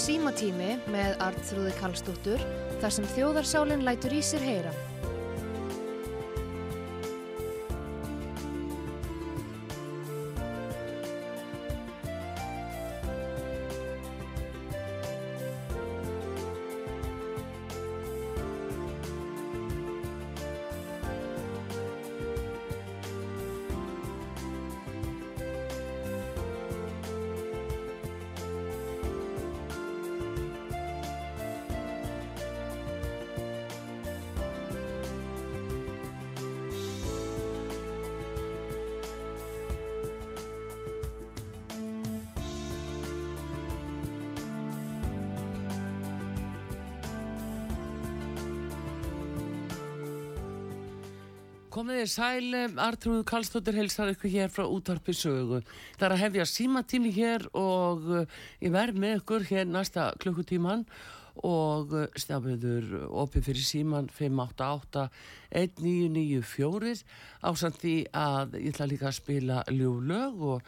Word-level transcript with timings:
Símatími 0.00 0.78
með 0.88 1.18
Arnþrúði 1.20 1.72
Kallstóttur 1.76 2.40
þar 2.80 2.94
sem 2.94 3.08
þjóðarsálinn 3.12 3.84
lætur 3.84 4.14
í 4.16 4.22
sér 4.24 4.46
heyra. 4.46 4.72
Komið 52.00 52.08
þið 52.08 52.16
sæl, 52.16 52.56
Artrúð 52.80 53.26
Kallstóttir 53.28 53.76
heilsar 53.76 54.08
ykkur 54.14 54.30
hér 54.32 54.48
frá 54.48 54.64
útvarpi 54.64 55.12
sögu. 55.12 55.60
Það 55.98 56.06
er 56.06 56.12
að 56.14 56.22
hefja 56.22 56.46
símatími 56.48 57.10
hér 57.12 57.44
og 57.52 58.00
uh, 58.08 58.24
ég 58.64 58.72
verð 58.72 58.96
með 59.02 59.18
ykkur 59.18 59.44
hér 59.50 59.66
næsta 59.68 60.16
klukkutíman 60.22 60.86
og 61.44 61.92
uh, 61.92 62.08
stafniður 62.16 63.04
opið 63.10 63.44
fyrir 63.50 63.64
síman 63.68 64.08
588-1994 64.16 67.04
ásand 67.52 67.76
því 67.84 68.08
að 68.16 68.56
ég 68.62 68.72
ætla 68.72 68.88
líka 68.94 69.12
að 69.12 69.20
spila 69.20 69.60
ljúlög 69.68 70.40
og 70.54 70.64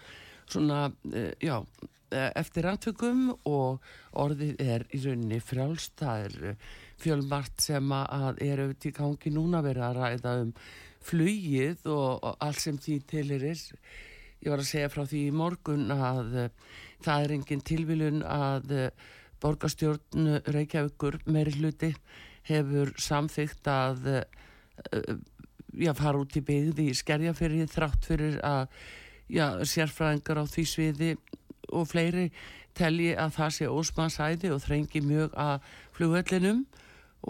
svona, 0.52 0.92
já, 1.40 1.64
eftir 2.12 2.68
aðtökum 2.68 3.32
og 3.48 3.80
orðið 4.20 4.60
er 4.60 4.84
í 4.92 5.00
rauninni 5.00 5.40
frjálst. 5.40 5.96
Það 5.96 6.28
er 6.28 6.60
fjölmart 7.00 7.56
sem 7.64 7.88
að 7.96 8.36
er 8.44 8.68
auðvitað 8.68 8.92
í 8.92 8.96
gangi 9.00 9.32
núna 9.32 9.64
verið 9.64 9.88
að 9.88 9.96
ræða 10.02 10.36
um 10.44 10.52
flugið 11.06 11.86
og, 11.90 12.22
og 12.22 12.36
allt 12.44 12.62
sem 12.62 12.78
því 12.78 12.98
til 13.10 13.26
er 13.36 13.46
ég 14.42 14.50
var 14.50 14.62
að 14.62 14.68
segja 14.68 14.90
frá 14.90 15.04
því 15.06 15.24
í 15.28 15.34
morgun 15.38 15.90
að 15.94 16.38
uh, 16.44 16.78
það 17.04 17.24
er 17.26 17.34
engin 17.36 17.66
tilvílun 17.66 18.22
að 18.26 18.72
uh, 18.74 18.86
borgarstjórn 19.42 20.40
Reykjavíkur 20.54 21.20
meiri 21.30 21.54
hluti 21.58 21.92
hefur 22.48 22.90
samþygt 22.98 23.70
að 23.70 24.08
uh, 24.16 25.14
já, 25.78 25.92
fara 25.94 26.18
út 26.18 26.36
í 26.36 26.42
byggði 26.46 26.88
í 26.90 26.96
skerjafyrði 26.98 27.68
þrátt 27.70 28.08
fyrir 28.08 28.40
að 28.46 28.66
já, 29.30 29.46
sérfræðingar 29.62 30.42
á 30.42 30.44
því 30.50 30.66
sviði 30.68 31.12
og 31.72 31.86
fleiri 31.88 32.28
telji 32.76 33.12
að 33.18 33.34
það 33.36 33.54
sé 33.56 33.68
ósmannsæði 33.70 34.52
og 34.52 34.62
þrengi 34.64 35.02
mjög 35.04 35.34
að 35.38 35.70
flugvellinum 35.96 36.64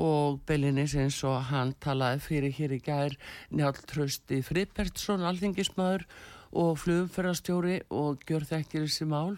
og 0.01 0.41
Belinis 0.49 0.95
eins 0.97 1.19
og 1.29 1.39
hann 1.51 1.75
talaði 1.83 2.23
fyrir 2.25 2.55
hér 2.57 2.77
í 2.77 2.81
gær 2.85 3.17
Njáln 3.53 3.81
Trausti 3.89 4.41
Friðbertsson, 4.45 5.25
alþingismæður 5.29 6.07
og 6.57 6.77
flugumferðarstjóri 6.81 7.79
og 7.93 8.25
gjör 8.29 8.47
þekkir 8.49 8.87
þessi 8.87 9.09
mál. 9.09 9.37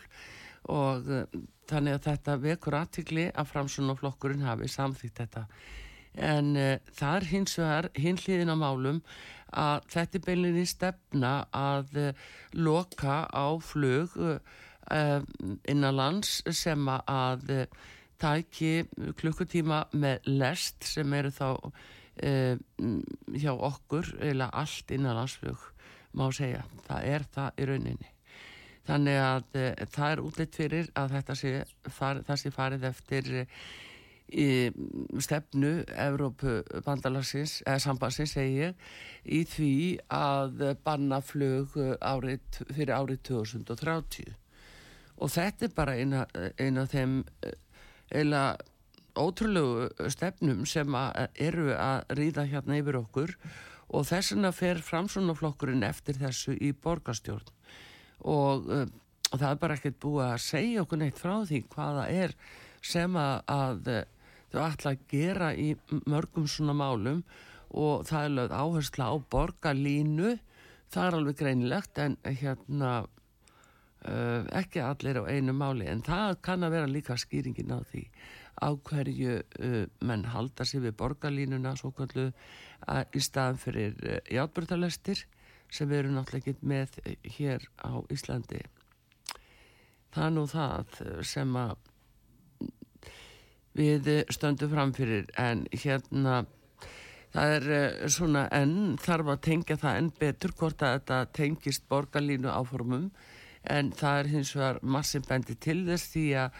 Og 0.71 1.09
uh, 1.11 1.25
þannig 1.69 1.99
að 1.99 2.07
þetta 2.09 2.37
vekur 2.43 2.79
aðtikli 2.79 3.29
að 3.35 3.51
framsunaflokkurinn 3.51 4.47
hafi 4.47 4.71
samþýtt 4.71 5.23
þetta. 5.23 5.47
En 6.15 6.55
uh, 6.57 6.77
það 6.95 7.17
er 7.17 7.29
hins 7.33 7.57
vegar 7.59 7.91
hinliðin 7.99 8.55
á 8.55 8.57
málum 8.59 9.03
að 9.55 9.89
þetta 9.95 10.19
er 10.21 10.27
Belinis 10.29 10.77
stefna 10.77 11.35
að 11.55 11.99
uh, 11.99 12.29
loka 12.55 13.25
á 13.31 13.47
flug 13.63 14.15
innanlands 15.65 16.43
sem 16.53 16.89
að 16.93 17.55
tæki 18.25 18.73
klukkutíma 19.21 19.85
með 19.93 20.29
lest 20.31 20.87
sem 20.89 21.13
eru 21.17 21.33
þá 21.35 21.47
uh, 21.61 22.57
hjá 23.37 23.53
okkur 23.53 24.15
eða 24.25 24.51
allt 24.65 24.93
innanlandsflug 24.95 25.71
má 26.15 26.29
segja, 26.33 26.63
það 26.87 27.09
er 27.11 27.25
það 27.35 27.57
í 27.59 27.71
rauninni. 27.71 28.13
Þannig 28.85 29.19
að 29.21 29.59
uh, 29.61 29.73
það 29.97 30.13
er 30.13 30.23
útlitt 30.29 30.61
fyrir 30.61 30.93
að 31.01 31.17
þetta 31.19 31.41
sé, 31.41 31.57
far, 31.91 32.23
sé 32.41 32.55
farið 32.55 32.87
eftir 32.91 33.35
í 34.35 34.47
stefnu 35.21 35.83
Evrópu 36.01 36.63
bandalagsins 36.87 37.59
eða 37.67 37.83
sambansins 37.85 38.33
segi 38.33 38.71
í 39.29 39.43
því 39.45 39.75
að 40.17 40.65
banna 40.87 41.21
flug 41.21 41.77
árið, 42.01 42.41
fyrir 42.71 42.95
árið 42.97 43.21
2030 43.29 44.33
og 45.21 45.31
þetta 45.31 45.69
er 45.69 45.75
bara 45.77 45.99
eina 46.01 46.25
af 46.25 46.95
þeim 46.95 47.21
eila 48.11 48.57
ótrúlegu 49.15 50.11
stefnum 50.11 50.65
sem 50.67 50.97
að 50.99 51.29
eru 51.39 51.71
að 51.79 52.17
ríða 52.19 52.47
hérna 52.51 52.81
yfir 52.81 52.99
okkur 52.99 53.37
og 53.95 54.07
þess 54.09 54.35
vegna 54.35 54.51
fer 54.55 54.83
framsunaflokkurinn 54.83 55.87
eftir 55.87 56.19
þessu 56.19 56.57
í 56.59 56.73
borgastjórn 56.75 57.53
og, 58.25 58.67
uh, 58.67 58.87
það 59.31 59.49
er 59.51 59.61
bara 59.63 59.79
ekkert 59.79 60.01
búið 60.03 60.27
að 60.27 60.43
segja 60.49 60.83
okkur 60.83 61.03
neitt 61.03 61.21
frá 61.21 61.37
því 61.47 61.63
hvaða 61.75 62.09
er 62.11 62.35
sem 62.85 63.17
að, 63.21 63.37
að 63.55 63.91
uh, 63.93 64.03
þau 64.55 64.63
ætla 64.69 64.95
að 64.95 65.05
gera 65.11 65.51
í 65.55 65.69
mörgum 66.11 66.49
svona 66.51 66.77
málum 66.79 67.23
og 67.75 68.05
það 68.09 68.27
er 68.27 68.35
lögð 68.39 68.55
áhersla 68.55 69.09
á 69.11 69.15
borgarlínu. 69.35 70.37
Það 70.95 71.07
er 71.07 71.17
alveg 71.19 71.39
greinilegt 71.41 71.99
en 71.99 72.17
hérna 72.23 72.93
Uh, 74.05 74.45
ekki 74.53 74.83
allir 74.85 75.17
á 75.17 75.25
einu 75.33 75.55
máli 75.57 75.87
en 75.89 76.03
það 76.05 76.35
kann 76.45 76.67
að 76.67 76.75
vera 76.75 76.89
líka 76.93 77.15
skýringin 77.17 77.73
á 77.73 77.81
því 77.89 78.03
á 78.61 78.69
hverju 78.77 79.37
uh, 79.41 79.87
menn 80.05 80.27
halda 80.29 80.67
sér 80.69 80.83
við 80.85 80.99
borgarlínuna 80.99 81.73
svo 81.81 81.89
kallu 81.97 82.27
í 83.17 83.23
staðan 83.25 83.57
fyrir 83.63 83.97
uh, 84.05 84.19
játbjörnalestir 84.29 85.23
sem 85.73 85.89
við 85.89 86.03
erum 86.03 86.19
náttúrulega 86.19 86.53
ekki 86.53 86.69
með 86.69 86.99
hér 87.39 87.65
á 87.81 87.97
Íslandi. 88.13 88.61
Það 90.13 90.27
er 90.27 90.35
nú 90.37 90.45
það 90.53 91.01
sem 91.25 91.57
að 91.57 91.73
við 93.81 94.11
stöndum 94.37 94.75
framfyrir 94.77 95.33
en 95.41 95.65
hérna 95.73 96.43
það 97.33 97.55
er 97.57 98.11
svona 98.13 98.45
enn 98.53 98.99
þarf 99.01 99.33
að 99.33 99.47
tengja 99.49 99.81
það 99.81 100.03
enn 100.03 100.17
betur 100.21 100.53
hvort 100.61 100.85
að 100.85 100.99
þetta 100.99 101.23
tengist 101.41 101.89
borgarlínu 101.89 102.53
áformum 102.53 103.09
en 103.71 103.93
það 103.97 104.19
er 104.21 104.27
hins 104.33 104.57
vegar 104.57 104.79
massin 104.83 105.23
bendi 105.29 105.55
til 105.57 105.87
þess 105.89 106.13
því 106.13 106.27
að, 106.43 106.51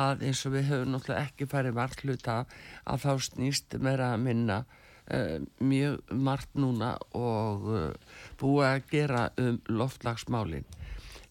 að 0.00 0.16
eins 0.28 0.46
og 0.46 0.52
við 0.56 0.64
höfum 0.72 0.92
náttúrulega 0.94 1.24
ekki 1.26 1.44
farið 1.50 1.78
vartluta 1.78 2.36
að 2.84 2.98
þá 3.04 3.12
snýst 3.28 3.68
meira 3.84 4.06
að 4.14 4.24
minna 4.26 4.58
uh, 4.64 5.38
mjög 5.60 5.94
margt 6.12 6.52
núna 6.58 6.90
og 7.16 7.58
uh, 7.70 7.92
búið 8.40 8.66
að 8.68 8.86
gera 8.92 9.22
um 9.40 9.56
loftlagsmálin. 9.70 10.66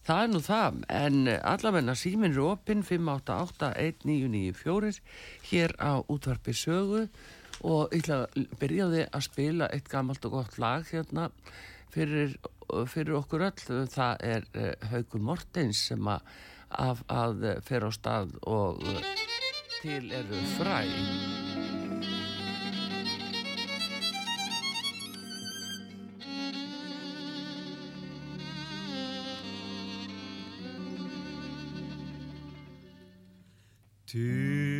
Það 0.08 0.20
er 0.24 0.30
nú 0.32 0.40
það, 0.40 0.72
en 0.88 1.28
allavegna 1.36 1.94
síminn 1.98 2.32
er 2.32 2.40
opinn 2.40 2.82
5881994 2.86 5.02
hér 5.50 5.70
á 5.76 6.00
útvarpi 6.00 6.52
sögu 6.56 7.08
og 7.66 7.90
ég 7.92 8.00
ætla 8.00 8.16
að 8.24 8.30
byrjaði 8.60 9.02
að 9.10 9.22
spila 9.26 9.66
eitt 9.74 9.88
gammalt 9.92 10.24
og 10.24 10.32
gott 10.38 10.54
lag 10.62 10.82
hérna 10.88 11.24
fyrir 11.92 12.28
fyrir 12.88 13.18
okkur 13.18 13.46
öll. 13.48 13.86
Það 13.92 14.24
er 14.28 14.46
uh, 14.54 14.72
Haugur 14.92 15.24
Mortens 15.30 15.86
sem 15.90 16.10
að, 16.10 16.32
að, 16.68 17.04
að 17.08 17.46
fer 17.68 17.88
á 17.88 17.90
stað 17.94 18.34
og 18.46 18.82
uh, 18.84 19.02
til 19.82 20.10
eru 20.12 20.42
fræ. 20.56 20.82
Til 34.08 34.77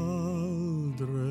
sem 0.00 1.29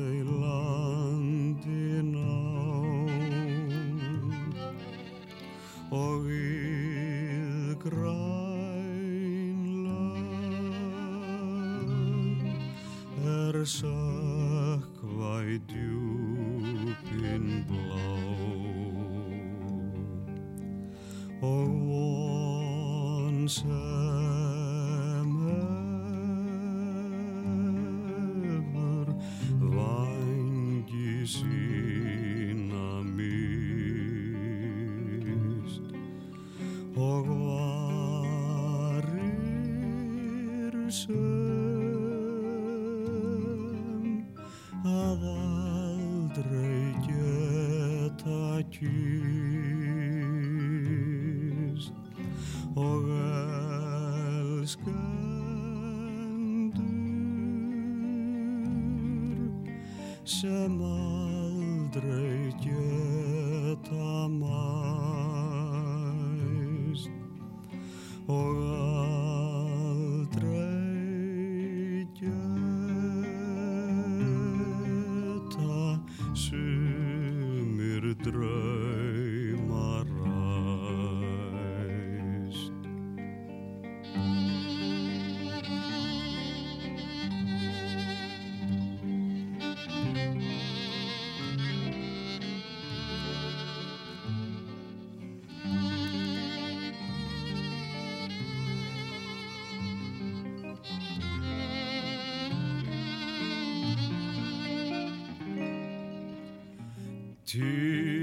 Til 107.50 108.19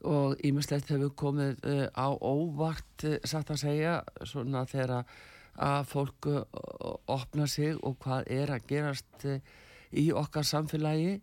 og 0.05 0.37
ímislegt 0.45 0.89
hefur 0.91 1.13
komið 1.17 1.55
á 1.97 2.13
óvart, 2.13 3.01
satt 3.25 3.49
að 3.49 3.61
segja, 3.63 4.05
svona 4.21 4.61
þegar 4.69 5.01
að 5.55 5.85
fólk 5.89 6.27
uh, 6.29 6.43
opna 7.11 7.47
sig 7.47 7.77
og 7.81 7.97
hvað 8.03 8.27
er 8.33 8.51
að 8.53 8.65
gerast 8.69 9.25
í 9.93 10.09
okkar 10.15 10.47
samfélagi. 10.47 11.19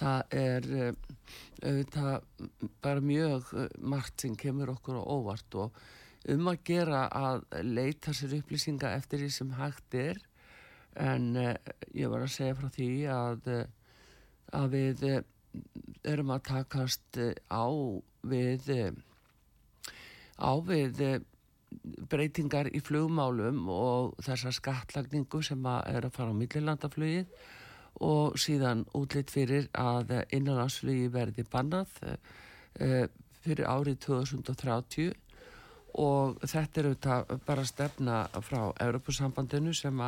Það 0.00 0.36
er 0.38 0.68
uh, 0.72 0.92
auðvitað 1.62 2.48
bara 2.82 3.04
mjög 3.04 3.50
uh, 3.54 3.66
margt 3.78 4.24
sem 4.24 4.36
kemur 4.38 4.72
okkur 4.72 4.98
á 4.98 5.02
óvart 5.04 5.58
og 5.60 5.82
um 6.32 6.48
að 6.48 6.62
gera 6.70 7.04
að 7.12 7.44
leita 7.66 8.14
sér 8.14 8.38
upplýsinga 8.38 8.94
eftir 8.96 9.20
því 9.20 9.30
sem 9.34 9.52
hægt 9.58 9.96
er 9.98 10.20
en 10.96 11.28
uh, 11.36 11.52
ég 11.92 12.10
var 12.12 12.24
að 12.24 12.34
segja 12.38 12.56
frá 12.56 12.70
því 12.72 12.90
að, 13.12 13.50
að 14.56 14.76
við 14.76 15.04
erum 16.08 16.32
að 16.32 16.46
takast 16.48 17.20
á 17.52 17.66
við 18.22 18.70
á 20.40 20.52
við 20.64 21.02
breytingar 22.10 22.68
í 22.72 22.80
flugmálum 22.84 23.66
og 23.72 24.14
þessa 24.24 24.52
skattlagningu 24.54 25.42
sem 25.44 25.66
að 25.68 25.88
er 25.92 26.06
að 26.06 26.16
fara 26.16 26.32
á 26.32 26.40
millilandaflugið 26.40 27.28
og 28.02 28.38
síðan 28.40 28.84
útlitt 28.98 29.30
fyrir 29.30 29.68
að 29.78 30.14
innanlandsflugi 30.34 31.08
verði 31.12 31.44
bannað 31.50 31.92
uh, 32.06 33.06
fyrir 33.42 33.68
árið 33.68 34.00
2030 34.06 35.12
og 36.02 36.38
þetta 36.40 36.80
er 36.80 36.88
auðvitað 36.88 37.34
bara 37.46 37.64
stefna 37.68 38.20
frá 38.42 38.60
Europasambandinu 38.80 39.74
sem 39.76 40.00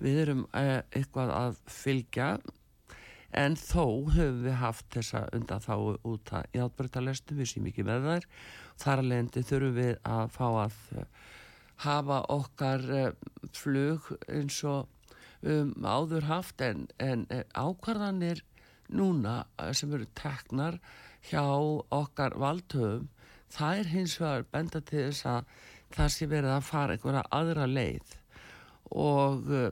við 0.00 0.22
erum 0.24 0.46
uh, 0.50 0.80
eitthvað 0.90 1.34
að 1.36 1.60
fylgja. 1.70 2.30
En 3.36 3.58
þó 3.60 4.08
höfum 4.08 4.44
við 4.46 4.54
haft 4.56 4.86
þessa 4.94 5.26
undan 5.36 5.60
þá 5.60 5.74
út 6.08 6.30
að 6.32 6.46
játbreytalestum 6.56 7.42
við 7.42 7.50
séum 7.50 7.66
ekki 7.68 7.84
með 7.84 8.06
þær. 8.08 8.28
Þar 8.80 9.02
leiðandi 9.04 9.42
þurfum 9.50 9.74
við 9.76 9.90
að 10.08 10.30
fá 10.32 10.46
að 10.48 10.78
hafa 11.84 12.22
okkar 12.32 12.86
flug 13.54 14.08
eins 14.32 14.62
og 14.66 14.88
um, 15.42 15.74
áður 15.84 16.28
haft 16.28 16.62
en, 16.64 16.86
en 16.98 17.26
uh, 17.32 17.44
ákvarðanir 17.54 18.42
núna 18.88 19.42
uh, 19.58 19.72
sem 19.76 19.92
eru 19.94 20.08
teknar 20.18 20.80
hjá 21.28 21.44
okkar 21.92 22.38
valdhöfum 22.40 23.08
það 23.52 23.80
er 23.80 23.92
hins 23.92 24.16
vegar 24.20 24.46
benda 24.52 24.80
til 24.84 25.04
þess 25.08 25.26
að 25.28 25.52
það 25.94 26.10
sé 26.14 26.28
verið 26.28 26.54
að 26.54 26.66
fara 26.68 26.96
einhverja 26.96 27.24
aðra 27.38 27.68
leið. 27.70 28.14
Og 28.92 29.48
uh, 29.52 29.70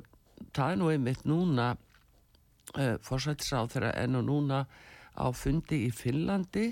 það 0.56 0.73
er 0.73 0.80
nú 0.80 0.90
einmitt 0.92 1.26
núna 1.28 1.70
uh, 1.76 2.96
fórsættisráð 3.04 3.75
þeirra 3.75 3.94
enn 4.02 4.20
og 4.20 4.26
núna 4.30 4.64
á 5.16 5.26
fundi 5.32 5.87
í 5.87 5.92
Finnlandi 5.94 6.70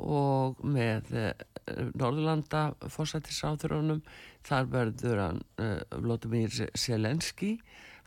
og 0.00 0.60
með 0.64 1.12
uh, 1.16 1.32
Norðurlanda 1.70 2.70
fórsættisráðurunum 2.90 4.00
þar 4.46 4.70
verður 4.72 5.20
hann 5.22 5.42
Vladimir 6.02 6.50
Selenski 6.74 7.52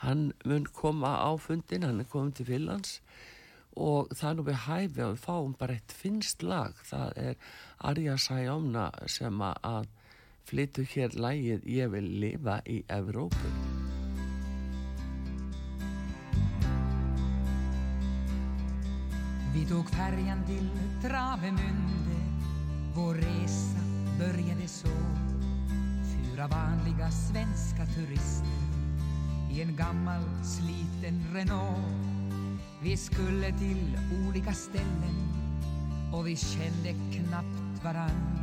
hann 0.04 0.32
mun 0.46 0.66
koma 0.66 1.16
á 1.24 1.32
fundin 1.40 1.88
hann 1.88 2.04
er 2.04 2.10
komin 2.12 2.36
til 2.36 2.48
Finnlands 2.50 3.00
og 3.74 4.12
það 4.14 4.30
er 4.30 4.36
nú 4.38 4.46
við 4.48 4.60
hæfi 4.68 5.02
að 5.02 5.14
við 5.14 5.22
fáum 5.24 5.54
bara 5.58 5.78
eitt 5.78 5.94
finnst 5.98 6.44
lag. 6.46 6.74
Það 6.86 7.18
er 7.18 7.38
Arja 7.90 8.18
Sæjómna 8.22 8.90
sem 9.10 9.42
að 9.42 9.88
flyttu 10.46 10.86
hér 10.94 11.16
lægið 11.18 11.66
Ég 11.72 11.94
vil 11.94 12.12
lifa 12.22 12.60
í 12.70 12.84
Evrópu. 12.92 13.54
Vi 19.54 19.66
tog 19.70 19.90
färjan 19.90 20.42
till 20.46 20.70
Travemünde 21.02 22.22
Vår 22.96 23.16
resa 23.16 23.84
började 24.20 24.68
så 24.68 24.90
Fyra 26.10 26.48
vanliga 26.48 27.12
svenska 27.12 27.86
turister 27.86 28.73
I 29.54 29.62
en 29.62 29.76
gammal 29.76 30.24
sliten 30.44 31.26
Renault 31.34 31.78
Vi 32.82 32.98
skulle 32.98 33.52
till 33.58 33.98
olika 34.28 34.54
ställen 34.54 35.34
och 36.14 36.28
vi 36.28 36.36
kände 36.36 36.94
knappt 37.14 37.84
varann. 37.84 38.38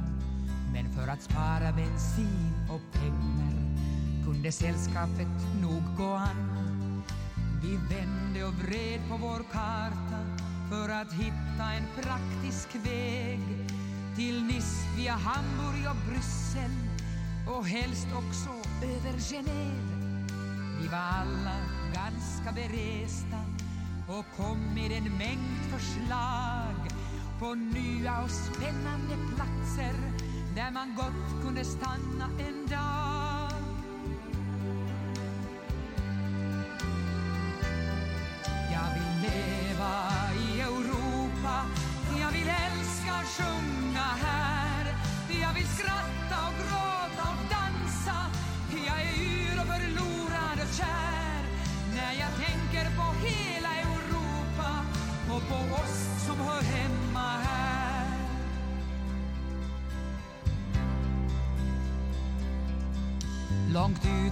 Men 0.72 0.92
för 0.92 1.08
att 1.08 1.22
spara 1.22 1.72
bensin 1.72 2.52
och 2.70 3.00
pengar 3.00 3.54
kunde 4.24 4.52
sällskapet 4.52 5.62
nog 5.62 5.82
gå 5.96 6.12
an. 6.12 7.02
Vi 7.62 7.76
vände 7.94 8.44
och 8.44 8.54
vred 8.54 9.00
på 9.08 9.16
vår 9.16 9.42
karta 9.52 10.20
för 10.70 10.88
att 10.88 11.12
hitta 11.12 11.72
en 11.72 12.02
praktisk 12.02 12.68
väg 12.86 13.40
till 14.16 14.44
Nice 14.44 14.86
via 14.96 15.12
Hamburg 15.12 15.90
och 15.90 16.10
Bryssel 16.10 16.70
och 17.48 17.66
helst 17.66 18.06
också 18.12 18.50
över 18.82 19.18
Genève. 19.18 19.99
Vi 20.80 20.88
var 20.88 20.98
alla 20.98 21.56
ganska 21.94 22.52
beresta 22.52 23.40
och 24.08 24.24
kom 24.36 24.74
med 24.74 24.92
en 24.92 25.18
mängd 25.18 25.60
förslag 25.70 26.90
på 27.38 27.54
nya 27.54 28.22
och 28.22 28.30
spännande 28.30 29.16
platser 29.36 29.94
där 30.56 30.70
man 30.70 30.94
gott 30.96 31.44
kunde 31.44 31.64
stanna 31.64 32.24
en 32.38 32.66
dag. 32.66 33.29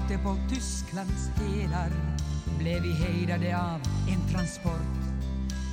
Ute 0.08 0.18
på 0.18 0.36
Tysklands 0.48 1.30
helar 1.36 1.90
blev 2.58 2.82
vi 2.82 2.92
hejdade 2.92 3.58
av 3.58 3.80
en 4.08 4.32
transport. 4.32 4.98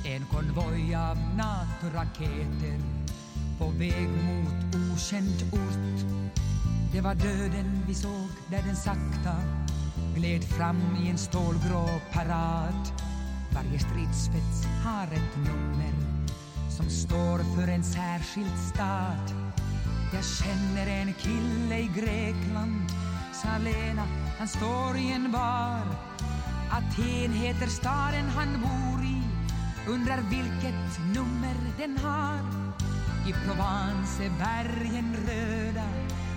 En 0.06 0.26
konvoj 0.26 0.94
av 0.94 1.18
NATO-raketer 1.36 2.80
på 3.58 3.66
väg 3.70 4.08
mot 4.08 4.74
okänd 4.74 5.42
ort. 5.52 6.06
Det 6.92 7.00
var 7.00 7.14
döden 7.14 7.82
vi 7.86 7.94
såg 7.94 8.28
där 8.50 8.62
den 8.62 8.76
sakta 8.76 9.36
gled 10.14 10.44
fram 10.44 10.96
i 11.04 11.10
en 11.10 11.18
stålgrå 11.18 11.88
parad. 12.12 12.92
Varje 13.54 13.78
stridsspets 13.78 14.66
har 14.84 15.06
ett 15.06 15.36
nummer 15.36 15.94
som 16.70 16.90
står 16.90 17.38
för 17.38 17.68
en 17.72 17.84
särskild 17.84 18.58
stad. 18.74 19.34
Jag 20.12 20.24
känner 20.24 20.86
en 20.86 21.12
kille 21.12 21.78
i 21.78 21.90
Grekland, 21.96 22.82
sa 23.42 23.58
Lena, 23.58 24.25
han 24.38 24.48
står 24.48 24.96
i 24.96 25.12
en 25.12 25.32
bar. 25.32 25.86
Aten 26.70 27.32
heter 27.32 27.66
staden 27.66 28.28
han 28.28 28.60
bor 28.62 29.04
i, 29.04 29.22
undrar 29.88 30.20
vilket 30.30 30.98
nummer 31.14 31.56
den 31.78 31.98
har. 31.98 32.38
I 33.28 33.32
Provence 33.32 34.24
är 34.24 34.30
bergen 34.30 35.16
röda 35.28 35.88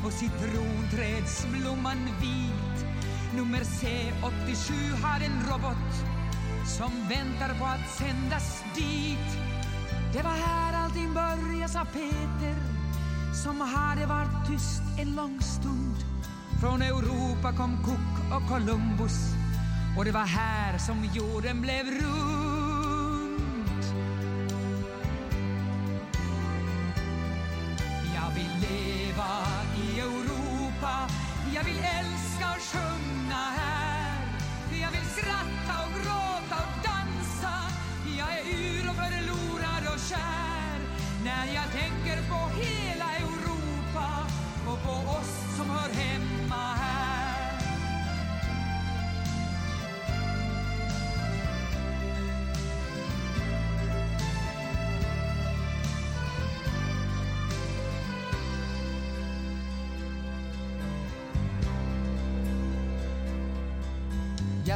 och 0.05 0.13
citronträdsblomman 0.13 2.05
vit. 2.21 2.85
Nummer 3.35 3.59
C87 3.59 4.73
har 5.01 5.19
en 5.19 5.43
robot 5.51 5.93
som 6.65 6.91
väntar 7.09 7.59
på 7.59 7.65
att 7.65 7.89
sändas 7.97 8.63
dit. 8.75 9.37
Det 10.13 10.21
var 10.23 10.35
här 10.47 10.83
allting 10.83 11.13
började, 11.13 11.69
sa 11.69 11.85
Peter 11.85 12.55
som 13.43 13.61
hade 13.61 14.05
varit 14.05 14.47
tyst 14.47 14.81
en 14.99 15.15
lång 15.15 15.41
stund. 15.41 16.08
Från 16.61 16.81
Europa 16.81 17.51
kom 17.57 17.77
Cook 17.83 18.33
och 18.35 18.49
Columbus 18.49 19.33
och 19.97 20.05
det 20.05 20.11
var 20.11 20.25
här 20.25 20.77
som 20.77 21.05
jorden 21.13 21.61
blev 21.61 21.85
rund. 21.85 22.38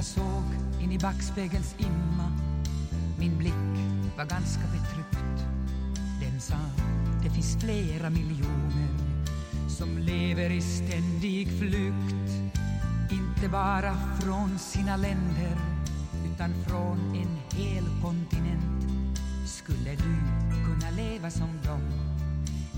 Jag 0.03 0.07
såg 0.07 0.43
in 0.81 0.91
i 0.91 0.97
backspegelns 0.99 1.75
imma. 1.77 2.31
Min 3.19 3.37
blick 3.37 3.53
var 4.17 4.25
ganska 4.25 4.61
betryckt. 4.61 5.45
Den 6.21 6.41
sa, 6.41 6.55
det 7.23 7.29
finns 7.29 7.57
flera 7.59 8.09
miljoner 8.09 8.89
som 9.69 9.97
lever 9.97 10.49
i 10.49 10.61
ständig 10.61 11.47
flykt. 11.59 12.31
Inte 13.11 13.49
bara 13.51 13.95
från 14.19 14.59
sina 14.59 14.97
länder 14.97 15.57
utan 16.33 16.53
från 16.67 17.15
en 17.15 17.59
hel 17.59 17.85
kontinent. 18.01 19.19
Skulle 19.47 19.91
du 19.91 20.15
kunna 20.65 20.91
leva 20.95 21.29
som 21.29 21.49
dem 21.65 21.81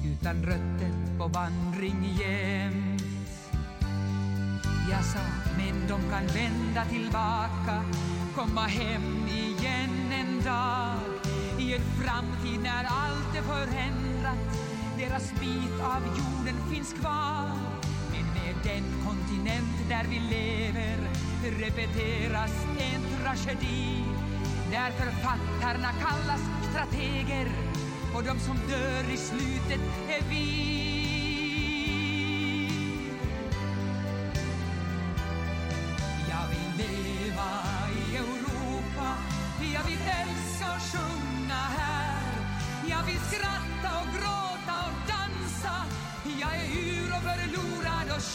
utan 0.05 0.43
rötter 0.43 1.17
på 1.17 1.27
vandring 1.27 2.17
jämt? 2.19 3.03
Jag 4.91 5.03
sa, 5.03 5.19
men 5.65 5.87
de 5.87 6.09
kan 6.09 6.27
vända 6.27 6.85
tillbaka, 6.85 7.83
komma 8.35 8.61
hem 8.61 9.27
igen 9.27 10.11
en 10.11 10.43
dag. 10.43 10.99
I 11.59 11.73
en 11.73 11.81
framtid 11.81 12.59
när 12.63 12.83
allt 12.83 13.35
är 13.35 13.41
förändrat, 13.41 14.57
deras 14.97 15.31
bit 15.39 15.79
av 15.81 16.01
jorden 16.05 16.55
finns 16.71 16.93
kvar. 16.93 17.51
Men 18.11 18.25
med 18.33 18.55
den 18.63 18.83
kontinent 19.05 19.89
där 19.89 20.05
vi 20.09 20.19
lever 20.19 20.97
repeteras 21.59 22.65
en 22.79 23.01
tragedi. 23.23 24.03
Där 24.71 24.91
författarna 24.91 25.89
kallas 26.01 26.41
strateger 26.69 27.47
och 28.15 28.23
de 28.23 28.39
som 28.39 28.57
dör 28.69 29.13
i 29.13 29.17
slutet 29.17 29.81
är 30.09 30.29
vi. 30.29 31.24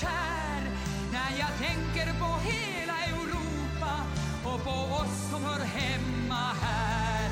Kär. 0.01 0.63
När 1.13 1.31
jag 1.39 1.53
tänker 1.67 2.07
på 2.23 2.31
hela 2.51 2.97
Europa 3.13 3.95
och 4.45 4.65
på 4.65 4.95
oss 5.01 5.31
som 5.31 5.45
hör 5.45 5.65
hemma 5.65 6.45
här. 6.63 7.31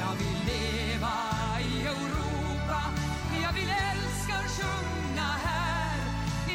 Jag 0.00 0.14
vill 0.20 0.38
leva 0.52 1.16
i 1.60 1.86
Europa. 1.86 2.80
Jag 3.42 3.52
vill 3.52 3.70
älska 3.92 4.34
och 4.42 4.50
sjunga 4.58 5.30
här. 5.46 5.98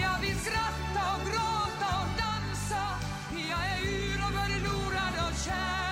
Jag 0.01 0.19
vill 0.22 0.39
skratta 0.39 1.01
och 1.15 1.22
gråta 1.29 1.88
och 2.01 2.12
dansa. 2.24 2.84
Jag 3.51 3.63
är 3.74 3.81
yr 3.84 4.19
och 4.27 4.34
förlorad 4.39 5.15
och 5.27 5.36
kär. 5.45 5.85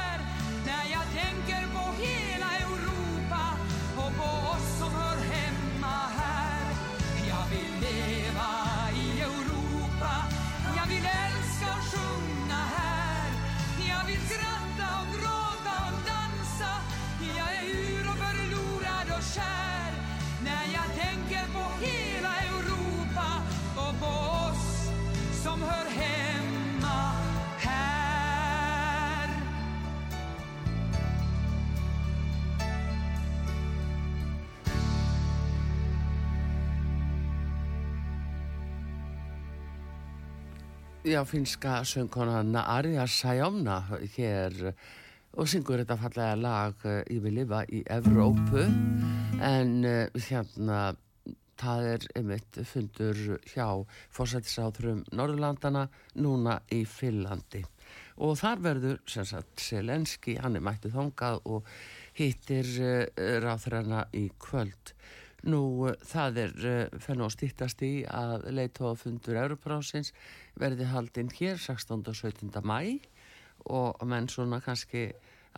Já, 41.04 41.26
finska 41.26 41.84
söngkonan 41.84 42.56
Arja 42.56 43.04
Sajomna 43.08 43.82
hér 44.16 44.54
og 45.36 45.50
syngur 45.52 45.82
þetta 45.82 45.98
fallega 46.00 46.38
lag 46.40 46.86
Ég 47.12 47.20
vil 47.26 47.36
lifa 47.42 47.60
í 47.68 47.82
Evrópu. 47.92 48.64
En 49.44 49.74
uh, 49.84 50.22
hérna 50.30 50.94
það 51.60 51.90
er 51.90 52.06
einmitt 52.16 52.62
fundur 52.72 53.20
hjá 53.52 53.68
fórsættisáþrum 54.16 55.04
Norðurlandana 55.12 55.90
núna 56.24 56.62
í 56.72 56.86
Finlandi 56.88 57.66
og 58.24 58.38
þar 58.40 58.64
verður 58.64 59.04
sem 59.10 59.28
sagt 59.28 59.60
Selenski, 59.60 60.38
hann 60.40 60.56
er 60.56 60.64
mættið 60.64 60.96
þongað 60.96 61.42
og 61.44 61.68
hittir 62.16 62.70
uh, 62.80 63.04
ráþræna 63.44 64.06
í 64.16 64.30
kvöld 64.40 64.96
Nú 65.44 65.90
það 66.08 66.38
er 66.40 66.54
uh, 66.64 67.00
fennu 67.04 67.26
að 67.28 67.34
stýttast 67.36 67.82
í 67.84 68.06
að 68.08 68.46
leittóafundur 68.56 69.42
Europárásins 69.42 70.14
verði 70.60 70.88
haldinn 70.88 71.32
hér 71.36 71.58
16. 71.60 72.00
og 72.00 72.16
17. 72.16 72.62
mæ 72.64 72.80
og 73.68 74.00
menn 74.08 74.30
svona 74.32 74.62
kannski 74.64 75.10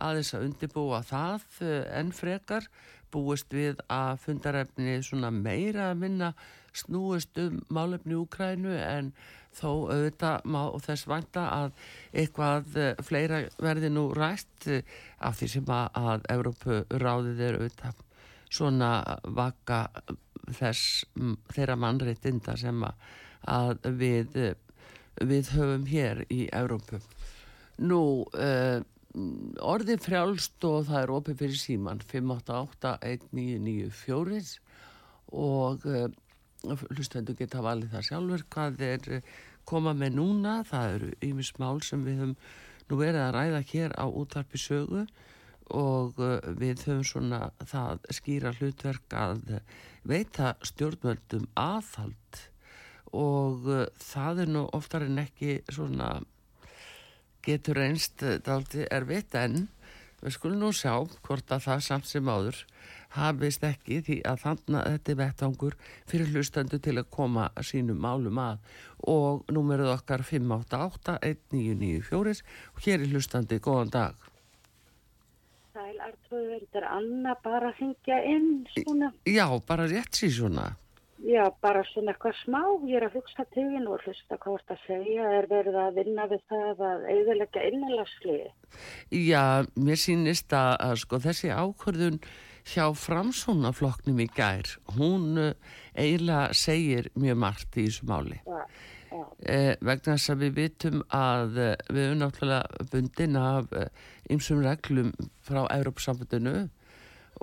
aðeins 0.02 0.32
að 0.34 0.48
undibúa 0.48 1.04
það 1.06 1.46
uh, 1.62 1.76
en 2.00 2.10
frekar 2.10 2.66
búist 3.14 3.54
við 3.54 3.78
að 3.86 4.18
fundarefni 4.24 4.96
svona 5.06 5.30
meira 5.30 5.92
að 5.92 6.00
minna 6.02 6.32
snúist 6.74 7.38
um 7.38 7.60
málefni 7.70 8.18
Úkrænu 8.18 8.74
en 8.74 9.12
þó 9.54 9.70
auðvitað 9.86 10.48
má 10.50 10.64
þess 10.82 11.06
vanta 11.08 11.44
að 11.60 11.86
eitthvað 12.10 12.74
fleira 13.06 13.44
verði 13.62 13.92
nú 13.94 14.08
rætt 14.18 14.66
af 15.22 15.38
því 15.38 15.48
sem 15.54 15.72
að 15.78 16.26
Európu 16.34 16.82
ráðið 16.90 17.44
er 17.46 17.60
auðvitað 17.60 18.05
svona 18.52 19.18
vaka 19.36 19.78
þess 20.56 21.04
þeirra 21.54 21.76
mannreitinda 21.80 22.56
sem 22.58 22.84
að 22.86 23.76
við 23.98 24.28
við 25.16 25.48
höfum 25.56 25.86
hér 25.88 26.24
í 26.28 26.48
Európu 26.52 27.00
nú 27.80 28.28
uh, 28.36 28.80
orðið 29.64 30.00
frjálst 30.04 30.64
og 30.68 30.84
það 30.90 31.02
er 31.02 31.10
opið 31.16 31.38
fyrir 31.40 31.60
síman 31.60 32.00
5881994 32.04 34.60
og 35.36 35.78
uh, 35.88 36.08
hlustendur 36.92 37.36
geta 37.38 37.64
valið 37.64 37.92
það 37.94 38.06
sjálfur 38.10 38.42
hvað 38.52 38.74
er 38.84 39.00
koma 39.66 39.94
með 39.96 40.18
núna. 40.20 40.60
Það 40.66 40.96
eru 40.96 41.12
yfirsmál 41.24 41.80
sem 41.84 42.04
við 42.06 42.22
höfum 42.22 42.34
nú 42.86 42.98
verið 43.00 43.22
að 43.24 43.34
ræða 43.36 43.62
hér 43.72 43.96
á 43.98 44.06
útvarpi 44.06 44.60
sögu 44.62 45.06
og 45.74 46.20
uh, 46.22 46.38
við 46.58 46.84
höfum 46.86 47.04
svona 47.06 47.40
það 47.66 48.06
skýra 48.14 48.52
hlutverk 48.58 49.16
að 49.16 49.58
veita 50.06 50.54
stjórnvöldum 50.66 51.48
aðhald. 51.58 52.42
Og 53.16 53.66
uh, 53.70 53.86
það 53.98 54.44
er 54.44 54.52
nú 54.54 54.66
oftar 54.76 55.06
en 55.06 55.22
ekki 55.22 55.60
svona 55.72 56.20
getur 57.46 57.78
einst 57.82 58.22
daldi 58.46 58.86
erfitt 58.90 59.34
en 59.38 59.68
við 60.22 60.34
skulum 60.34 60.64
nú 60.64 60.72
sjá 60.74 60.96
hvort 61.26 61.52
að 61.54 61.66
það 61.68 61.82
samt 61.86 62.08
sem 62.10 62.30
áður 62.30 62.64
hafist 63.16 63.64
ekki 63.66 64.00
því 64.04 64.16
að 64.28 64.40
þannig 64.42 64.78
að 64.80 64.94
þetta 64.94 65.12
er 65.12 65.18
vettangur 65.20 65.76
fyrir 66.10 66.32
hlustandu 66.34 66.80
til 66.82 66.96
að 66.98 67.10
koma 67.16 67.48
sínum 67.64 68.00
málum 68.02 68.40
að. 68.42 68.62
Og 69.06 69.44
númerið 69.52 69.92
okkar 69.94 70.24
588 70.26 71.18
1994 71.22 72.42
og 72.74 72.82
hér 72.86 73.04
er 73.04 73.12
hlustandi, 73.12 73.60
góðan 73.62 73.94
dag 73.94 74.32
Sæl, 75.86 76.00
Artrúður, 76.02 76.62
þetta 76.64 76.78
er 76.80 76.84
Anna 76.90 77.32
bara 77.44 77.68
að 77.70 77.76
hengja 77.78 78.16
inn 78.26 78.46
svona. 78.72 79.12
Já, 79.28 79.44
bara 79.68 79.84
rétt 79.86 80.18
síðan 80.18 80.34
svona. 80.34 80.64
Já, 81.22 81.44
bara 81.62 81.84
svona 81.92 82.10
eitthvað 82.10 82.34
smá. 82.40 82.58
Ég 82.90 82.98
er 82.98 83.06
að 83.06 83.14
til 83.54 83.66
þín 83.70 83.86
og 83.86 84.02
hlusta 84.02 84.38
hvað 84.42 84.56
þetta 84.56 84.76
segja. 84.82 85.28
Er 85.36 85.46
verið 85.52 85.78
að 85.84 86.00
vinna 86.00 86.26
við 86.32 86.42
það 86.50 86.82
að 86.88 87.06
auðvilega 87.12 87.62
innanlagsliði? 87.68 88.50
Já, 89.14 89.44
mér 89.78 90.02
sýnist 90.02 90.58
að, 90.58 90.72
að 90.88 90.96
sko 91.04 91.22
þessi 91.28 91.52
ákvörðun 91.54 92.18
hjá 92.66 92.84
framsónafloknum 93.06 94.24
í 94.26 94.28
gær, 94.34 94.74
hún 94.98 95.38
uh, 95.38 95.54
eiginlega 95.94 96.50
segir 96.66 97.12
mjög 97.14 97.42
margt 97.46 97.78
í 97.78 97.86
þessu 97.86 98.10
máli. 98.10 98.42
Já. 98.42 98.66
Eh, 99.46 99.76
vegna 99.84 100.16
þess 100.16 100.32
að 100.32 100.40
við 100.42 100.54
vitum 100.56 101.02
að 101.14 101.58
eh, 101.62 101.74
við 101.92 102.06
erum 102.06 102.22
náttúrulega 102.22 102.86
bundin 102.92 103.36
af 103.38 103.74
ymsum 104.32 104.62
eh, 104.62 104.70
reglum 104.70 105.12
frá 105.46 105.62
Európsambundinu 105.76 106.66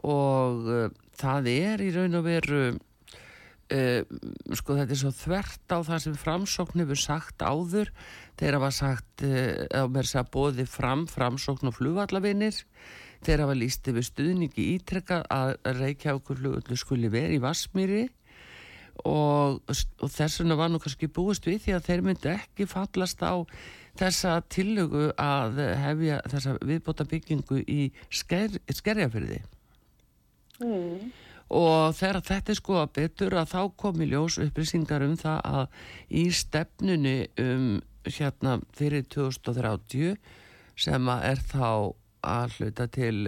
og 0.03 0.71
eh, 0.73 0.89
það 1.19 1.51
er 1.53 1.83
í 1.85 1.91
raun 1.95 2.19
og 2.19 2.25
veru 2.27 2.63
eh, 3.71 4.01
sko 4.57 4.77
þetta 4.79 4.95
er 4.95 5.01
svo 5.03 5.13
þvert 5.15 5.75
á 5.75 5.79
það 5.87 6.03
sem 6.07 6.17
framsókn 6.25 6.83
hefur 6.83 6.99
sagt 6.99 7.45
áður. 7.45 7.93
Þeir 8.41 8.59
hafa 8.59 8.73
sagt 8.73 9.23
á 9.23 9.85
mér 9.87 10.09
að 10.19 10.33
bóði 10.33 10.67
fram 10.67 11.05
framsókn 11.07 11.69
og 11.71 11.77
flugvallavinir. 11.77 12.57
Þeir 13.23 13.45
hafa 13.45 13.55
lísti 13.55 13.93
við 13.95 14.09
stuðningi 14.09 14.67
ítrekka 14.73 15.21
að 15.31 15.55
Reykjavíkur 15.79 16.41
flugvallu 16.41 16.79
skuli 16.81 17.13
verið 17.13 17.37
í 17.37 17.43
Vasmíri 17.45 18.03
og, 19.01 19.61
og 19.67 20.11
þess 20.11 20.41
vegna 20.41 20.57
var 20.59 20.69
nú 20.71 20.79
kannski 20.81 21.09
búist 21.11 21.47
við 21.47 21.63
því 21.65 21.75
að 21.77 21.87
þeir 21.87 22.03
myndi 22.05 22.29
ekki 22.33 22.67
fallast 22.69 23.23
á 23.25 23.33
þessa 23.99 24.37
tillögu 24.53 25.09
að 25.21 25.59
hefja 25.81 26.21
þessa 26.29 26.55
viðbóta 26.61 27.05
byggingu 27.09 27.61
í 27.69 27.81
sker, 28.13 28.55
skerjafyrði 28.69 29.41
mm. 30.61 31.09
og 31.53 31.97
þegar 31.97 32.21
þetta 32.29 32.53
er 32.53 32.59
sko 32.61 32.77
að 32.81 32.93
betur 32.99 33.37
að 33.41 33.51
þá 33.53 33.59
komi 33.83 34.09
ljós 34.09 34.39
upplýsingar 34.41 35.05
um 35.05 35.17
það 35.19 35.41
að 35.49 35.65
í 36.09 36.27
stefnunni 36.33 37.17
um 37.41 37.67
hérna 38.07 38.57
fyrir 38.75 39.05
2030 39.13 40.17
sem 40.79 41.09
að 41.09 41.27
er 41.33 41.43
þá 41.51 41.69
að 42.23 42.57
hluta 42.57 42.87
til 42.91 43.19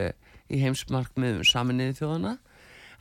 í 0.45 0.62
heimsmarkmiðum 0.62 1.45
saminniði 1.47 1.99
þjóðana 1.99 2.38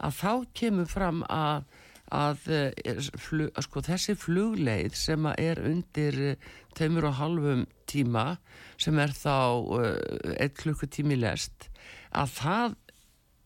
að 0.04 0.20
þá 0.20 0.30
kemur 0.58 0.88
fram 0.90 1.22
að 1.30 1.64
að 2.12 2.48
eh, 2.52 3.00
flug, 3.16 3.50
sko, 3.64 3.82
þessi 3.84 4.14
flugleið 4.18 4.96
sem 4.98 5.26
er 5.32 5.60
undir 5.64 6.18
eh, 6.20 6.48
tveimur 6.76 7.08
og 7.08 7.18
halvum 7.20 7.64
tíma 7.88 8.36
sem 8.80 8.98
er 8.98 9.12
þá 9.14 9.36
uh, 9.62 9.92
eitt 10.40 10.56
klukkutími 10.58 11.16
lest 11.20 11.68
að 12.10 12.32
það 12.34 12.76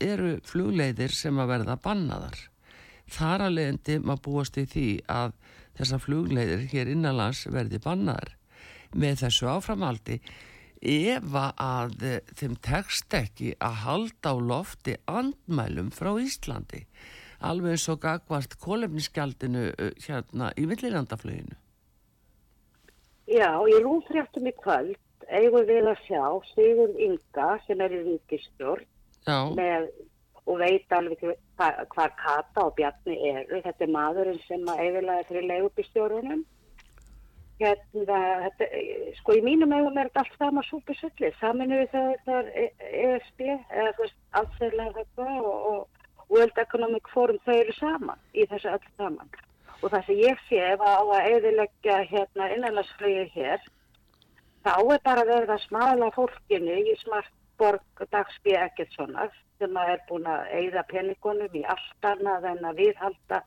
eru 0.00 0.32
flugleiðir 0.46 1.12
sem 1.12 1.38
að 1.42 1.50
verða 1.52 1.76
bannaðar. 1.84 2.38
Þar 3.08 3.44
að 3.46 3.54
leiðandi 3.56 3.96
maður 4.04 4.24
búast 4.24 4.58
í 4.60 4.64
því 4.68 4.88
að 5.12 5.34
þessar 5.78 6.02
flugleiðir 6.04 6.66
hér 6.72 6.92
innanlands 6.92 7.44
verði 7.50 7.80
bannaðar. 7.84 8.34
Með 8.96 9.24
þessu 9.24 9.50
áframaldi 9.52 10.20
ef 10.80 11.34
að 11.34 11.96
þeim 12.38 12.56
tekst 12.64 13.14
ekki 13.14 13.52
að 13.60 13.80
halda 13.84 14.32
á 14.32 14.36
lofti 14.38 14.94
andmælum 15.10 15.90
frá 15.92 16.14
Íslandi 16.22 16.86
alveg 17.40 17.76
eins 17.76 17.88
og 17.92 18.00
gagvart 18.02 18.58
kólefniskjaldinu 18.62 19.70
hérna 20.06 20.52
í 20.58 20.66
villilandaflöginu. 20.70 21.56
Já, 23.28 23.52
í 23.68 23.76
rúmfréttum 23.84 24.48
í 24.48 24.54
kvöld 24.56 24.96
eigum 25.28 25.66
við 25.68 25.88
að 25.90 26.04
sjá 26.06 26.22
Sigur 26.54 26.94
Inga 26.96 27.48
sem 27.66 27.80
er 27.84 27.94
í 27.94 28.04
ríkistjórn 28.06 28.86
með, 29.58 29.88
og 30.48 30.62
veit 30.62 30.94
alveg 30.96 31.20
hvað 31.58 31.82
hva 31.92 32.06
Kata 32.22 32.64
og 32.64 32.76
Bjarni 32.78 33.18
eru. 33.32 33.60
Þetta 33.64 33.84
er 33.84 33.92
maðurinn 33.92 34.40
sem 34.46 34.64
að 34.64 34.80
eiginlega 34.84 35.18
er 35.18 35.28
fyrir 35.28 35.50
leigubistjórunum. 35.50 36.46
Hérna, 37.58 38.18
þetta, 38.46 38.66
sko 39.18 39.34
í 39.34 39.42
mínum 39.42 39.72
eigum 39.74 39.96
er 39.98 40.08
þetta 40.08 40.24
allt 40.24 40.40
sama 40.40 40.64
súpisöllir. 40.64 41.36
Saminu 41.40 41.82
við 41.82 41.92
það, 41.92 42.10
það 42.24 42.50
er 42.62 42.90
ESB 43.04 43.44
eða 43.50 43.94
þú 43.96 44.04
veist, 44.04 44.18
allsverðlega 44.40 45.02
þetta 45.02 45.30
og, 45.42 45.56
og 45.72 45.97
World 46.28 46.58
Economic 46.60 47.08
Forum 47.12 47.38
þau 47.44 47.54
eru 47.56 47.74
saman 47.78 48.20
í 48.34 48.46
þessu 48.50 48.72
öll 48.74 48.88
saman. 49.00 49.30
Og 49.80 49.92
það 49.92 50.06
sem 50.06 50.20
ég 50.20 50.40
sé 50.48 50.60
ef 50.72 50.80
að 50.84 50.96
á 51.00 51.02
að 51.16 51.28
eðilegja 51.32 51.98
hérna 52.12 52.48
innanlandsflögi 52.54 53.26
hér 53.34 53.66
þá 54.66 54.72
er 54.76 55.02
bara 55.04 55.26
verið 55.28 55.52
að 55.54 55.66
smala 55.66 56.08
fólkinu 56.16 56.80
í 56.92 56.96
smartborg 57.02 58.02
dagsby 58.12 58.56
ekkert 58.58 58.96
svona 58.96 59.28
sem 59.58 59.78
að 59.78 59.92
er 59.94 60.02
búin 60.08 60.26
að 60.30 60.50
eigða 60.58 60.84
peningunum 60.90 61.56
í 61.60 61.64
allt 61.74 62.10
annað 62.10 62.48
en 62.52 62.64
að 62.68 62.82
viðhalda 62.82 63.42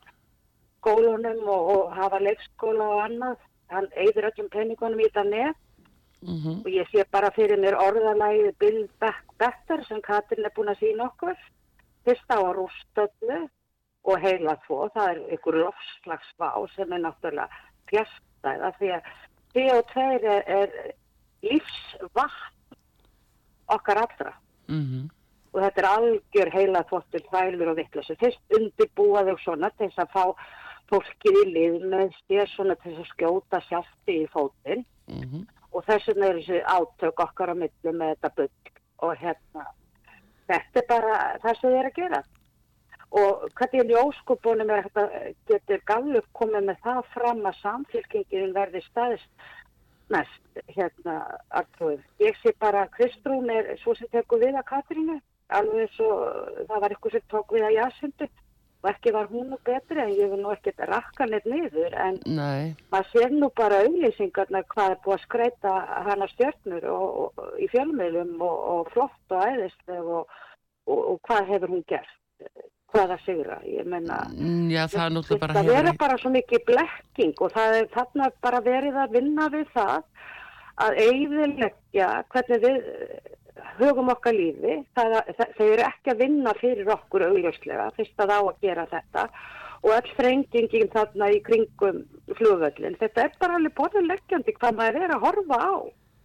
skólunum 0.80 1.44
og, 1.46 1.68
og 1.74 1.92
hafa 1.96 2.20
leikskóla 2.20 2.88
og 2.96 3.02
annað. 3.06 3.36
Hann 3.72 3.88
eigður 3.96 4.28
öllum 4.32 4.50
peningunum 4.52 5.00
í 5.00 5.06
þetta 5.08 5.28
nefn 5.28 5.60
mm 6.22 6.38
-hmm. 6.42 6.58
og 6.64 6.70
ég 6.70 6.88
sé 6.90 7.04
bara 7.10 7.30
fyrir 7.30 7.58
mér 7.60 7.76
orðalæði 7.78 8.52
Bill 8.58 8.88
Better 9.38 9.84
sem 9.88 10.00
Katrin 10.00 10.44
er 10.44 10.52
búin 10.56 10.68
að 10.68 10.80
sína 10.80 11.04
okkur 11.04 11.36
fyrst 12.06 12.32
á 12.34 12.38
að 12.38 12.54
rústöfnu 12.58 13.40
og 14.02 14.18
heila 14.18 14.56
tvo, 14.66 14.88
það 14.94 15.10
er 15.12 15.20
ykkur 15.36 15.58
lofslagsvá 15.62 16.48
sem 16.74 16.92
er 16.92 17.04
náttúrulega 17.04 17.62
fjastæða 17.90 18.72
því 18.78 18.90
að 18.96 19.10
CO2 19.52 20.06
er, 20.18 20.42
er 20.46 20.70
lífsvatn 21.46 22.76
okkar 23.72 24.02
allra 24.02 24.32
mm 24.68 24.82
-hmm. 24.82 25.04
og 25.52 25.62
þetta 25.62 25.80
er 25.80 25.88
algjör 25.88 26.50
heila 26.52 26.82
þvottur, 26.90 27.22
þvælur 27.30 27.68
og 27.68 27.76
vittlusu. 27.76 28.16
Fyrst 28.16 28.56
undirbúaðu 28.58 29.36
svona 29.38 29.70
til 29.70 29.88
þess 29.88 29.98
að 29.98 30.12
fá 30.16 30.24
fólkið 30.90 31.38
í 31.42 31.44
lið 31.56 31.84
með 31.92 32.16
sér 32.26 32.48
svona 32.48 32.74
til 32.82 32.94
að 32.96 33.06
skjóta 33.12 33.60
sjálfti 33.68 34.16
í 34.22 34.26
fótinn 34.34 34.84
mm 35.08 35.22
-hmm. 35.22 35.46
og 35.72 35.84
þess 35.84 36.08
vegna 36.08 36.26
er 36.26 36.36
þessi 36.40 36.62
átök 36.76 37.20
okkar 37.26 37.52
á 37.52 37.54
millu 37.54 37.92
með 37.92 38.08
þetta 38.14 38.30
bygg 38.36 38.72
og 38.98 39.16
hérna 39.16 39.64
þetta 40.52 40.80
er 40.82 40.88
bara 40.92 41.18
það 41.42 41.58
sem 41.60 41.70
þið 41.70 41.80
er 41.80 41.90
að 41.90 41.98
gera 42.00 42.22
og 43.22 43.42
hvernig 43.58 43.82
er 43.82 43.90
í 43.92 43.98
óskupunum 44.00 44.70
er 44.72 44.86
þetta 44.86 45.24
getur 45.50 45.82
gallup 45.90 46.28
komið 46.38 46.68
með 46.68 46.78
það 46.86 47.02
fram 47.14 47.42
að 47.48 47.58
samfélkingin 47.60 48.54
verði 48.56 48.80
staðist 48.86 49.50
næst 50.12 50.62
hérna 50.76 51.18
Artur. 51.60 52.00
Ég 52.20 52.36
sé 52.40 52.52
bara 52.60 52.86
að 52.86 52.94
Kristrún 52.96 53.52
er 53.52 53.68
svo 53.82 53.94
sem 53.96 54.08
tekur 54.12 54.40
við 54.42 54.56
að 54.56 54.68
Katrínu 54.70 55.18
alveg 55.52 55.84
eins 55.84 56.00
og 56.00 56.22
það 56.68 56.82
var 56.84 56.94
eitthvað 56.94 57.16
sem 57.16 57.28
tók 57.32 57.52
við 57.52 57.66
að 57.68 57.76
jásundu 57.76 58.28
og 58.82 58.90
ekki 58.90 59.12
var 59.14 59.28
hún 59.30 59.52
nú 59.52 59.58
betri 59.64 60.02
en 60.02 60.10
ég 60.10 60.32
vil 60.32 60.40
nú 60.42 60.50
ekkert 60.54 60.82
rakka 60.90 61.26
neitt 61.30 61.46
niður 61.46 61.94
en 62.06 62.18
Nei. 62.26 62.74
maður 62.90 63.10
sér 63.12 63.36
nú 63.36 63.50
bara 63.58 63.82
auðlýsingarna 63.84 64.64
hvað 64.74 64.94
er 64.94 65.00
búið 65.04 65.18
að 65.18 65.24
skreita 65.26 65.74
hana 66.08 66.28
stjórnur 66.32 66.88
og, 66.90 67.06
og, 67.22 67.46
í 67.62 67.70
fjölmiðlum 67.72 68.34
og, 68.42 68.58
og 68.74 68.92
flott 68.94 69.36
og 69.36 69.46
æðist 69.46 69.94
og 69.94 71.20
hvað 71.28 71.50
hefur 71.52 71.76
hún 71.76 71.84
gert 71.86 72.18
hvaða 72.92 73.16
sigra, 73.24 73.58
ég 73.64 73.86
menna 73.88 74.18
mm, 74.28 74.68
Já, 74.72 74.84
það 74.92 75.04
er 75.04 75.14
náttúrulega 75.16 75.42
bara 75.46 75.56
það 75.56 75.70
verður 75.72 75.98
bara 76.02 76.16
svo 76.20 76.32
mikið 76.34 76.64
blekking 76.68 77.44
og 77.44 77.54
það 77.54 77.76
er 77.78 77.86
þarna 77.94 78.30
bara 78.44 78.60
verið 78.66 78.98
að 79.00 79.14
vinna 79.16 79.46
við 79.54 79.70
það 79.76 80.00
að 80.82 80.98
eiginleggja 81.06 82.10
hvernig 82.32 82.66
við 82.66 82.90
hugum 83.78 84.12
okkar 84.12 84.36
lífi, 84.36 84.78
það, 84.96 85.16
það, 85.38 85.50
þau 85.58 85.66
eru 85.66 85.84
ekki 85.86 86.12
að 86.12 86.22
vinna 86.22 86.54
fyrir 86.60 86.92
okkur 86.94 87.26
augljóslega 87.28 87.90
fyrst 87.96 88.22
að 88.24 88.34
á 88.36 88.40
að 88.40 88.64
gera 88.64 88.86
þetta. 88.92 89.26
Og 89.82 89.90
all 89.96 90.10
frengingin 90.14 90.90
þarna 90.92 91.28
í 91.34 91.40
kringum 91.42 92.04
flugvöldin, 92.38 92.94
þetta 93.00 93.24
er 93.24 93.32
bara 93.42 93.58
alveg 93.58 93.74
borðinleggjandi 93.80 94.54
hvað 94.60 94.76
maður 94.78 94.98
er 95.00 95.14
að 95.16 95.24
horfa 95.26 95.58
á. 95.58 95.74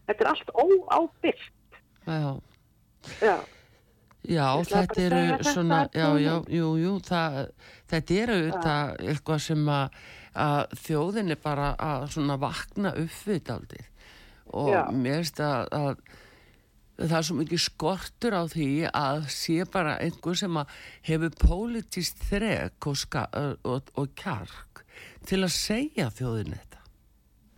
Þetta 0.07 0.23
er 0.23 0.29
allt 0.31 0.51
óábyrgt. 0.53 1.79
Já. 2.05 2.29
Já. 3.23 3.37
Já, 4.27 4.45
þetta 4.67 5.01
eru 5.01 5.43
svona, 5.47 5.81
já, 5.95 6.07
já, 6.19 6.33
jú, 6.51 6.69
jú, 6.81 6.93
það, 7.05 7.37
þetta 7.87 8.15
eru 8.21 8.37
eitthvað 8.51 9.43
sem 9.45 9.69
að, 9.71 9.99
að 10.43 10.73
þjóðin 10.83 11.31
er 11.31 11.39
bara 11.43 11.69
að 11.79 12.07
svona 12.17 12.35
vakna 12.41 12.91
upp 12.99 13.21
við 13.27 13.53
aldrei 13.53 13.85
og 14.57 14.93
mér 14.95 15.21
finnst 15.21 15.39
að, 15.43 15.69
að 15.75 16.01
það 16.97 17.17
er 17.19 17.25
svo 17.27 17.37
mikið 17.37 17.61
skortur 17.61 18.35
á 18.37 18.43
því 18.49 18.69
að 18.89 19.27
sé 19.33 19.65
bara 19.73 19.97
einhver 20.01 20.37
sem 20.39 20.57
að 20.57 20.73
hefur 21.09 21.35
politist 21.41 22.23
þrek 22.29 22.89
og, 22.89 23.17
og, 23.63 23.91
og 23.93 24.13
kjark 24.17 24.83
til 25.27 25.43
að 25.43 25.53
segja 25.53 26.09
þjóðin 26.17 26.55
þetta. 26.55 26.83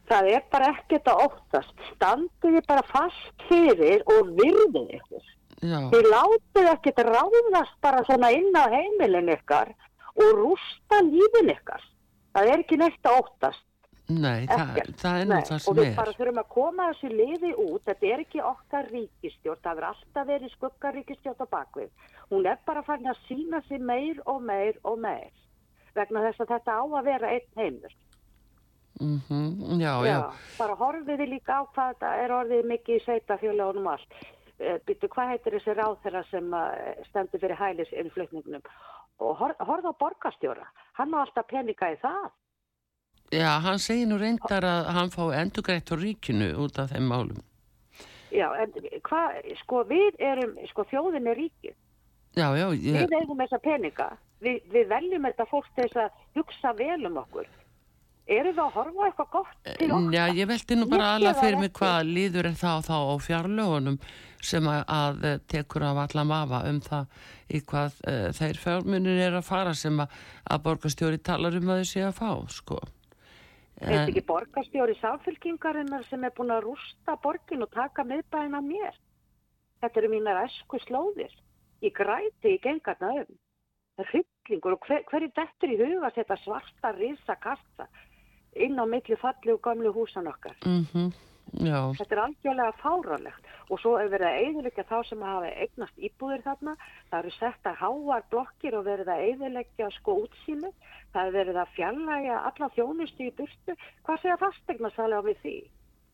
Það 0.09 0.31
er 0.33 0.45
bara 0.51 0.71
ekkert 0.73 1.09
að 1.11 1.23
óttast, 1.27 1.83
standiði 1.93 2.63
bara 2.67 2.85
fast 2.89 3.45
fyrir 3.49 4.01
og 4.09 4.31
virðið 4.39 4.95
ykkur. 4.97 5.27
Þið 5.59 6.07
látið 6.07 6.69
ekkert 6.71 7.01
ráðast 7.05 7.77
bara 7.83 8.01
svona 8.07 8.31
inn 8.33 8.55
á 8.55 8.65
heimilin 8.71 9.31
ykkar 9.35 9.73
og 10.15 10.29
rústa 10.39 11.01
lífin 11.05 11.51
ykkar. 11.53 11.83
Það 12.33 12.51
er 12.51 12.63
ekki 12.63 12.79
neitt 12.79 13.05
að 13.05 13.19
óttast. 13.21 13.65
Nei, 14.09 14.47
það, 14.49 14.79
það 14.97 15.19
er 15.21 15.27
nú 15.29 15.35
það 15.37 15.49
sem 15.49 15.59
er. 15.59 15.69
Og 15.69 15.77
við 15.79 15.95
bara 15.99 16.13
þurfum 16.17 16.41
að 16.41 16.49
koma 16.55 16.87
þessu 16.89 17.09
liði 17.13 17.51
út. 17.61 17.83
Þetta 17.85 18.09
er 18.09 18.23
ekki 18.23 18.41
okkar 18.51 18.89
ríkistjórn. 18.93 19.61
Það 19.61 19.79
verður 19.79 19.89
alltaf 19.89 20.29
verið 20.31 20.53
skuggaríkistjórn 20.55 21.45
á 21.45 21.47
bakvið. 21.53 22.07
Hún 22.31 22.49
er 22.49 22.59
bara 22.65 22.85
farin 22.87 23.11
að 23.13 23.21
sína 23.27 23.61
sig 23.67 23.85
meir 23.91 24.21
og 24.25 24.41
meir 24.41 24.79
og 24.83 24.97
meir. 25.03 25.29
Vegna 25.97 26.25
þess 26.25 26.45
að 26.45 26.55
þetta 26.55 26.79
á 26.81 26.83
að 26.85 27.11
vera 27.11 27.33
einn 27.35 27.61
heimur. 27.61 27.95
Mm 28.99 29.21
-hmm. 29.29 29.79
Já, 29.79 29.93
já. 30.03 30.09
Já, 30.09 30.33
bara 30.57 30.75
horfiði 30.75 31.25
líka 31.29 31.61
á 31.61 31.63
hvað 31.69 31.93
þetta 31.93 32.15
er 32.23 32.31
orðið 32.31 32.65
mikið 32.65 32.95
í 32.95 33.03
sveitafjölu 33.05 33.63
og 33.63 33.87
allt. 33.93 34.13
Eh, 34.59 34.75
byrju 34.83 35.07
hvað 35.07 35.29
heitir 35.31 35.55
þessi 35.55 35.73
ráð 35.77 35.93
þeirra 36.03 36.21
sem 36.27 36.53
eh, 36.53 37.03
stendur 37.07 37.39
fyrir 37.39 37.55
hælis 37.55 37.91
innflutningunum 37.95 38.65
og 39.23 39.37
horfa 39.39 39.91
á 39.91 39.99
borgastjóra 40.01 40.65
hann 40.97 41.15
á 41.15 41.23
alltaf 41.23 41.47
peninga 41.47 41.91
í 41.93 41.99
það 42.01 42.25
Já, 43.29 43.59
hann 43.61 43.77
segir 43.81 44.07
nú 44.09 44.17
reyndar 44.17 44.65
að 44.65 44.87
hann 44.95 45.11
fá 45.13 45.21
endugrætt 45.37 45.91
á 45.93 45.95
ríkinu 45.99 46.49
út 46.63 46.79
af 46.81 46.89
þeim 46.93 47.11
málum. 47.11 47.43
Já, 48.33 48.47
en 48.61 48.73
hvað, 49.05 49.37
sko 49.63 49.83
við 49.89 50.17
erum, 50.21 50.57
sko 50.71 50.85
þjóðin 50.89 51.29
er 51.29 51.37
ríkið. 51.37 51.77
Já, 52.37 52.47
já 52.57 52.67
ég... 52.73 52.97
Við 53.03 53.15
eigum 53.19 53.41
þessa 53.41 53.59
peninga. 53.61 54.09
Við, 54.41 54.59
við 54.73 54.89
veljum 54.89 55.25
þetta 55.29 55.47
fólk 55.49 55.69
til 55.75 55.85
þess 55.87 56.03
að 56.05 56.19
hugsa 56.39 56.73
vel 56.77 56.99
um 57.09 57.17
okkur. 57.21 57.49
Eru 58.29 58.51
það 58.53 58.65
að 58.65 58.75
horfa 58.77 59.05
eitthvað 59.07 59.29
gott 59.33 59.53
til 59.65 59.87
okkar? 59.89 60.11
Já, 60.13 60.23
ég 60.37 60.49
veldi 60.49 60.75
nú 60.77 60.89
bara 60.89 61.13
alveg 61.15 61.39
fyrir 61.39 61.61
mig 61.63 61.71
hvað 61.79 62.11
líður 62.13 62.49
er 62.51 62.57
það 62.59 62.83
þá 62.85 62.97
á 62.97 63.15
fjarlögunum 63.25 63.97
sem 64.49 64.69
að, 64.69 64.83
að 64.93 65.25
tekur 65.49 65.85
af 65.89 66.01
alla 66.05 66.25
mafa 66.29 66.59
um 66.69 66.77
það 66.85 67.25
í 67.49 67.61
hvað 67.71 67.97
uh, 68.05 68.29
þeir 68.37 68.61
fjármunir 68.61 69.23
er 69.25 69.39
að 69.39 69.49
fara 69.49 69.73
sem 69.75 69.97
að, 69.99 70.13
að 70.45 70.63
borgastjóri 70.67 71.21
talar 71.25 71.57
um 71.57 71.73
að 71.73 71.81
þau 71.81 71.89
sé 71.89 72.05
að 72.05 72.15
fá, 72.21 72.31
sko. 72.53 72.79
Er 73.79 73.93
þetta 73.93 74.11
ekki 74.11 74.25
borgastjóri 74.27 74.95
sáfylkingarinnar 74.99 76.03
sem 76.09 76.23
er 76.27 76.33
búin 76.35 76.51
að 76.51 76.65
rústa 76.67 77.15
borgin 77.23 77.63
og 77.63 77.71
taka 77.71 78.03
miðbæðin 78.03 78.57
af 78.59 78.65
mér? 78.65 78.97
Þetta 79.79 80.01
eru 80.01 80.09
mínar 80.11 80.41
esku 80.43 80.79
slóðir. 80.83 81.31
Ég 81.85 81.95
græti 81.95 82.57
í 82.57 82.59
gengarna 82.63 83.13
um. 83.21 83.37
Það 83.95 84.05
er 84.05 84.11
hryllingur 84.11 84.75
og 84.75 84.85
hver, 84.87 85.05
hverju 85.07 85.31
dettur 85.35 85.71
í 85.71 85.79
huga 85.79 86.11
þetta 86.15 86.37
svarta 86.43 86.91
risa 86.97 87.35
kassa 87.39 87.87
inn 88.55 88.79
á 88.79 88.83
milli 88.83 89.15
falli 89.19 89.55
og 89.55 89.63
gamlu 89.63 89.93
húsan 89.95 90.27
okkar. 90.27 90.59
Mhm. 90.65 91.07
Mm 91.07 91.28
Já. 91.57 91.79
Þetta 91.97 92.15
er 92.15 92.21
algjörlega 92.23 92.75
fáralegt 92.79 93.47
og 93.69 93.79
svo 93.81 93.95
er 93.99 94.09
verið 94.11 94.27
að 94.27 94.39
eiginleika 94.43 94.85
þá 94.89 94.97
sem 95.07 95.23
hafa 95.25 95.49
eignast 95.63 96.03
íbúðir 96.05 96.43
þarna, 96.45 96.75
það 97.09 97.19
eru 97.19 97.33
sett 97.35 97.69
að 97.69 97.79
háar 97.81 98.23
blokkir 98.31 98.77
og 98.77 98.85
verið 98.85 99.11
að 99.13 99.23
eiginleika 99.27 99.89
sko 99.97 100.15
útsýnu, 100.25 100.71
það 101.13 101.29
er 101.29 101.35
verið 101.37 101.59
að 101.61 101.73
fjallæga 101.75 102.39
alla 102.49 102.69
þjónustu 102.77 103.27
í 103.27 103.33
burtu, 103.37 103.75
hvað 104.05 104.21
segja 104.23 104.39
fastegna 104.41 104.93
sælega 104.95 105.25
við 105.29 105.41
því? 105.43 105.55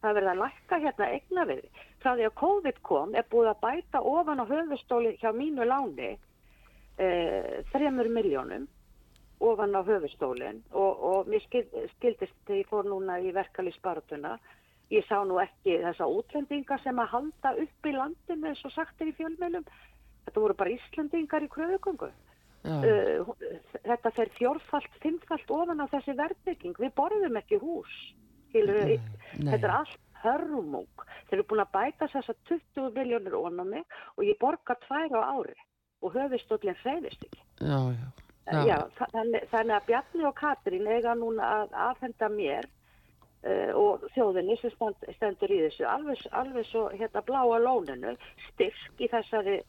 Það 0.01 0.09
er 0.09 0.17
verið 0.19 0.31
að 0.31 0.41
lækka 0.43 0.79
hérna 0.83 1.09
eigna 1.15 1.45
við. 1.49 1.67
Frá 2.03 2.11
því 2.13 2.25
að 2.27 2.37
COVID 2.41 2.81
kom 2.85 3.15
er 3.15 3.29
búið 3.31 3.51
að 3.51 3.61
bæta 3.63 4.01
ofan 4.05 4.43
á 4.43 4.45
höfustóli 4.51 5.15
hjá 5.21 5.31
mínu 5.33 5.65
láni 5.65 6.11
eh, 6.99 7.63
þremur 7.71 8.11
miljónum 8.13 8.67
ofan 9.39 9.75
á 9.75 9.81
höfustólinn 9.83 10.61
og, 10.71 11.01
og 11.03 11.31
mér 11.31 11.43
skildist 11.43 12.53
ég 12.53 12.67
fór 12.69 12.87
núna 12.87 13.17
í 13.19 13.33
verkefliðsbaratuna 13.35 14.37
Ég 14.93 15.05
sá 15.09 15.17
nú 15.25 15.39
ekki 15.41 15.79
þessa 15.81 16.05
útlendinga 16.05 16.77
sem 16.83 16.99
að 17.01 17.11
halda 17.15 17.53
upp 17.63 17.89
í 17.89 17.93
landinu 17.95 18.51
eins 18.51 18.63
og 18.67 18.73
sagt 18.75 19.01
er 19.01 19.09
í 19.09 19.15
fjölmjölum. 19.17 19.65
Þetta 20.25 20.43
voru 20.43 20.57
bara 20.57 20.73
Íslandingar 20.75 21.45
í 21.45 21.51
kröðugöngu. 21.53 22.11
Uh, 22.65 23.27
þetta 23.85 24.09
fer 24.13 24.31
fjórfalt, 24.37 24.95
fimmfalt 25.03 25.51
ofan 25.53 25.81
á 25.81 25.85
þessi 25.89 26.15
verðbygging. 26.17 26.77
Við 26.81 26.93
borðum 26.97 27.37
ekki 27.41 27.59
hús. 27.61 27.93
Hildur, 28.53 28.95
Nei. 29.37 29.51
Þetta 29.51 29.67
er 29.67 29.73
allt 29.75 30.01
hörmung. 30.23 31.05
Þeir 31.29 31.39
eru 31.39 31.47
búin 31.49 31.63
að 31.65 31.73
bæta 31.75 32.09
þess 32.09 32.33
að 32.33 32.41
20 32.49 32.93
miljónir 32.95 33.65
mig 33.69 33.97
og 34.15 34.23
ég 34.25 34.37
borga 34.41 34.77
tvær 34.85 35.17
á 35.17 35.21
ári 35.33 35.57
og 36.01 36.13
höfistóllin 36.13 36.77
freyðist 36.81 37.25
ekki. 37.25 37.41
Já, 37.61 37.79
já. 37.93 38.05
Já. 38.45 38.77
Þannig, 38.99 39.45
þannig 39.49 39.75
að 39.75 39.85
Bjarni 39.87 40.25
og 40.29 40.35
Katrín 40.37 40.89
eiga 40.89 41.15
núna 41.17 41.47
að 41.61 41.77
aðfenda 41.87 42.29
mér 42.29 42.67
og 43.77 44.05
þjóðinni 44.15 44.57
sem 44.57 44.73
stendur 45.13 45.51
í 45.53 45.61
þessu 45.67 45.85
alveg, 45.85 46.21
alveg 46.33 46.65
svo 46.65 46.87
hérna 46.95 47.21
bláa 47.27 47.59
lóninu 47.61 48.15
styrk 48.49 49.01
í 49.03 49.09
þessari 49.11 49.59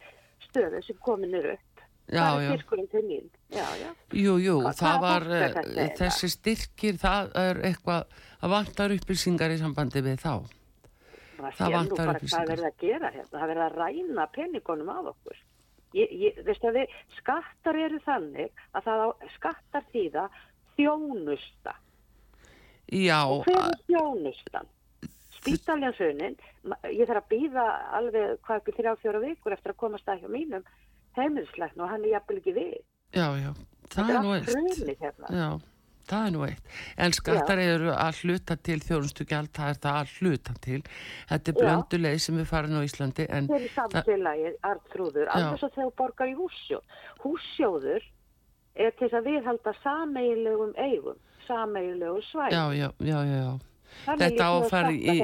stöðu 0.46 0.80
sem 0.86 1.00
komin 1.04 1.34
eru 1.36 1.56
upp. 1.56 1.82
Já, 2.06 2.22
það 2.22 2.40
er 2.40 2.52
styrkurinn 2.54 2.90
til 2.92 3.02
mín. 3.02 3.30
Já, 3.50 3.66
já. 3.80 3.88
Jú, 4.14 4.36
jú, 4.38 4.56
Hva, 4.62 4.72
það 4.78 4.98
var 5.02 5.24
uh, 5.26 5.80
þessi 5.98 6.30
styrkir, 6.30 7.00
það 7.02 7.32
er 7.42 7.62
eitthvað 7.66 8.20
að 8.38 8.52
vantar 8.54 8.94
upplýsingar 8.94 9.54
í 9.54 9.58
sambandi 9.60 10.02
við 10.06 10.20
þá. 10.22 10.34
Það, 11.36 11.50
það 11.58 11.74
vantar 11.76 12.12
upplýsingar. 12.14 12.36
það 12.36 12.52
verður 12.52 12.68
að 12.70 12.84
gera 12.84 13.10
hérna, 13.16 13.32
það 13.40 13.48
verður 13.52 13.64
að 13.66 13.80
ræna 13.82 14.28
penningunum 14.36 14.92
af 14.94 15.10
okkur. 15.12 15.42
Ég, 15.96 16.14
ég, 16.20 16.38
við 16.46 16.94
skattar 17.16 17.80
eru 17.80 17.98
þannig 18.06 18.64
að 18.76 18.86
það 18.86 19.02
á, 19.02 19.08
skattar 19.34 19.90
þýða 19.92 20.28
þjónusta 20.76 21.74
Já. 22.92 23.20
Og 23.26 23.44
hver 23.46 23.62
er 23.66 23.78
þjónustan? 23.88 24.72
Spítaljansunin, 25.36 26.34
ég 26.90 27.06
þarf 27.06 27.22
að 27.22 27.30
býða 27.30 27.66
alveg 27.94 28.40
hvað 28.46 28.60
ekki 28.60 28.74
þrjá 28.80 28.92
fjóra 29.02 29.22
vikur 29.22 29.54
eftir 29.54 29.74
að 29.74 29.80
komast 29.82 30.08
að 30.10 30.24
hjá 30.24 30.30
mínum 30.32 30.64
heimilisleikn 31.16 31.80
og 31.82 31.92
hann 31.92 32.04
er 32.04 32.16
jafnvel 32.16 32.40
ekki 32.40 32.54
við. 32.56 32.76
Já, 33.14 33.26
já, 33.38 33.50
það 33.92 34.12
er 34.12 34.20
nú 34.24 34.34
eitt. 34.34 34.50
Hérna. 35.00 35.30
Já, 35.30 35.46
það 36.10 36.26
er 36.26 36.34
nú 36.34 36.42
eitt. 36.46 36.72
En 37.04 37.14
skattar 37.16 37.62
já. 37.62 37.68
eru 37.76 37.92
að 37.94 38.22
hluta 38.24 38.56
til 38.68 38.78
þjónustugjald, 38.84 39.52
það 39.56 39.72
er 39.72 39.80
það 39.86 40.00
að 40.00 40.16
hluta 40.18 40.56
til. 40.66 40.80
Þetta 41.30 41.52
er 41.52 41.58
blönduleið 41.60 42.18
sem 42.26 42.40
við 42.40 42.50
farin 42.50 42.78
á 42.78 42.82
Íslandi. 42.88 43.28
Það 43.30 43.54
er 43.60 43.68
samfélagi, 43.76 44.52
artrúður, 44.72 45.32
alveg 45.36 45.62
svo 45.62 45.72
þegar 45.78 45.94
borgar 46.02 46.32
í 46.32 46.36
hússjóð. 46.40 47.00
Hússjóður 47.24 48.10
er 48.76 48.92
til 48.98 49.06
þess 49.06 49.20
að 49.20 49.30
viðhalda 49.30 49.76
sameiginlegum 49.80 50.74
eigum, 50.76 51.22
sameiginlegum 51.48 52.22
svæð. 52.28 52.52
Já, 52.52 52.64
já, 52.74 52.90
já, 53.00 53.18
já, 53.30 53.40
já. 53.44 53.54
Þetta 54.04 54.46
áfari 54.52 54.98
í 55.00 55.14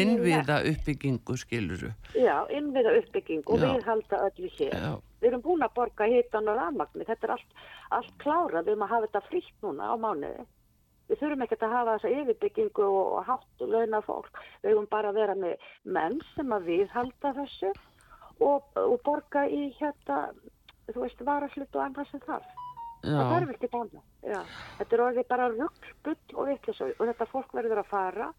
innviða 0.00 0.60
uppbyggingu, 0.70 1.36
skiluru. 1.38 1.90
Já, 2.16 2.36
innviða 2.54 2.94
uppbyggingu 3.00 3.54
og 3.54 3.62
viðhalda 3.62 4.22
öllu 4.28 4.50
hér. 4.56 4.72
Já. 4.72 4.94
Við 5.20 5.30
erum 5.30 5.44
búin 5.44 5.64
að 5.64 5.74
borga 5.76 6.08
hitan 6.10 6.50
og 6.52 6.58
rafmagni, 6.58 7.06
þetta 7.08 7.28
er 7.28 7.34
allt, 7.36 7.54
allt 7.98 8.16
klárað, 8.22 8.66
við 8.66 8.74
erum 8.74 8.86
að 8.86 8.92
hafa 8.94 9.06
þetta 9.08 9.22
frítt 9.28 9.64
núna 9.64 9.92
á 9.92 9.94
mánuði. 10.00 10.46
Við 11.08 11.20
þurfum 11.20 11.44
ekkert 11.44 11.64
að 11.66 11.74
hafa 11.76 11.94
þessa 11.98 12.12
yfirbyggingu 12.18 12.88
og 12.88 13.16
hátt 13.28 13.64
og 13.64 13.72
launa 13.74 14.00
fólk. 14.04 14.42
Við 14.62 14.70
erum 14.72 14.90
bara 14.90 15.12
að 15.12 15.20
vera 15.20 15.36
með 15.36 15.70
menn 15.84 16.20
sem 16.32 16.52
að 16.56 16.68
viðhalda 16.70 17.32
þessu 17.40 17.72
og, 18.40 18.68
og 18.80 18.96
borga 19.04 19.44
í 19.48 19.68
hérna, 19.78 20.20
þú 20.90 21.04
veist, 21.04 21.24
varaslut 21.28 21.76
og 21.76 21.84
annað 21.84 22.10
sem 22.10 22.24
þarf. 22.24 22.63
Það 23.04 23.32
þarf 23.32 23.54
ekki 23.54 23.70
bána. 23.72 24.04
Þetta 24.78 24.96
er 24.96 25.04
orðið 25.06 25.26
bara 25.32 25.48
rugg, 25.52 25.90
bull 26.06 26.38
og 26.38 26.48
vittlisau 26.50 26.92
og 26.92 27.04
þetta 27.10 27.30
fólk 27.32 27.58
verður 27.58 27.82
að 27.82 27.90
fara 27.90 28.30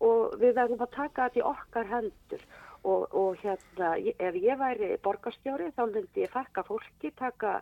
og 0.00 0.40
við 0.40 0.56
verðum 0.56 0.82
að 0.86 0.96
taka 0.96 1.28
þetta 1.28 1.40
í 1.40 1.46
okkar 1.52 1.92
hendur. 1.94 2.48
Og, 2.80 3.02
og 3.12 3.36
hérna, 3.42 3.90
ef 4.00 4.36
ég 4.40 4.56
væri 4.56 4.94
borgarstjóri 5.04 5.68
þá 5.76 5.82
myndi 5.90 6.22
ég 6.24 6.32
fakka 6.32 6.64
fólki, 6.64 7.10
taka 7.12 7.58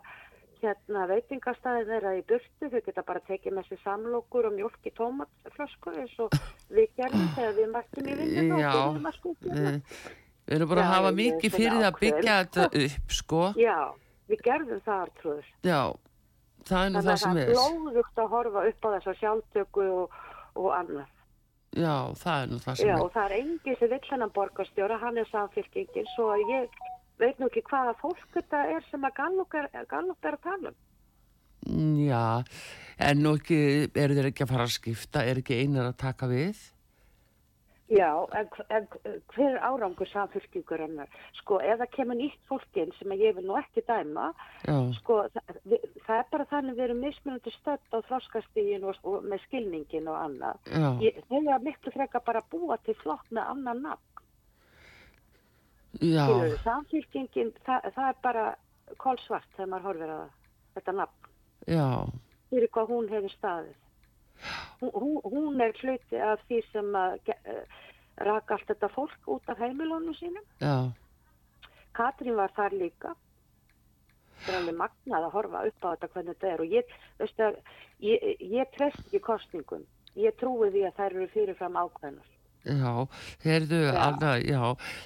hérna 0.59 1.05
veitingastæðin 1.09 1.87
þeirra 1.89 2.13
í 2.17 2.23
burtu, 2.27 2.69
þau 2.71 2.81
geta 2.85 3.03
bara 3.07 3.21
tekið 3.27 3.55
með 3.55 3.69
sér 3.69 3.81
samlokur 3.83 4.49
og 4.49 4.55
mjölk 4.55 4.87
í 4.87 4.93
tómatflösku 4.97 5.93
eins 5.95 6.15
og 6.23 6.35
við 6.71 6.89
gerðum 6.99 7.29
þegar 7.37 7.55
við 7.59 7.69
mættum 7.75 8.09
í 8.09 8.17
vinninu 8.19 8.57
og 8.57 8.65
byrjum 8.65 9.09
að 9.11 9.17
skutja 9.19 9.55
Við 10.49 10.55
erum 10.57 10.71
bara 10.71 10.83
að 10.83 10.93
hafa 10.95 11.09
mikið 11.19 11.55
fyrir 11.55 11.83
að 11.85 11.97
byggja 11.99 12.35
þetta 12.39 12.67
upp, 12.79 13.11
sko. 13.19 13.41
Já, 13.59 13.77
við 14.31 14.45
gerðum 14.47 14.79
það 14.87 15.03
artrúður 15.05 15.51
Já, 15.67 15.81
það 16.67 16.83
er 16.85 16.91
nú 16.93 17.05
það 17.05 17.21
sem 17.23 17.37
er 17.37 17.53
það 17.53 17.53
er 17.53 17.79
blóðugt 17.79 18.21
að 18.23 18.33
horfa 18.33 18.65
upp 18.71 18.85
á 18.85 18.89
þess 18.95 19.11
að 19.11 19.17
sjálftöku 19.21 19.87
og, 20.01 20.19
og 20.59 20.69
annað 20.75 21.15
Já, 21.77 21.95
það 22.17 22.35
er 22.41 22.47
nú 22.49 22.59
það 22.63 22.77
sem 22.79 22.87
Já, 22.87 22.93
er 22.93 22.99
Já, 22.99 23.09
það 23.13 23.25
er 23.25 23.35
engi 23.39 23.75
sem 23.77 23.91
vill 23.93 24.05
hennan 24.09 24.31
borgarstjóra, 24.33 24.99
hann 25.03 25.21
er 25.21 25.27
samfélkingin, 25.29 26.07
svo 26.15 26.31
ég 26.49 26.79
veit 27.21 27.39
nú 27.39 27.49
ekki 27.49 27.65
hvaða 27.69 27.93
fólk 28.01 28.23
þetta 28.33 28.63
er 28.73 28.85
sem 28.89 29.05
að 29.05 29.17
Gallup 29.19 29.57
er, 29.59 29.69
er 29.75 29.85
að 29.85 30.39
tala 30.43 30.71
um. 30.71 30.79
Já, 31.99 32.41
en 33.03 33.21
nú 33.21 33.35
ekki, 33.37 33.59
eru 33.93 34.17
þeir 34.17 34.31
ekki 34.31 34.45
að 34.45 34.53
fara 34.53 34.65
að 34.65 34.75
skipta, 34.77 35.23
er 35.27 35.41
ekki 35.41 35.59
einar 35.59 35.91
að 35.91 35.97
taka 36.01 36.29
við? 36.31 36.61
Já, 37.89 38.25
en, 38.37 38.49
en 38.69 38.87
hver 39.33 39.55
árangur 39.65 40.07
samfélkingur 40.11 40.81
hann 40.83 40.99
er? 41.01 41.09
Sko, 41.39 41.57
ef 41.57 41.79
það 41.81 41.89
kemur 41.95 42.17
nýtt 42.19 42.43
fólkinn 42.45 42.91
sem 42.99 43.15
ég 43.17 43.33
vil 43.39 43.47
nú 43.49 43.55
ekki 43.57 43.81
dæma, 43.87 44.27
Já. 44.67 44.75
sko, 44.99 45.17
það, 45.33 45.57
við, 45.71 45.87
það 46.05 46.21
er 46.21 46.27
bara 46.35 46.45
þannig 46.51 46.77
við 46.77 46.85
erum 46.85 47.01
mismunandi 47.01 47.53
stödd 47.55 47.89
á 47.89 47.97
þróskastígin 48.11 48.85
og, 48.85 49.01
og 49.09 49.25
með 49.25 49.41
skilningin 49.47 50.11
og 50.11 50.19
annað. 50.19 50.61
Þegar 51.31 51.65
miklu 51.65 51.95
freka 51.97 52.21
bara 52.29 52.45
búa 52.53 52.77
til 52.85 52.97
flott 53.01 53.33
með 53.33 53.49
annan 53.55 53.83
nafn. 53.87 54.23
Samfélkingin, 56.61 57.55
það, 57.65 57.89
það 57.95 58.11
er 58.11 58.23
bara 58.29 58.47
kólsvart 59.01 59.49
þegar 59.55 59.73
maður 59.73 59.89
horfir 59.89 60.13
að 60.19 60.25
þetta 60.77 60.99
nafn. 61.01 61.31
Já. 61.65 61.87
Fyrir 62.53 62.71
hvað 62.77 62.93
hún 62.93 63.09
hefur 63.09 63.33
staðið. 63.39 63.77
Hún, 64.79 65.19
hún 65.23 65.61
er 65.61 65.75
hluti 65.81 66.19
af 66.23 66.43
því 66.47 66.59
sem 66.71 66.93
að 66.95 67.31
uh, 67.33 67.79
raka 68.29 68.55
allt 68.55 68.69
þetta 68.71 68.91
fólk 68.93 69.31
út 69.35 69.51
af 69.51 69.59
heimilónu 69.59 70.13
sínum. 70.17 70.45
Já. 70.63 70.91
Katrín 71.95 72.37
var 72.39 72.53
þar 72.55 72.77
líka. 72.79 73.13
Það 74.39 74.53
er 74.53 74.59
alveg 74.61 74.77
magnað 74.79 75.27
að 75.27 75.33
horfa 75.35 75.63
upp 75.67 75.83
á 75.83 75.87
þetta 75.91 76.11
hvernig 76.13 76.35
þetta 76.35 76.51
er 76.53 76.63
og 76.63 76.75
ég, 76.77 76.97
veistu 77.19 77.47
að, 77.49 77.57
ég, 78.07 78.27
ég 78.39 78.75
trefst 78.77 79.01
ekki 79.05 79.23
kostningum. 79.25 79.87
Ég 80.19 80.35
trúi 80.39 80.71
því 80.71 80.85
að 80.87 80.99
þær 80.99 81.15
eru 81.15 81.27
fyrirfram 81.33 81.79
ákveðnast. 81.79 82.38
Já, 82.67 83.07
heyrðu, 83.45 83.77
Anna, 83.95 84.33
já, 84.43 84.59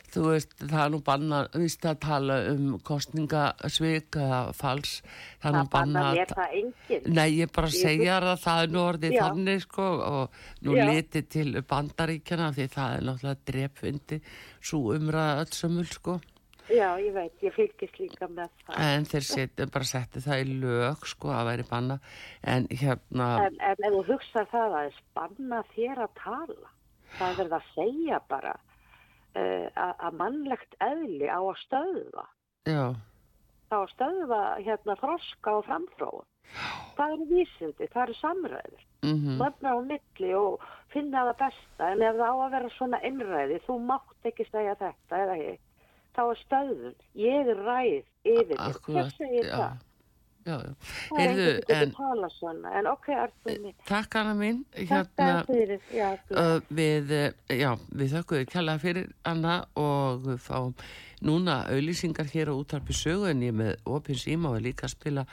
þú 0.10 0.24
veist, 0.32 0.56
það 0.58 0.80
er 0.82 0.90
nú 0.90 1.00
banna, 1.06 1.42
víst 1.54 1.86
að 1.86 2.00
tala 2.02 2.38
um 2.50 2.80
kostningasvik 2.82 4.18
eða 4.18 4.40
fals, 4.58 4.96
það 5.44 5.50
er 5.52 5.56
nú 5.60 5.70
banna... 5.70 5.70
Það 5.70 5.76
banna 5.76 6.04
mér 6.18 6.34
það 6.34 6.58
enginn. 6.60 7.14
Nei, 7.14 7.28
ég 7.38 7.54
bara 7.54 7.72
segja 7.76 8.18
það, 8.26 8.42
það 8.48 8.64
er 8.64 8.74
nú 8.74 8.84
orðið 8.88 9.16
já. 9.16 9.22
þannig, 9.22 9.64
sko, 9.68 9.88
og 10.10 10.42
nú 10.66 10.80
litið 10.82 11.30
til 11.38 11.48
bandaríkjana 11.76 12.52
því 12.58 12.70
það 12.74 12.98
er 12.98 13.08
náttúrulega 13.12 13.52
drepfundi 13.52 14.22
svo 14.58 14.84
umræða 14.98 15.40
öll 15.46 15.58
sömul, 15.62 15.88
sko. 15.94 16.20
Já, 16.74 16.90
ég 16.98 17.14
veit, 17.14 17.34
ég 17.44 17.54
fylgist 17.54 17.98
líka 18.00 18.26
með 18.32 18.50
það. 18.64 18.78
En 18.82 19.12
þeir 19.14 19.26
seti, 19.30 19.66
bara 19.70 19.94
setti 19.94 20.22
það 20.24 20.42
í 20.42 20.62
lög, 20.64 21.10
sko, 21.12 21.36
að 21.38 21.50
væri 21.52 21.66
banna, 21.70 22.04
en 22.42 22.72
hérna... 22.72 23.34
En, 23.46 23.60
en 23.62 23.84
ef 23.92 24.00
þú 24.00 24.08
hugsa 24.16 24.50
það 24.50 24.64
að 24.64 24.80
það 24.80 24.88
er 24.88 25.04
banna 25.20 25.68
þér 25.76 26.08
að 26.08 26.24
tala 26.24 26.72
það 27.20 27.40
verður 27.40 27.58
að 27.60 27.72
segja 27.74 28.20
bara 28.30 28.54
uh, 28.58 29.68
að 29.94 30.20
mannlegt 30.22 30.78
eðli 30.84 31.28
á 31.30 31.40
að 31.40 31.58
stöðva. 31.66 32.28
Já. 32.70 32.96
á 33.74 33.78
að 33.82 33.90
stöðva 33.92 34.42
hérna 34.64 34.96
þroska 35.02 35.58
og 35.58 35.66
framfróð 35.68 36.24
það 36.94 37.14
eru 37.16 37.26
vísindi, 37.32 37.88
það 37.92 38.04
eru 38.04 38.16
samræður. 38.20 38.84
Mm 39.04 39.14
-hmm. 39.14 39.38
möfna 39.42 39.70
á 39.76 39.78
milli 39.84 40.34
og 40.38 40.62
finna 40.94 41.26
það 41.28 41.38
besta. 41.42 41.90
En 41.92 42.02
ef 42.02 42.16
það 42.16 42.30
á 42.32 42.36
að 42.46 42.52
vera 42.56 42.70
svona 42.78 43.00
innræði 43.04 43.60
þú 43.68 43.78
mátt 43.90 44.30
ekki 44.30 44.46
segja 44.52 44.76
þetta 44.80 45.18
eða 45.24 45.38
ekki 45.38 45.74
þá 46.14 46.22
er 46.24 46.40
stöðun, 46.44 46.96
ég 47.18 47.50
er 47.54 47.62
ræð 47.66 48.06
yfir 48.24 48.58
þér, 48.60 48.78
hvað 48.86 49.10
segir 49.18 49.50
það? 49.50 49.82
Já. 50.44 50.58
Það 51.08 51.22
er 51.24 51.30
ekki 51.32 51.74
en, 51.76 51.82
að 51.84 51.94
tala 51.96 52.30
svona, 52.34 52.74
en 52.80 52.90
ok, 52.92 53.10
Artur 53.16 53.68
Takk 53.88 54.18
Anna 54.20 54.34
mín. 54.36 54.62
Hérna, 54.76 55.30
fyrir, 55.48 55.84
já, 55.94 56.10
uh, 56.36 56.58
við, 56.68 57.14
já, 57.48 57.70
við 57.96 58.16
þökkum 58.18 58.48
kjalla 58.52 58.78
fyrir 58.84 59.10
Anna 59.30 59.62
og 59.80 60.24
við 60.28 60.40
fáum 60.44 60.74
núna 61.24 61.62
auðlýsingar 61.72 62.28
hér 62.34 62.52
á 62.52 62.60
útarpi 62.60 62.96
sögu 62.98 63.30
en 63.32 63.44
ég 63.46 63.56
með 63.56 63.78
opins 63.88 64.26
íma 64.28 64.52
og 64.52 64.66
líka 64.66 64.90
spila, 64.92 65.24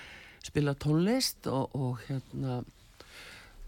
spila 0.46 0.76
tónlist 0.78 1.50
og, 1.50 1.74
og 1.74 2.04
hérna 2.06 2.60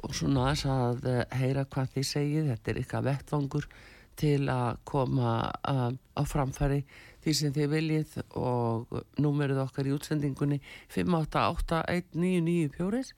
og 0.02 0.14
svona 0.18 0.50
þess 0.50 0.68
að 0.70 1.08
heyra 1.38 1.66
hvað 1.70 1.96
þið 1.96 2.06
segið, 2.08 2.52
þetta 2.52 2.70
er 2.72 2.80
ykkar 2.82 3.04
vettvangur 3.06 3.66
til 4.18 4.40
að 4.52 4.78
koma 4.86 5.50
á 5.50 6.22
framfæri 6.28 6.82
því 7.22 7.32
sem 7.38 7.52
þið 7.54 7.68
viljið 7.72 8.08
og 8.38 8.86
númerið 9.22 9.58
okkar 9.64 9.88
í 9.88 9.94
útsendingunni 9.96 10.58
5881994 10.94 13.12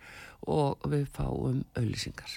og 0.55 0.71
við 0.93 1.05
fáum 1.15 1.59
auðlýsingar. 1.79 2.33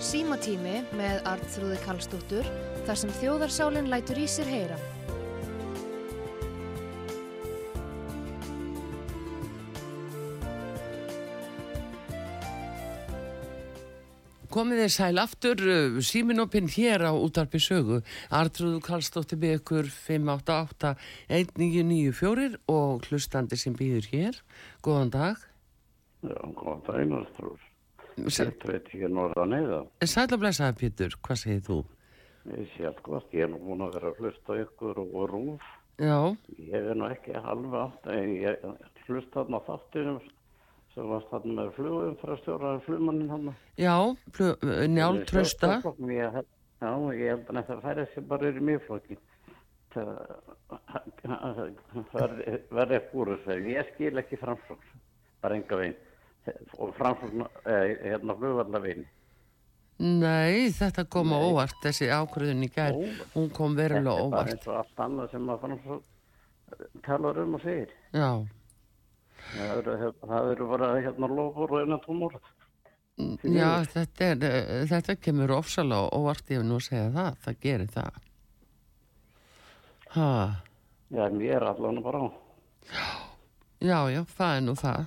Símatími 0.00 0.78
með 0.96 1.16
Artrúði 1.28 1.78
Kallstóttur 1.84 2.46
þar 2.86 2.98
sem 2.98 3.10
þjóðarsálinn 3.20 3.90
lætur 3.92 4.18
í 4.18 4.26
sér 4.32 4.48
heyra. 4.48 4.78
Komið 14.50 14.80
þið 14.82 14.88
sæl 14.90 15.14
aftur, 15.22 15.60
uh, 15.62 16.02
síminopinn 16.02 16.66
hér 16.74 17.06
á 17.06 17.14
útarpi 17.14 17.62
sögu, 17.62 18.02
Artrúðu 18.34 18.82
Kallstóttir 18.82 19.38
Bekur 19.38 19.86
588-1994 19.86 22.58
og 22.66 23.06
hlustandi 23.06 23.54
sem 23.60 23.76
býður 23.78 24.08
hér. 24.10 24.34
Góðan 24.82 25.14
dag. 25.14 25.38
Já, 26.26 26.34
góðan 26.58 26.82
dag, 26.88 27.14
Artrúð. 27.20 27.62
Þetta 28.18 28.66
veit 28.72 28.90
ekki 28.90 29.06
norðan 29.14 29.54
eða. 29.60 29.78
Sæl 30.02 30.26
að 30.26 30.42
blæsaði, 30.42 30.74
Pétur, 30.82 31.14
hvað 31.22 31.38
segir 31.44 31.62
þú? 31.70 31.78
Ég 32.50 32.66
sé 32.74 32.82
allt 32.90 33.02
gott, 33.06 33.30
ég 33.36 33.42
er 33.46 33.50
nú 33.52 33.58
búin 33.62 33.86
að 33.86 33.94
vera 34.00 34.10
að 34.10 34.18
hlusta 34.24 34.50
ykkur 34.64 34.94
og 35.04 35.22
rúf. 35.30 35.62
Já. 36.00 36.16
Ég 36.58 36.80
er 36.90 36.96
nú 36.98 37.04
ekki 37.06 37.32
halva 37.38 37.92
ég 38.10 38.58
hlusta 39.06 39.44
þarna 39.44 39.60
þáttunum 39.66 40.18
sem 40.94 41.04
var 41.10 41.22
þarna 41.30 41.52
með 41.56 41.68
flugum 41.76 42.14
frá 42.20 42.32
stjóraður 42.40 42.84
flugmannin 42.86 43.30
hann 43.30 43.50
Já, 43.78 43.96
njáln 44.90 45.20
trösta 45.30 45.68
Já, 46.80 46.92
ég 47.12 47.26
held 47.28 47.50
að 47.52 47.66
það 47.68 47.82
færi 47.84 48.04
sér 48.14 48.24
bara 48.30 48.48
yfir 48.50 48.64
mjög 48.70 48.82
flokkin 48.88 49.20
það 49.90 50.06
verði 52.72 52.94
ekki 52.98 53.14
úr 53.20 53.28
þess 53.34 53.46
að 53.54 53.58
ég 53.70 53.80
skil 53.94 54.14
ekki 54.22 54.36
framsókn 54.40 54.88
bara 55.42 55.56
enga 55.58 55.74
veginn. 55.80 55.98
Og 56.78 56.88
framsókn 56.98 57.40
eh, 57.68 57.88
hérna 58.06 58.32
flugvallar 58.38 58.82
veginn 58.84 59.06
Nei, 60.00 60.72
þetta 60.72 61.02
kom 61.12 61.28
á 61.36 61.38
óvart 61.44 61.76
þessi 61.84 62.06
ákvöðun 62.08 62.64
í 62.64 62.70
gær, 62.72 62.96
hún 63.34 63.50
kom 63.52 63.74
verulega 63.76 64.16
óvart 64.16 64.48
Þetta 64.54 64.56
er 64.56 64.56
bara 64.56 64.56
eins 64.56 64.68
og 64.70 64.74
allt 64.80 64.98
annað 65.04 65.26
sem 65.34 65.44
að 65.52 65.60
framsókn 65.66 66.00
talar 67.04 67.34
um 67.42 67.56
og 67.58 67.62
segir. 67.64 67.90
Já 68.14 68.30
Það 69.50 70.50
eru 70.54 70.66
bara 70.70 70.90
hérna 71.00 71.28
lofur 71.30 71.76
og 71.76 71.84
eina 71.84 71.98
tómur. 72.04 72.36
Já, 73.44 73.84
þetta, 73.84 74.24
er, 74.24 74.44
eh, 74.48 74.82
þetta 74.88 75.16
kemur 75.20 75.52
ofsalega 75.58 76.08
og 76.16 76.26
vart 76.28 76.52
ég 76.52 76.62
nú 76.64 76.78
að 76.78 76.86
segja 76.86 77.10
það, 77.14 77.38
það 77.44 77.58
gerir 77.64 77.90
það. 77.96 78.20
Hæ? 80.14 80.28
Já, 81.10 81.24
mér 81.34 81.56
er 81.56 81.66
allavega 81.70 82.04
bara 82.06 82.22
á. 82.24 82.28
Já, 83.80 83.98
já, 84.12 84.22
það 84.24 84.56
er 84.56 84.64
nú 84.64 84.74
það. 84.78 85.06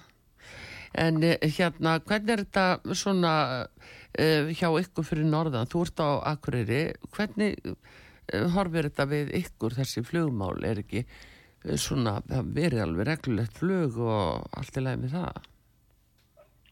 En 0.93 1.23
eh, 1.23 1.49
hérna, 1.57 1.97
hvernig 2.05 2.33
er 2.35 2.43
þetta 2.43 2.95
svona 2.95 3.33
uh, 3.65 4.51
hjá 4.53 4.69
ykkur 4.83 5.07
fyrir 5.07 5.25
norðan? 5.25 5.69
Þú 5.69 5.85
ert 5.87 6.03
á 6.05 6.09
Akureyri, 6.33 6.81
hvernig 7.15 7.57
uh, 7.65 7.75
horfir 8.53 8.89
þetta 8.91 9.07
við 9.09 9.33
ykkur 9.41 9.77
þessi 9.79 10.05
flugmál? 10.05 10.59
Er 10.61 10.83
ekki 10.83 11.05
svona, 11.80 12.17
það 12.28 12.54
verið 12.58 12.84
alveg 12.84 13.08
reglulegt 13.08 13.58
flug 13.58 13.97
og 14.04 14.47
allt 14.60 14.78
í 14.78 14.84
lagi 14.84 15.02
með 15.04 15.17
það? 15.17 15.41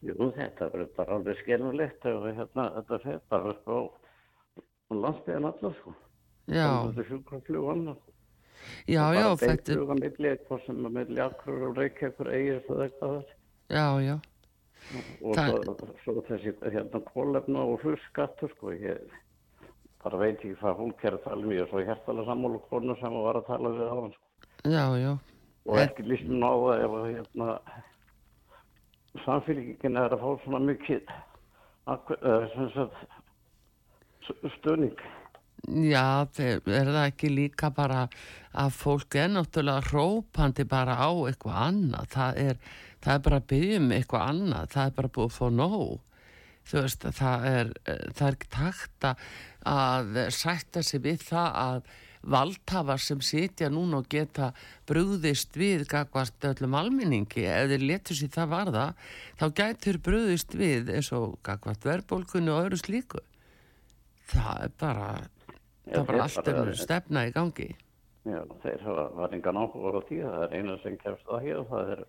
Jú, 0.02 0.16
þetta 0.36 0.68
verður 0.72 0.88
bara 0.96 1.16
alveg 1.18 1.38
skilulegt 1.42 2.06
og 2.10 2.24
hérna, 2.26 2.64
þetta 2.78 2.98
fer 3.04 3.20
bara 3.30 3.52
upp 3.54 3.68
á 3.70 3.78
landsbygðan 4.92 5.48
allar, 5.48 5.76
sko. 5.78 5.94
Já. 6.50 6.66
Þetta 6.88 7.04
er 7.04 7.08
sjúkraflug 7.12 7.62
og 7.62 7.70
annað. 7.76 8.00
Já, 8.90 9.04
já, 9.14 9.26
þetta 9.40 9.72
er... 9.72 9.80
Bara 9.86 9.98
milli 10.00 10.30
eitthvað 10.32 10.66
sem 10.66 10.84
að 10.88 10.96
milli 10.98 11.22
Akureyri 11.22 11.68
og 11.68 11.78
Reykjavíkur 11.80 12.30
eigir 12.34 12.60
það 12.66 12.82
eitthvað 12.86 13.14
þess. 13.16 13.34
Já, 13.72 13.86
já. 14.02 14.16
Og 15.22 15.36
Það- 15.38 15.58
svo, 15.62 15.88
svo 16.02 16.14
þessi 16.26 16.52
hérna 16.74 17.00
kólefna 17.06 17.62
og 17.70 17.86
hlusskattur, 17.86 18.50
sko, 18.56 18.74
ég 18.74 19.16
bara 20.02 20.18
veit 20.18 20.36
ekki 20.42 20.56
hvað 20.58 20.82
er 21.06 21.16
að 21.16 21.24
tala 21.24 21.46
um. 21.46 21.54
Ég 21.54 21.62
er 21.62 21.70
svo 21.70 21.82
hértalega 21.86 22.26
sammála 22.28 22.60
konu 22.68 22.98
sem 22.98 23.18
var 23.22 23.38
að 23.38 23.46
tala 23.46 23.72
við 23.78 23.86
á 23.86 23.94
hann, 23.94 24.12
sko. 24.18 24.31
Já, 24.64 24.84
já. 24.98 25.18
og 25.66 25.78
ekki 25.78 26.02
líst 26.06 26.28
mér 26.30 26.46
á 26.46 26.54
það 26.62 26.82
ef 26.84 26.92
að 26.98 27.06
hérna, 27.12 27.48
samfélgingin 29.24 29.98
er 30.00 30.14
að 30.14 30.22
fá 30.22 30.30
svona 30.44 30.60
mikið 30.66 31.10
akkur, 31.92 32.18
uh, 32.22 32.46
sem 32.54 32.70
sagt, 32.74 33.18
s- 34.26 34.54
stuðning. 34.58 34.96
Já, 35.68 36.26
er 36.42 36.60
það 36.66 37.00
ekki 37.06 37.28
líka 37.30 37.70
bara 37.74 38.08
að 38.58 38.70
fólk 38.74 39.14
er 39.14 39.28
náttúrulega 39.30 39.84
hrópandi 39.90 40.64
bara 40.66 40.96
á 40.98 41.10
eitthvað 41.30 41.58
annað. 41.68 42.08
Það 42.16 42.40
er, 42.46 42.56
það 43.02 43.14
er 43.14 43.22
bara 43.26 43.38
að 43.40 43.46
byggja 43.52 43.76
um 43.82 43.90
eitthvað 43.94 44.26
annað. 44.32 44.70
Það 44.74 44.86
er 44.86 44.96
bara 44.96 45.12
búið 45.18 45.28
að 45.30 45.36
fá 45.38 45.46
nóg. 45.58 46.00
Þú 46.62 46.82
veist, 46.82 47.06
það 47.18 47.46
er, 47.52 47.70
eh, 47.86 48.02
það 48.14 48.26
er 48.28 48.36
ekki 48.38 48.50
takt 48.50 49.00
að- 49.02 49.18
að 49.66 50.30
sætta 50.30 50.82
sig 50.82 51.00
við 51.02 51.18
það 51.30 51.54
að 51.54 51.82
valdhafar 52.22 53.00
sem 53.02 53.20
sitja 53.24 53.68
núna 53.72 54.00
og 54.02 54.08
geta 54.10 54.52
brúðist 54.88 55.56
við 55.58 55.84
gagvart 55.90 56.46
öllum 56.52 56.76
almenningi, 56.78 57.44
þeir 57.44 57.84
letur 57.84 58.18
sér 58.18 58.32
það 58.36 58.52
varða, 58.52 58.86
þá 59.40 59.46
gætur 59.60 59.98
brúðist 60.02 60.56
við 60.58 60.92
eins 60.94 61.12
og 61.16 61.38
gagvart 61.46 61.86
verðbólkunni 61.86 62.52
og 62.52 62.66
öðru 62.66 62.78
slíku. 62.80 63.22
Það 64.32 64.66
er 64.66 64.74
bara, 64.80 65.08
það 65.86 65.98
er 65.98 66.06
bara 66.06 66.18
þeir 66.18 66.22
allt 66.26 66.52
bara- 66.52 66.76
stefna 66.82 67.26
í 67.26 67.34
gangi. 67.34 67.70
Já, 68.22 68.38
þeir 68.62 68.84
hafa 68.86 69.08
var 69.18 69.32
engan 69.34 69.58
áhuga 69.58 69.98
á 69.98 70.00
því, 70.06 70.18
það 70.22 70.42
er 70.46 70.52
eina 70.54 70.78
sem 70.82 70.96
kemst 70.98 71.26
að 71.26 71.42
hér, 71.42 71.64
það 71.66 71.90
er 71.96 72.04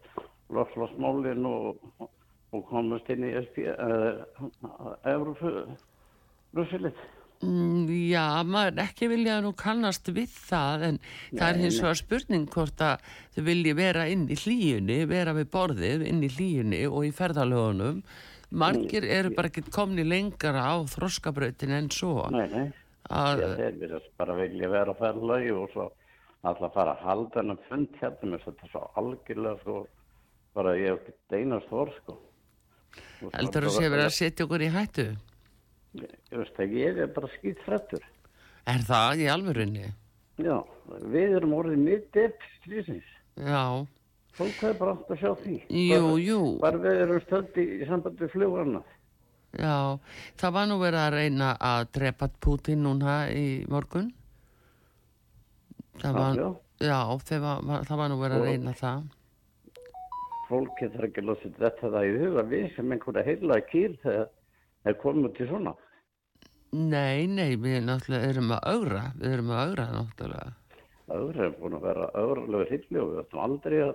lofslagsmálin 0.53 1.45
og, 1.49 1.81
og 2.53 2.61
komast 2.69 3.09
inn 3.09 3.25
í 3.25 3.33
Brusselit. 6.53 6.93
Mm, 6.93 7.22
Já, 7.43 8.43
maður 8.47 8.79
ekki 8.85 9.07
vilja 9.11 9.39
nú 9.43 9.51
kannast 9.59 10.07
við 10.15 10.31
það 10.47 10.83
en 10.87 10.99
það 11.33 11.47
er 11.47 11.57
Nei, 11.57 11.63
hins 11.65 11.77
nei. 11.79 11.83
vegar 11.83 11.99
spurning 11.99 12.45
hvort 12.53 12.83
að 12.85 13.07
þau 13.35 13.41
vilji 13.49 13.73
vera 13.79 14.05
inn 14.11 14.27
í 14.31 14.37
hlýjunni, 14.39 14.99
vera 15.09 15.33
við 15.35 15.49
borðið 15.55 16.05
inn 16.07 16.21
í 16.23 16.29
hlýjunni 16.31 16.83
og 16.87 17.03
í 17.07 17.11
ferðalögunum. 17.17 18.03
Margir 18.53 19.03
eru 19.09 19.31
bara 19.33 19.49
ekki 19.49 19.63
komni 19.73 20.05
lengra 20.05 20.61
á 20.61 20.75
þroskabrautin 20.93 21.73
en 21.73 21.89
svo. 21.91 22.29
Nei, 22.31 22.47
nei, 22.53 22.67
Að, 23.11 23.41
Já, 23.41 23.47
þeir 23.59 23.79
virðast 23.81 24.11
bara 24.17 24.35
vilja 24.37 24.69
vera 24.71 24.93
á 24.93 25.01
ferðlagi 25.01 25.49
og 25.51 25.65
svo 25.73 25.89
alltaf 26.47 26.71
fara 26.77 26.93
að 26.95 27.01
halda 27.09 27.41
hennar 27.41 27.59
fund 27.67 27.97
hérna 27.99 28.29
með 28.31 28.45
þetta 28.45 28.69
svo 28.71 28.83
algjörlega 29.01 29.59
sko, 29.63 29.75
bara 30.55 30.77
ég 30.79 30.93
hef 30.93 31.01
ekki 31.09 31.17
deinast 31.33 31.67
vor 31.73 31.91
sko. 31.97 32.15
Heldur 33.33 33.67
að 33.67 33.67
bara- 33.67 33.75
sé 33.75 33.89
verið 33.91 34.05
að 34.07 34.15
setja 34.21 34.45
okkur 34.47 34.63
í 34.63 34.71
hættu. 34.71 35.07
Ég 35.93 36.37
veist 36.39 36.57
ekki, 36.59 36.79
ég 36.81 36.97
er 37.03 37.11
bara 37.13 37.27
skýt 37.35 37.59
frættur. 37.67 38.01
Er 38.65 38.81
það 38.87 39.21
í 39.21 39.27
alvörunni? 39.29 39.89
Já, 40.41 40.55
við 41.13 41.35
erum 41.37 41.53
orðið 41.53 41.83
mitt 41.85 42.17
upp 42.23 42.47
strísins. 42.59 43.09
Já, 43.37 43.85
Fólk 44.33 44.55
hefur 44.63 44.77
bara 44.79 44.93
átt 44.95 45.11
að 45.13 45.19
sjá 45.21 45.31
því. 45.43 45.55
jú, 45.69 45.99
Bara- 46.01 46.21
jú. 46.25 46.39
Bara 46.63 46.77
við 46.81 47.01
erum 47.03 47.19
stöld 47.21 47.57
í, 47.61 47.65
sambandi 47.85 48.29
flugurna. 48.33 48.81
Já, 49.53 49.99
það 50.41 50.53
var 50.55 50.65
nú 50.71 50.77
verið 50.81 51.01
að 51.03 51.13
reyna 51.13 51.49
að 51.61 51.83
drepa 51.93 52.27
Putin 52.41 52.81
núna 52.83 53.17
í 53.29 53.67
morgun. 53.69 54.11
Það 56.01 56.13
var, 56.17 56.35
Já, 56.35 56.47
já, 56.87 56.99
það 57.29 57.43
var, 57.67 57.83
það 57.85 57.97
var 58.01 58.09
nú 58.09 58.17
verið 58.23 58.39
að 58.41 58.47
reyna 58.49 58.73
það. 58.73 59.03
fólk 60.49 60.73
getur 60.79 61.05
ekki 61.07 61.21
losið 61.23 61.53
þetta 61.61 61.89
það 61.93 62.07
í 62.09 62.17
huga 62.23 62.43
við 62.49 62.65
sem 62.75 62.91
einhverja 62.93 63.23
heila 63.25 63.55
kýr 63.69 63.93
þegar 64.03 64.27
þeir 64.83 64.97
komum 65.01 65.33
til 65.37 65.47
svona. 65.47 65.73
Nei, 66.73 67.27
nei, 67.29 67.53
við 67.61 67.83
náttúrulega 67.85 68.29
erum 68.31 68.51
að 68.55 68.63
augra, 68.71 69.01
við 69.21 69.33
erum 69.35 69.51
að 69.53 69.59
augra 69.67 69.83
náttúrulega. 69.93 70.53
Öðru 71.13 71.43
er 71.45 71.51
búin 71.59 71.75
að 71.77 71.83
vera 71.85 72.07
öðrulega 72.17 72.69
hilli 72.71 73.01
og 73.01 73.11
við 73.11 73.19
ætlum 73.21 73.43
aldrei 73.43 73.75
að, 73.83 73.91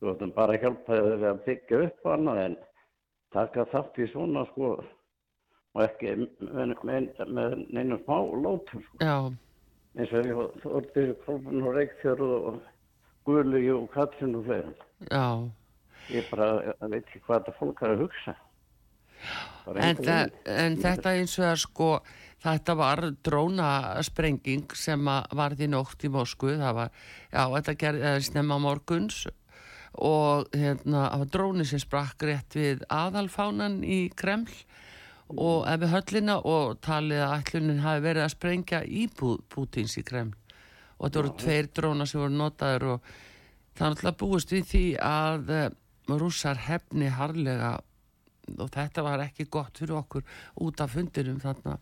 við 0.00 0.12
ætlum 0.14 0.32
bara 0.36 0.54
að 0.54 0.62
hjálpa 0.64 1.00
þeir 1.02 1.26
að 1.30 1.42
byggja 1.48 1.80
upp 1.88 2.08
annað 2.14 2.40
en 2.44 2.56
taka 3.36 3.66
þátt 3.74 4.00
í 4.00 4.06
svona 4.12 4.46
sko 4.52 4.70
og 5.76 5.82
ekki 5.84 6.14
með, 6.40 6.72
með, 6.88 7.10
með 7.36 7.58
neinum 7.76 8.00
smá 8.06 8.16
lótum 8.46 8.86
sko. 8.86 9.02
Já, 9.04 9.16
eins 9.98 10.16
og 10.16 10.30
við 10.30 10.40
þorðum 10.64 11.14
Kolbun 11.26 11.66
og 11.68 11.76
Reykjörð 11.76 12.34
og 12.38 12.58
Guðlu 13.28 13.62
og 13.74 13.86
Katrin 13.92 14.38
og 14.38 14.48
fleirum. 14.48 14.74
já, 15.10 15.26
Ég 16.14 16.28
bara 16.30 16.48
ég 16.62 16.84
veit 16.86 17.02
ekki 17.02 17.20
hvað 17.26 17.40
þetta 17.40 17.58
fólk 17.58 17.80
er 17.82 17.92
að 17.96 18.02
hugsa. 18.06 18.36
En, 19.66 19.80
einhver 19.82 20.04
þa 20.06 20.16
veginn. 20.20 20.54
en 20.64 20.76
þetta 20.84 21.12
eins 21.18 21.38
og 21.40 21.46
að 21.48 21.56
sko, 21.64 21.88
þetta 22.46 22.76
var 22.78 23.02
drónasprenging 23.26 24.76
sem 24.78 25.08
að 25.10 25.26
varð 25.40 25.64
í 25.66 25.68
nótt 25.72 26.04
í 26.06 26.10
Moskvu, 26.12 26.54
það 26.60 26.76
var, 26.78 26.90
já, 27.32 27.42
þetta 27.56 27.74
gerði 27.82 28.14
snemma 28.28 28.58
morguns 28.62 29.24
og 29.96 30.50
hérna, 30.52 31.06
það 31.10 31.22
var 31.24 31.30
dróni 31.34 31.64
sem 31.66 31.80
sprakk 31.80 32.26
rétt 32.28 32.56
við 32.58 32.82
aðalfánan 32.92 33.78
í 33.82 34.00
Kreml 34.14 34.52
og 35.32 35.64
ef 35.66 35.80
við 35.82 35.94
höllina 35.96 36.36
og 36.46 36.76
talið 36.84 37.22
að 37.24 37.32
ætlunin 37.40 37.80
hafi 37.82 38.04
verið 38.04 38.26
að 38.26 38.34
sprengja 38.36 38.82
í 38.84 39.06
Pú- 39.10 39.40
Pútins 39.50 39.96
í 39.98 40.04
Kreml. 40.06 40.36
Og 41.00 41.08
þetta 41.08 41.18
voru 41.22 41.32
tveir 41.40 41.70
dróna 41.74 42.06
sem 42.06 42.20
voru 42.22 42.36
notaður 42.36 42.84
og 42.92 43.08
það 43.76 43.86
er 43.88 43.90
náttúrulega 43.96 44.20
búist 44.22 44.52
við 44.54 44.68
því 44.70 44.84
að 45.02 45.50
uh, 45.56 45.64
rússar 46.20 46.60
hefni 46.68 47.08
harlega 47.10 47.72
og 48.58 48.70
þetta 48.74 49.04
var 49.06 49.24
ekki 49.26 49.48
gott 49.50 49.78
fyrir 49.78 49.98
okkur 50.00 50.24
út 50.64 50.80
af 50.80 50.94
fundinum 50.94 51.38
þarna. 51.42 51.78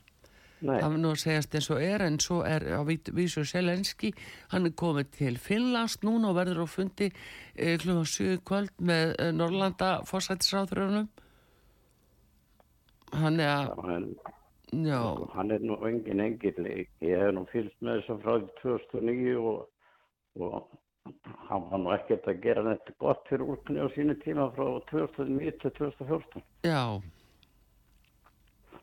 Nei, 0.65 0.79
það 0.81 0.93
var 0.95 1.01
nú 1.03 1.11
að 1.13 1.21
segjast 1.21 1.55
eins 1.59 1.67
og 1.75 1.83
er 1.85 2.03
en 2.07 2.15
svo 2.23 2.39
er 2.49 2.65
á 2.73 2.81
vít- 2.89 3.11
vísu 3.13 3.43
Selenski 3.45 4.15
hann 4.53 4.65
er 4.65 4.73
komið 4.73 5.11
til 5.19 5.37
Finnlands 5.37 5.99
núna 6.07 6.31
og 6.31 6.39
verður 6.39 6.65
á 6.65 6.67
fundi 6.71 7.11
e, 7.11 7.77
klukkan 7.77 8.09
7 8.09 8.39
kvöld 8.49 8.73
með 8.81 9.13
e, 9.19 9.27
Norrlanda 9.37 9.91
fórsættisráðurunum 10.09 11.11
hann 13.13 13.41
er 13.41 13.51
að 13.51 13.83
hann, 13.85 14.07
já, 14.87 15.03
hann 15.35 15.53
er 15.55 15.61
nú 15.61 15.77
engin 15.87 16.23
engill. 16.25 16.65
Ég 17.05 17.21
hef 17.21 17.35
nú 17.37 17.45
fylgst 17.53 17.85
með 17.85 18.01
þessu 18.01 18.19
frá 18.23 18.39
því 18.39 18.49
2009 18.63 19.37
og, 19.43 19.69
og 20.41 20.79
hann 21.49 21.67
var 21.71 21.81
nú 21.83 21.93
ekkert 21.95 22.29
að 22.31 22.41
gera 22.45 22.65
þetta 22.71 22.95
gott 23.03 23.27
fyrir 23.29 23.51
úrkunni 23.55 23.85
á 23.85 23.89
sínu 23.95 24.17
tíma 24.23 24.49
frá 24.57 24.67
2009 24.91 25.59
til 25.63 25.75
2014. 25.79 26.45
já, 26.65 27.03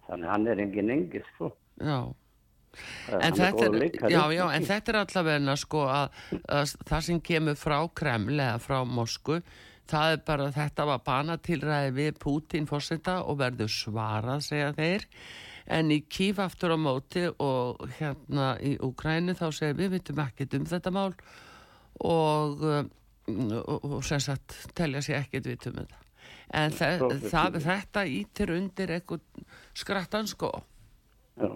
Þannig 0.07 0.29
hann 0.29 0.47
er 0.51 0.59
engin 0.59 0.91
engill, 0.91 1.25
sko. 1.35 1.53
já. 1.79 1.99
En 3.11 3.35
þetta, 3.35 3.65
er, 3.67 4.11
já, 4.11 4.21
já, 4.31 4.45
en 4.55 4.63
þetta 4.63 4.91
er 4.93 4.97
allavega 5.01 5.55
sko 5.59 5.81
að, 5.91 6.21
að 6.47 6.73
það 6.87 7.03
sem 7.07 7.19
kemur 7.19 7.57
frá 7.59 7.77
Kreml 7.99 8.37
eða 8.37 8.61
frá 8.63 8.77
Mosku 8.87 9.41
það 9.91 10.15
er 10.15 10.21
bara 10.27 10.49
þetta 10.55 10.87
var 10.87 11.01
banatilræði 11.05 11.93
við 11.97 12.19
Putin 12.21 12.67
fórseta 12.69 13.17
og 13.27 13.41
verður 13.41 13.71
svarað 13.73 14.45
segja 14.47 14.71
þeir. 14.77 15.07
En 15.71 15.91
í 15.93 16.01
Kíf 16.07 16.39
aftur 16.41 16.75
á 16.75 16.77
móti 16.79 17.27
og 17.43 17.83
hérna 17.99 18.53
í 18.63 18.77
Úkrænu 18.81 19.35
þá 19.37 19.47
segir 19.51 19.77
við 19.79 19.97
vitum 19.97 20.23
ekkert 20.23 20.57
um 20.57 20.67
þetta 20.67 20.93
mál 20.95 21.11
og, 21.99 22.63
og, 23.27 23.83
og 23.85 24.03
sem 24.07 24.19
sagt 24.23 24.55
telja 24.77 25.01
sér 25.05 25.21
ekkert 25.25 25.49
vitum 25.51 25.75
þetta. 25.81 25.99
En 26.53 26.71
Svo- 26.75 27.11
það, 27.31 27.59
þetta 27.63 28.05
ítir 28.11 28.51
undir 28.55 28.91
eitthvað 28.97 29.21
skrattan 29.77 30.27
sko. 30.27 30.49
Já, 31.39 31.47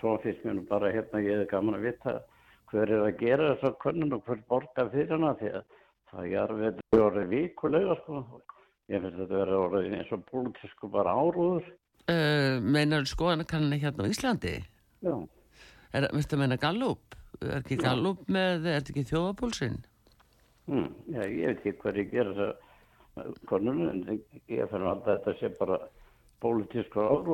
svo 0.00 0.18
finnst 0.22 0.44
mér 0.46 0.58
nú 0.60 0.66
bara 0.68 0.92
hérna, 0.94 1.22
ég 1.24 1.34
hefði 1.40 1.48
gaman 1.50 1.78
að 1.78 1.86
vita 1.88 2.14
hver 2.70 2.92
er 2.92 3.02
að 3.06 3.18
gera 3.22 3.48
þessa 3.56 3.72
könnun 3.82 4.12
og 4.14 4.22
hver 4.28 4.42
borgar 4.48 4.90
fyrir 4.92 5.14
hana 5.16 5.32
því 5.40 5.50
að 5.56 5.64
það 6.12 6.32
er 6.42 6.54
verið 6.62 7.02
orðið 7.08 7.28
vikulega 7.32 7.96
sko. 8.02 8.22
Ég 8.88 9.02
finnst 9.04 9.18
þetta 9.20 9.40
verið 9.42 9.58
orðið 9.64 9.96
eins 9.98 10.12
og 10.16 10.22
pólitísku 10.30 10.90
bara 10.92 11.16
áróður. 11.18 11.66
uh, 12.08 12.60
meinar 12.62 13.04
skoðan 13.08 13.44
kannan 13.48 13.80
hérna 13.80 14.06
á 14.06 14.10
Íslandi? 14.12 14.54
Já, 15.04 15.14
er, 15.92 16.08
að 16.36 16.42
meina 16.42 16.58
Gallup 16.60 17.18
er 17.42 17.60
ekki 17.60 17.78
Gallup 17.80 18.24
með, 18.30 18.66
er 18.66 18.80
þetta 18.80 18.94
ekki 18.94 19.06
þjóðapólsinn? 19.12 19.78
Mm, 20.68 20.88
já, 21.14 21.20
ég 21.24 21.44
veit 21.46 21.60
ekki 21.60 21.76
hvað 21.82 22.00
ég 22.02 22.10
gera 22.12 22.34
þess 22.38 22.48
að 23.22 23.38
konunum, 23.50 23.88
en 23.92 24.20
ég 24.52 24.68
fann 24.70 24.86
að 24.86 25.06
þetta 25.06 25.34
sé 25.38 25.50
bara 25.58 25.78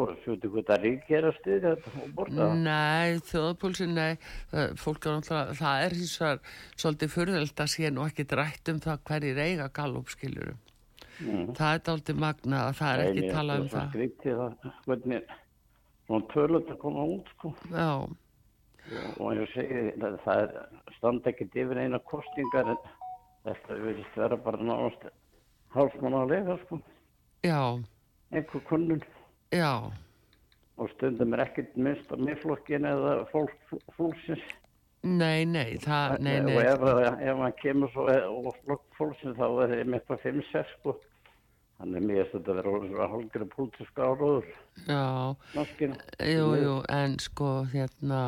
og 0.00 0.12
svo 0.22 0.32
veitu 0.32 0.50
hvað 0.52 0.68
það 0.70 0.84
rík 0.86 1.10
er 1.12 1.26
að 1.28 1.34
styðja 1.40 1.72
þetta 1.74 1.90
og 2.04 2.12
borga 2.16 2.38
það. 2.38 2.62
Nei, 2.64 3.18
þjóðapólsinn, 3.30 3.98
nei, 3.98 4.14
fólk 4.80 5.08
er 5.08 5.18
náttúrulega, 5.18 5.56
það 5.60 5.84
er 5.84 5.96
hins 5.98 6.14
vegar 6.22 6.40
svolítið 6.72 7.12
fyrðeld 7.12 7.64
að 7.64 7.72
sé 7.74 7.90
nú 7.92 8.06
ekki 8.06 8.28
drætt 8.30 8.72
um 8.72 8.80
það 8.86 9.04
hverjir 9.10 9.42
eiga 9.44 9.68
Gallup, 9.76 10.12
skilurum. 10.14 10.60
Mm. 11.20 11.52
Það 11.54 11.76
er 11.76 11.92
aldrei 11.92 12.20
magna 12.24 12.62
að 12.70 12.76
það 12.80 12.94
er 12.94 13.04
ekki 13.10 13.34
talað 13.36 13.60
um 13.60 13.68
það. 13.74 13.74
Það 13.74 13.84
er 13.84 13.92
skrítið 13.92 14.44
að, 14.46 14.68
hvernig, 14.88 15.34
svona 16.06 16.30
törlut 16.32 16.72
að 16.72 16.80
koma 16.86 17.08
út, 17.14 17.34
sko. 17.36 17.52
Já 17.74 17.88
og 19.18 19.34
ég 19.38 19.50
segi 19.54 19.82
það, 20.00 20.16
það 20.24 20.42
er 20.44 20.96
standa 20.98 21.30
ekkert 21.32 21.58
yfir 21.64 21.80
eina 21.80 22.00
kostingar 22.10 22.72
en 22.74 22.80
þetta 23.44 23.78
verðist 23.80 24.18
vera 24.18 24.40
bara 24.46 24.60
náðast 24.70 25.06
hálfsmann 25.74 26.18
að 26.18 26.34
lega 26.34 26.58
sko. 26.64 26.80
Já. 27.44 27.60
Einhver 28.32 28.66
kunnun 28.68 29.04
já. 29.54 29.70
Og 30.76 30.90
stundum 30.90 31.34
er 31.36 31.44
ekkert 31.44 31.74
minnst 31.78 32.10
á 32.10 32.16
miðflokkin 32.18 32.86
eða 32.88 33.16
fólk, 33.30 33.56
fólksins. 33.94 34.44
Nei, 35.04 35.44
nei, 35.44 35.76
það, 35.84 36.14
nei, 36.24 36.38
nei. 36.40 36.54
og 36.54 36.62
ef, 36.64 37.18
ef 37.20 37.40
hann 37.42 37.58
kemur 37.60 37.90
svo 37.92 38.06
og 38.08 38.54
flokk 38.64 38.86
fólksins 38.96 39.36
þá 39.36 39.44
er 39.48 39.74
það 39.74 39.82
með 39.84 39.98
eitthvað 39.98 40.24
5-6 40.24 40.72
sko. 40.78 40.96
Þannig 41.74 42.00
að 42.00 42.08
mér 42.08 42.28
þetta 42.30 42.52
að 42.54 42.58
vera 42.60 43.06
hálfgerið 43.12 43.48
pólitiska 43.52 44.08
áróður. 44.08 44.50
Já, 44.88 45.04
jú, 46.30 46.46
jú, 46.62 46.74
en 46.94 47.16
sko 47.20 47.50
hérna, 47.74 48.20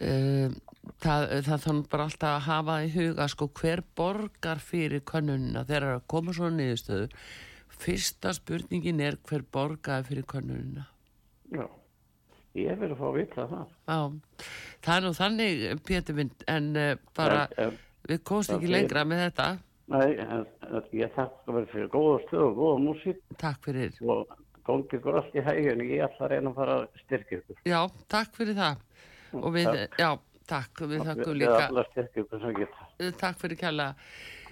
Um, 0.00 0.54
það, 1.02 1.26
það 1.44 1.64
þannig 1.66 1.88
bara 1.92 2.04
alltaf 2.08 2.30
að 2.32 2.46
hafa 2.46 2.76
í 2.86 2.90
huga 2.94 3.26
sko 3.28 3.50
hver 3.58 3.82
borgar 3.98 4.62
fyrir 4.64 5.02
kannunina 5.04 5.66
þegar 5.68 5.84
það 5.84 5.90
er 5.90 5.98
að 5.98 6.06
koma 6.14 6.34
svona 6.36 6.56
niðurstöðu? 6.56 7.10
Fyrsta 7.80 8.32
spurningin 8.36 9.02
er 9.04 9.18
hver 9.28 9.44
borgar 9.52 10.06
fyrir 10.08 10.24
kannunina 10.28 10.86
Já, 11.52 11.66
ég 12.56 12.80
vil 12.80 12.94
fá 12.96 13.06
að 13.10 13.16
vita 13.18 13.46
það. 13.50 13.76
Já, 13.90 14.48
það 14.86 14.96
er 14.96 15.04
nú 15.04 15.14
þannig 15.18 15.64
Pétur 15.90 16.18
Vind 16.20 16.44
en 16.48 16.68
uh, 16.78 16.90
bara 17.16 17.46
en, 17.50 17.72
en, 17.72 17.80
við 18.08 18.22
komst 18.30 18.54
ekki 18.54 18.70
lengra 18.70 19.04
með 19.08 19.24
þetta. 19.26 19.48
Nei, 19.90 20.10
en, 20.22 20.44
ég 20.94 21.16
þakka 21.16 21.56
verið 21.56 21.72
fyrir 21.72 21.90
góða 21.90 22.20
stöð 22.28 22.44
og 22.46 22.60
góða 22.60 22.82
músík. 22.84 23.24
Takk 23.42 23.66
fyrir. 23.66 23.96
Og 24.06 24.36
góð 24.64 24.94
ykkur 24.96 25.18
allt 25.20 25.34
í 25.34 25.42
hægin 25.44 25.82
ég 25.88 26.06
ætla 26.06 26.28
að 26.28 26.36
reyna 26.36 26.52
að 26.52 26.60
fara 26.62 26.76
að 26.78 27.02
styrkja 27.02 27.40
ykkur. 27.40 27.64
Já, 27.66 27.80
takk 28.14 28.38
fyrir 28.38 28.56
það 28.60 28.86
og 29.36 29.54
við, 29.54 29.70
takk. 29.70 29.98
já, 30.00 30.10
takk. 30.50 30.84
Við 30.90 31.06
þakkum 31.08 31.38
líka. 31.38 31.64
takk 33.20 33.40
fyrir 33.40 33.60
kjalla 33.60 33.90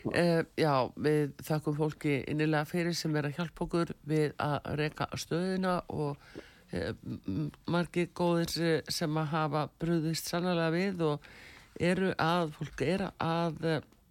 uh, 0.06 0.42
já, 0.58 0.74
við 0.96 1.32
þakkum 1.46 1.78
fólki 1.78 2.18
innilega 2.30 2.68
fyrir 2.68 2.96
sem 2.96 3.16
er 3.18 3.28
að 3.28 3.40
hjálpa 3.40 3.66
okkur 3.66 3.94
við 4.08 4.36
að 4.42 4.70
reyka 4.80 5.08
stöðina 5.18 5.78
og 5.88 6.16
uh, 6.72 6.92
margi 7.70 8.08
góðir 8.16 8.82
sem 8.92 9.20
að 9.20 9.32
hafa 9.34 9.66
bröðist 9.80 10.30
sannlega 10.30 10.70
við 10.74 11.04
og 11.12 11.30
eru 11.78 12.12
að 12.18 12.54
fólk 12.58 12.84
eru 12.86 13.10
að, 13.22 13.66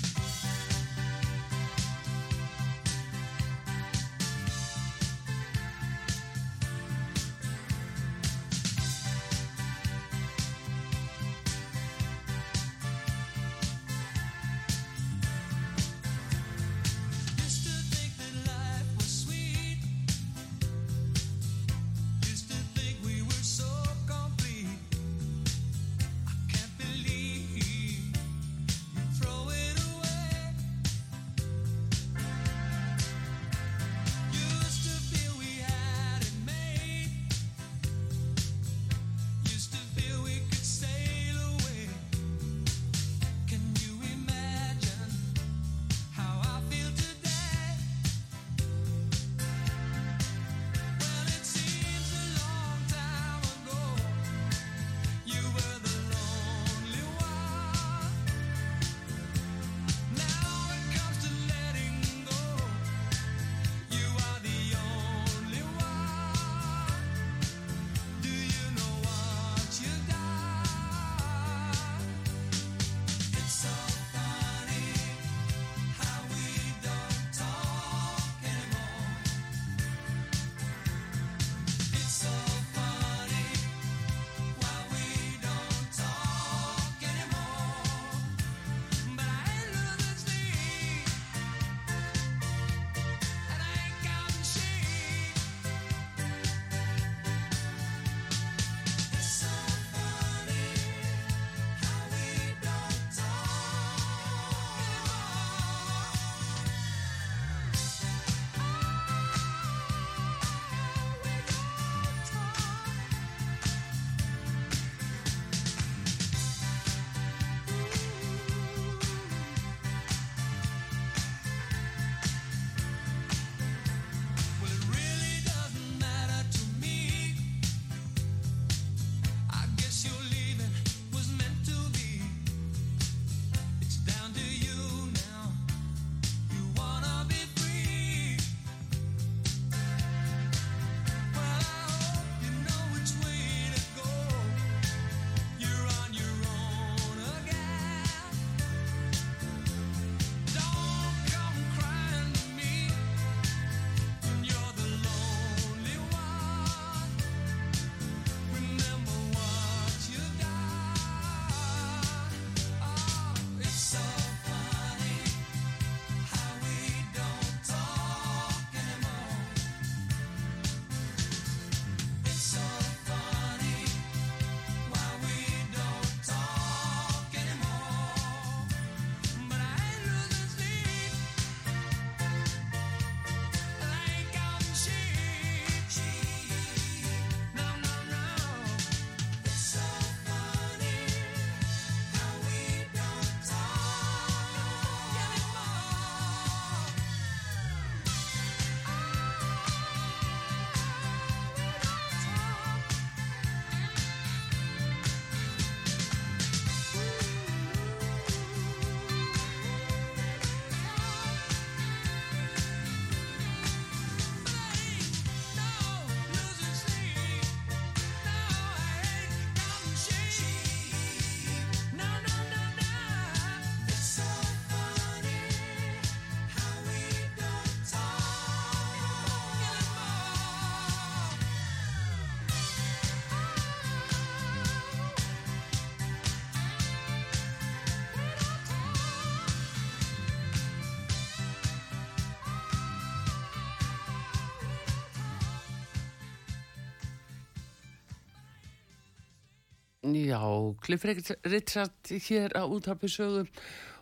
Já, 250.04 250.44
Cliff 250.80 251.04
Richard 251.44 251.90
hér 252.04 252.52
á 252.52 252.68
útarpisögum 252.68 253.48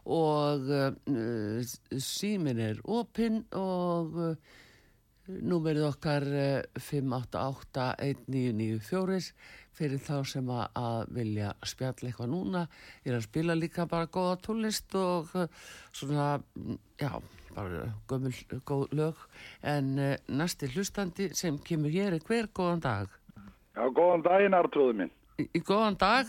og 0.02 0.66
uh, 0.66 0.90
símin 1.94 2.58
er 2.58 2.82
opinn 2.90 3.46
og 3.54 4.10
uh, 4.18 4.34
númerið 5.30 5.86
okkar 5.92 6.26
uh, 6.26 6.66
5881994 6.74 9.30
fyrir 9.78 10.02
þá 10.02 10.26
sem 10.26 10.42
að, 10.50 10.66
að 10.74 11.06
vilja 11.20 11.54
spjall 11.70 12.02
eitthvað 12.02 12.34
núna. 12.34 12.66
Ég 13.06 13.14
er 13.14 13.18
að 13.20 13.28
spila 13.28 13.54
líka 13.54 13.86
bara 13.86 14.10
góða 14.10 14.42
tónlist 14.42 14.90
og 14.98 15.30
svona 15.94 16.42
já, 16.98 17.22
bara 17.54 17.94
gömul 18.10 18.34
góð 18.66 18.90
lög. 18.90 19.14
En 19.62 20.18
næsti 20.26 20.66
hlustandi 20.74 21.30
sem 21.30 21.62
kemur 21.62 21.94
hér 21.94 22.18
er 22.18 22.26
hver? 22.26 22.50
Góðan 22.50 22.82
dag. 22.82 23.06
Já, 23.78 23.86
góðan 23.86 24.26
daginn 24.26 24.58
Artrúðu 24.58 24.98
minn 24.98 25.14
góðan 25.68 25.98
dag 26.00 26.26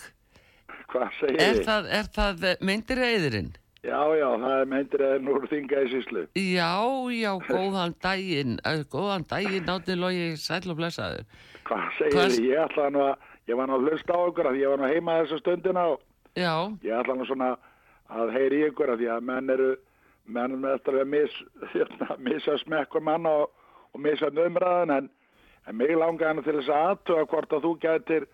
Hvað 0.93 1.09
segir 1.19 1.41
er 1.41 1.59
þið? 1.59 1.65
það, 1.67 1.89
er 1.99 2.09
það 2.15 2.47
meindir 2.61 3.01
eðurinn? 3.07 3.51
Já, 3.83 3.99
já, 4.15 4.27
það 4.39 4.73
er 4.77 5.01
eða 5.03 5.19
núr 5.25 5.47
þinga 5.51 5.81
í 5.83 5.87
síslu 5.91 6.21
Já, 6.39 6.69
já, 7.11 7.31
góðan 7.49 7.95
daginn, 8.03 8.53
uh, 8.63 8.83
góðan 8.93 9.25
daginn, 9.27 9.65
náttúrulega 9.67 10.01
logi 10.05 10.37
sæl 10.39 10.71
og 10.71 10.77
blessaður. 10.79 11.25
Hvað 11.67 11.89
segir 11.97 12.13
Hvað- 12.15 12.31
þið? 12.37 12.45
Ég 12.47 12.61
ætla 12.63 12.89
nú 12.95 13.01
að 13.03 13.15
ég 13.51 13.57
var 13.59 13.67
nú 13.67 13.75
að 13.79 13.87
hlusta 13.89 14.13
á 14.15 14.21
ykkur 14.29 14.47
að 14.51 14.59
ég 14.61 14.69
var 14.71 14.79
nú 14.79 14.87
heima 14.93 15.17
þessa 15.19 15.39
stundina 15.41 15.83
og 15.91 15.99
Já, 16.35 16.53
ég 16.83 16.93
ætla 17.01 17.15
nú 17.19 17.25
svona 17.27 17.49
að 18.13 18.31
heyri 18.37 18.61
ykkur 18.69 18.93
að 18.93 19.03
því 19.03 19.09
að 19.17 19.25
menn 19.27 19.49
eru 19.49 19.71
menn 20.25 20.55
með 20.61 20.77
eftir 20.77 21.01
að 21.01 21.07
mis, 21.11 21.33
hérna, 21.73 22.15
missa 22.23 22.55
smekkur 22.63 23.03
manna 23.03 23.29
og, 23.43 23.49
og 23.93 23.99
missa 23.99 24.29
umræðan 24.31 24.95
en, 24.95 25.09
en 25.67 25.75
mig 25.75 25.91
langar 25.97 26.31
hann 26.31 26.43
til 26.43 26.55
þess 26.55 26.71
að 26.71 26.87
aðtöga 26.93 27.27
hvort 27.33 27.51
að 27.57 27.65
þú 27.67 27.73
gætir 27.83 28.27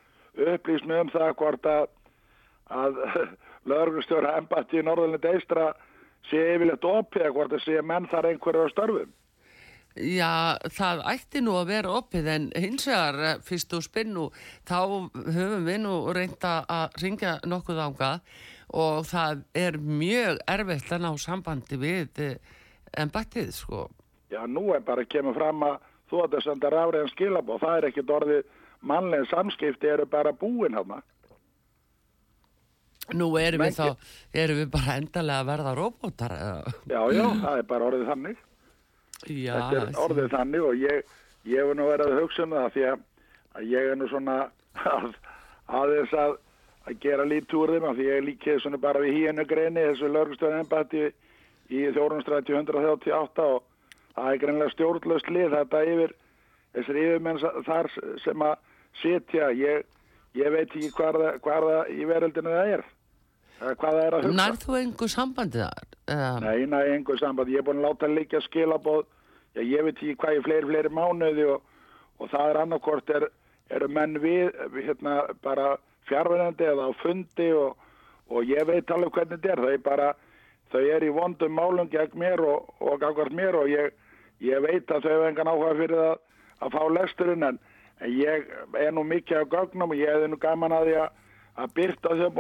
upplýst 0.54 0.88
mig 0.90 1.04
um 1.04 1.14
það 1.14 1.36
hvort 1.42 1.70
að 1.70 1.88
að 2.70 3.00
lögurstjóra 3.70 4.36
embatti 4.38 4.80
í 4.80 4.84
Norðurlund 4.86 5.26
eistra 5.26 5.72
sé 6.30 6.42
yfirleitt 6.56 6.86
opið 6.86 7.26
eða 7.26 7.36
hvort 7.38 7.56
að 7.58 7.66
sé 7.66 7.82
menn 7.82 8.08
þar 8.12 8.30
einhverju 8.32 8.68
á 8.68 8.74
störfum. 8.74 9.16
já, 9.96 10.34
það 10.70 11.02
ætti 11.12 11.42
nú 11.42 11.56
að 11.58 11.72
vera 11.74 11.96
opið 11.98 12.28
en 12.36 12.46
hins 12.56 12.86
vegar 12.88 13.18
eh, 13.26 13.40
fyrst 13.44 13.74
og 13.74 13.84
spinnu 13.84 14.30
þá 14.70 15.10
höfum 15.34 15.66
við 15.66 15.82
nú 15.84 15.96
reynda 16.14 16.54
að 16.70 17.02
ringja 17.04 17.40
nokkuð 17.44 17.82
ánga 17.88 18.12
og 18.70 19.08
það 19.10 19.44
er 19.58 19.80
mjög 19.82 20.40
erfitt 20.46 20.94
að 20.94 21.04
ná 21.08 21.12
sambandi 21.18 21.80
við 21.82 22.22
embættið, 22.98 23.52
sko. 23.54 23.88
Já, 24.30 24.46
nú 24.46 24.70
er 24.76 24.86
bara 24.86 25.02
að 25.02 25.10
kemur 25.10 25.34
fram 25.38 25.64
að 25.66 25.80
þú 26.10 26.24
ætti 26.24 26.38
að 26.38 26.46
senda 26.46 26.72
rafræðan 26.74 27.12
skilabóð. 27.14 27.62
Það 27.64 27.78
er 27.78 27.88
ekkit 27.90 28.14
orðið 28.14 28.44
mannlegin 28.82 29.30
samskipti 29.30 29.88
eru 29.88 30.06
bara 30.10 30.34
búin 30.34 30.78
hann. 30.78 31.02
Nú 33.18 33.32
erum 33.42 33.64
við 33.66 33.78
þá, 33.80 34.12
erum 34.38 34.60
við 34.62 34.68
bara 34.74 34.98
endalega 35.02 35.42
að 35.42 35.50
verða 35.50 35.72
robótar, 35.78 36.36
eða? 36.36 36.74
Já, 36.92 37.00
já, 37.16 37.26
það 37.42 37.62
er 37.62 37.66
bara 37.72 37.88
orðið 37.90 38.12
þannig. 38.12 38.44
Já, 39.28 39.56
Þetta 39.56 39.80
er 39.80 40.04
orðið 40.04 40.30
þannig 40.36 40.68
og 40.68 40.84
ég, 40.84 41.16
ég 41.50 41.64
hef 41.64 41.76
nú 41.76 41.88
verið 41.90 42.14
að 42.14 42.22
hugsa 42.22 42.46
um 42.46 42.54
það 42.56 42.70
því 42.76 42.86
að, 42.92 43.02
ég 43.72 43.90
er 43.90 43.98
nú 44.00 44.12
svona 44.12 44.38
að, 44.94 45.10
aðeins 45.80 46.14
að, 46.22 46.38
að 46.86 47.02
gera 47.04 47.26
lítið 47.28 47.58
úr 47.64 47.74
þeim 47.76 47.90
af 47.90 47.98
því 47.98 48.08
ég 48.08 48.24
líkið 48.30 48.62
svona 48.64 48.82
bara 48.86 49.04
við 49.04 49.18
híinu 49.18 49.48
greini 49.50 49.88
þessu 49.90 50.14
lörgustöðan 50.14 50.64
embætti 50.64 51.10
í 51.70 51.84
þjórnumstræti 51.98 52.56
138 52.56 53.50
og 53.50 53.66
það 54.16 54.32
er 54.32 54.42
greinlega 54.46 54.76
stjórnlaust 54.76 55.34
lið 55.34 55.54
þetta 55.58 55.84
yfir 55.90 56.16
þessir 56.78 57.02
yfirmenn 57.04 57.42
þar 57.68 57.92
sem 58.24 58.46
að 58.46 58.56
sitja 59.02 59.52
ég, 59.56 59.86
ég 60.38 60.56
veit 60.56 60.70
ekki 60.70 60.90
hvað 60.98 61.22
það, 61.22 61.44
það 61.46 61.94
í 61.96 62.08
veröldinu 62.10 62.56
það 62.56 62.74
er 62.78 62.88
hvað 63.60 63.96
það 63.96 64.04
er 64.06 64.16
að 64.16 64.26
hugsa 64.26 64.38
Nær 64.40 64.60
þú 64.60 64.76
einhver 64.80 65.12
sambandi 65.12 65.64
þar? 65.64 65.90
Nei, 66.44 66.66
nei, 66.70 66.84
einhver 66.96 67.20
samband. 67.20 67.52
Ég 67.52 67.62
er 67.62 67.68
búin 67.68 67.82
að 67.82 67.90
láta 67.90 68.10
líka 68.10 68.42
skilabóð. 68.46 69.06
Já, 69.58 69.62
ég 69.66 69.84
veit 69.86 69.98
ekki 69.98 70.16
hvað 70.22 70.38
í 70.38 70.42
fleiri, 70.46 70.70
fleiri 70.70 70.92
mánuði 70.94 71.46
og, 71.50 71.62
og 72.22 72.32
það 72.32 72.52
er 72.52 72.60
annarkort 72.64 73.14
er, 73.14 73.28
eru 73.76 73.90
menn 73.92 74.18
við, 74.22 74.52
hérna, 74.78 75.20
bara 75.44 75.76
fjárverðandi 76.10 76.68
eða 76.70 76.90
á 76.90 76.92
fundi 77.02 77.50
og, 77.58 77.78
og 78.30 78.50
ég 78.50 78.66
veit 78.70 78.94
alveg 78.94 79.14
hvernig 79.18 79.42
þetta 79.42 79.54
er. 79.56 79.64
Þau 79.66 79.86
bara, 79.90 80.12
þau 80.74 80.84
er 80.86 81.06
í 81.06 81.12
vondum 81.14 81.58
málum 81.58 81.92
gegn 81.92 82.22
mér 82.22 82.46
og, 82.46 82.72
og 82.80 83.02
gangvart 83.02 83.36
mér 83.36 83.58
og 83.60 83.70
ég, 83.74 83.94
ég 84.46 84.64
veit 84.66 84.90
að 84.90 85.06
þau 85.06 85.14
hefur 85.16 85.30
engan 85.32 85.52
áhuga 85.52 85.76
fyrir 85.82 86.06
að, 86.06 86.16
að 86.66 86.78
fá 86.78 86.82
lesturinn 87.00 87.50
en 87.50 87.62
ég 88.08 88.48
er 88.80 88.94
nú 88.96 89.04
mikið 89.04 89.44
á 89.44 89.52
gögnum 89.52 89.92
og 89.92 90.00
ég 90.00 90.14
hefði 90.14 90.32
nú 90.32 90.40
gaman 90.40 90.76
að 90.76 90.88
því 90.88 90.96
að, 91.04 91.10
byrta 91.76 92.16
þeim 92.16 92.40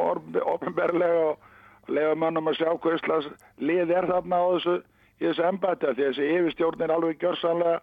ofnberlega 0.53 1.26
og 1.34 1.91
lefa 1.91 2.16
mannum 2.16 2.47
að 2.51 2.62
sjá 2.62 2.72
hvað 2.78 2.95
Íslands 2.99 3.30
lið 3.60 3.91
er 3.91 4.07
þarna 4.07 4.39
á 4.39 4.47
þessu 4.55 4.76
í 5.20 5.28
þessu 5.28 5.45
embæti 5.49 5.91
því 5.91 6.07
þessi 6.07 6.32
yfirstjórn 6.38 6.86
er 6.86 6.95
alveg 6.95 7.22
gjörsanlega 7.24 7.80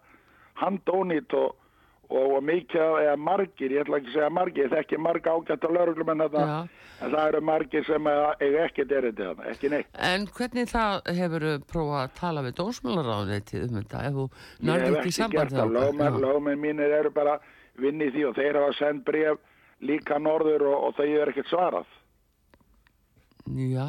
handónýtt 0.57 1.35
og, 1.37 1.53
og, 2.09 2.35
og 2.37 2.43
mikið 2.47 2.97
eða 3.03 3.15
margir, 3.21 3.75
ég 3.75 3.85
ætla 3.85 3.99
ekki 3.99 4.11
að 4.11 4.17
segja 4.17 4.29
margir 4.33 4.65
ég 4.65 4.73
þekki 4.73 5.01
marga 5.05 5.35
ágætt 5.35 5.67
á 5.67 5.69
lauruglumenn 5.69 6.23
þetta 6.25 6.45
Já. 6.47 6.55
en 6.97 7.13
það 7.13 7.27
eru 7.27 7.41
margir 7.51 7.85
sem 7.85 8.09
eiga 8.09 8.63
ekkert 8.63 8.95
erindi 8.99 9.27
þarna, 9.27 9.51
ekki 9.53 9.71
neitt. 9.73 9.91
En 10.07 10.25
hvernig 10.39 10.71
það 10.71 11.11
hefur 11.19 11.47
prófað 11.69 12.01
að 12.01 12.15
tala 12.21 12.45
við 12.47 12.57
dómsmálaráðuneytið 12.61 13.67
um 13.67 13.77
þetta? 13.81 14.03
Ef 14.07 14.17
þú 14.17 14.25
Ég 14.31 14.65
nærði 14.71 14.87
hef 14.87 14.97
ekki 14.97 15.03
ekki 15.03 15.17
samband 15.19 15.37
gert 15.37 15.59
það, 15.59 16.19
lögmenn, 16.25 16.65
mínir 16.65 16.97
eru 17.01 17.13
bara 17.13 17.37
vinn 17.77 18.01
í 18.01 18.09
því 18.13 18.25
og 18.29 18.35
þeir 18.39 18.59
hafa 18.61 18.73
sendt 18.79 19.05
bref 19.05 19.39
líka 19.85 20.17
norður 20.19 20.67
og, 20.71 20.83
og 20.89 20.95
þau 20.97 21.07
er 21.21 21.29
ekkert 21.33 21.49
svarað 21.51 21.85
Já, 23.47 23.87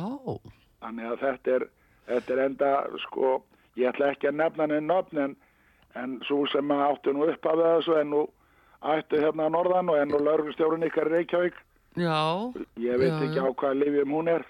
Þannig 0.79 1.07
að 1.11 1.23
þetta 1.25 1.55
er, 1.57 1.63
þetta 2.07 2.35
er 2.37 2.41
enda, 2.45 2.69
sko, 3.09 3.31
ég 3.81 3.89
ætla 3.91 4.13
ekki 4.15 4.29
að 4.31 4.37
nefna 4.39 4.67
henni 4.69 4.85
nöfn 4.87 5.23
en, 5.25 5.33
en 5.99 6.13
svo 6.29 6.45
sem 6.53 6.71
að 6.71 6.85
áttu 6.93 7.15
nú 7.17 7.27
upp 7.27 7.49
af 7.51 7.59
þessu 7.65 7.97
en 7.99 8.13
nú 8.15 8.21
ættu 8.95 9.19
hérna 9.25 9.49
norðan 9.51 9.91
og 9.91 9.99
en 9.99 10.13
nú 10.15 10.21
laurugustjórun 10.23 10.87
ykkar 10.87 11.11
Reykjavík. 11.11 11.59
já, 11.99 12.21
Ég 12.79 13.01
veit 13.03 13.11
Já, 13.11 13.19
ekki 13.27 13.41
já. 13.41 13.43
á 13.43 13.51
hvaða 13.51 13.81
lifjum 13.83 14.15
hún 14.15 14.31
er. 14.37 14.47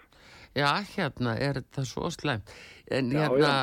já, 0.59 0.69
hérna 0.93 1.33
er 1.41 1.63
þetta 1.63 1.85
svo 1.89 2.11
slæmt. 2.13 2.53
En 2.91 3.09
Já, 3.13 3.25
hérna, 3.29 3.55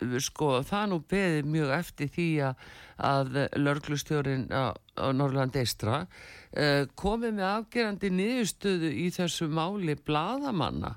við 0.00 0.20
sko, 0.24 0.48
það 0.64 0.88
nú 0.94 0.98
beðið 1.12 1.46
mjög 1.52 1.70
eftir 1.76 2.08
því 2.16 2.26
að, 2.48 2.64
að 3.12 3.38
lörglustjórin 3.60 4.48
á, 4.52 4.72
á 4.98 5.06
Norrland 5.14 5.56
Eistra 5.56 6.02
uh, 6.04 6.84
komið 6.98 7.38
með 7.38 7.46
afgerandi 7.52 8.10
niðurstöðu 8.18 8.90
í 8.92 9.08
þessu 9.14 9.48
máli 9.48 9.94
bladamanna 10.04 10.96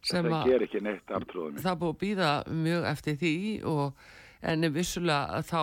sem 0.00 0.24
Það 0.24 0.38
að 0.38 0.48
ger 0.48 0.62
ekki 0.64 0.80
neitt 0.86 1.10
aftrúðum. 1.12 1.60
það 1.60 1.78
búið 1.82 1.92
að 1.92 2.00
býða 2.04 2.32
mjög 2.64 2.88
eftir 2.94 3.18
því 3.20 3.34
og 3.68 4.00
en 4.40 4.64
vissulega 4.72 5.42
þá 5.44 5.60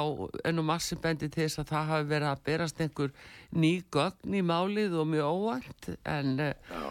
nú 0.53 0.61
massi 0.67 0.95
bendi 1.01 1.25
til 1.33 1.47
þess 1.47 1.63
að 1.63 1.71
það 1.71 1.87
hafi 1.91 2.09
verið 2.11 2.29
að 2.29 2.43
berast 2.45 2.81
einhver 2.85 3.13
ný 3.57 3.71
gögn 3.95 4.35
í 4.37 4.43
málið 4.45 4.99
og 5.01 5.07
mjög 5.09 5.31
óvænt 5.33 5.87
en 6.05 6.35
eh, 6.39 6.53
Já, 6.69 6.83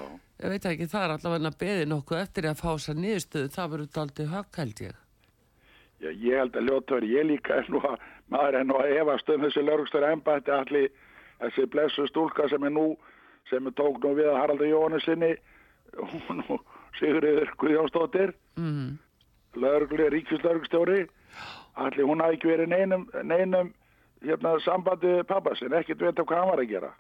ég 0.42 0.50
veit 0.56 0.66
ekki 0.72 0.88
það 0.90 1.04
er 1.06 1.14
allavega 1.14 1.52
að 1.52 1.58
beði 1.62 1.84
nokkuð 1.92 2.18
eftir 2.24 2.48
að 2.50 2.58
fá 2.58 2.66
þessa 2.72 2.94
niðurstöðu. 2.98 3.52
Það 3.54 3.70
verður 3.76 4.00
aldrei 4.02 4.26
högg 4.34 4.58
held 4.60 4.82
ég. 4.88 4.98
Já, 6.02 6.10
ég 6.10 6.36
held 6.42 6.58
að 6.58 6.66
ljóttur, 6.68 7.06
ég 7.08 7.24
líka 7.30 7.60
er 7.62 7.70
nú 7.72 7.80
að, 7.86 8.02
maður 8.32 8.60
er 8.60 8.66
nú 8.66 8.78
að 8.80 8.94
efast 9.00 9.28
um 9.32 9.44
þessi 9.46 9.64
laurugustur 9.64 10.06
embætti 10.08 10.54
allir 10.54 10.88
þessi 11.40 11.66
blessu 11.72 12.06
stúlka 12.10 12.48
sem 12.50 12.64
er 12.66 12.74
nú, 12.74 12.86
sem 13.50 13.66
er 13.66 13.74
tók 13.78 14.00
nú 14.02 14.14
við 14.18 14.30
að 14.32 14.40
Haraldur 14.40 14.70
Jóhannesinni, 14.70 15.34
hún 15.96 16.42
nú 16.42 16.60
Sigurður 16.96 17.50
Guðjónsdóttir. 17.60 18.32
mm. 18.56 18.98
lauruglu, 19.60 20.08
ríkislaurugstjóri 20.12 21.06
allir 21.76 22.08
hún 22.08 22.22
hafi 22.24 22.38
ekki 22.38 22.48
verið 22.50 22.70
neinum, 22.72 23.04
neinum 23.24 23.72
hérna, 24.24 24.54
sambandi 24.64 25.18
við 25.18 25.26
pappa 25.28 25.54
sin, 25.56 25.74
ekkert 25.76 26.04
veit 26.04 26.22
hvað 26.22 26.40
hann 26.40 26.52
var 26.52 26.62
að 26.62 26.72
gera 26.72 26.94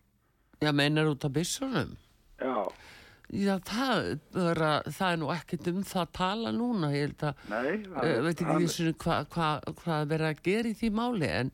Já, 0.64 0.72
meinar 0.72 1.08
út 1.10 1.24
af 1.24 1.32
byssunum 1.32 1.96
já, 2.40 2.54
Já, 3.34 3.56
það, 3.66 4.20
vera, 4.36 4.68
það 4.86 5.08
er 5.12 5.16
nú 5.18 5.30
ekkert 5.34 5.68
um 5.72 5.80
það 5.82 6.02
að 6.04 6.10
tala 6.14 6.50
núna 6.54 6.90
ég 6.94 7.08
held 7.08 7.24
að 7.26 7.40
nei 7.50 7.72
uh, 7.90 8.20
veit 8.22 8.42
ekki 8.44 8.68
því 8.70 8.92
hvað 9.02 9.26
hva, 9.34 9.48
hva 9.80 9.96
er 9.96 10.12
verið 10.12 10.28
að 10.28 10.42
gera 10.46 10.70
í 10.70 10.76
því 10.78 10.90
máli 10.94 11.30
en, 11.40 11.50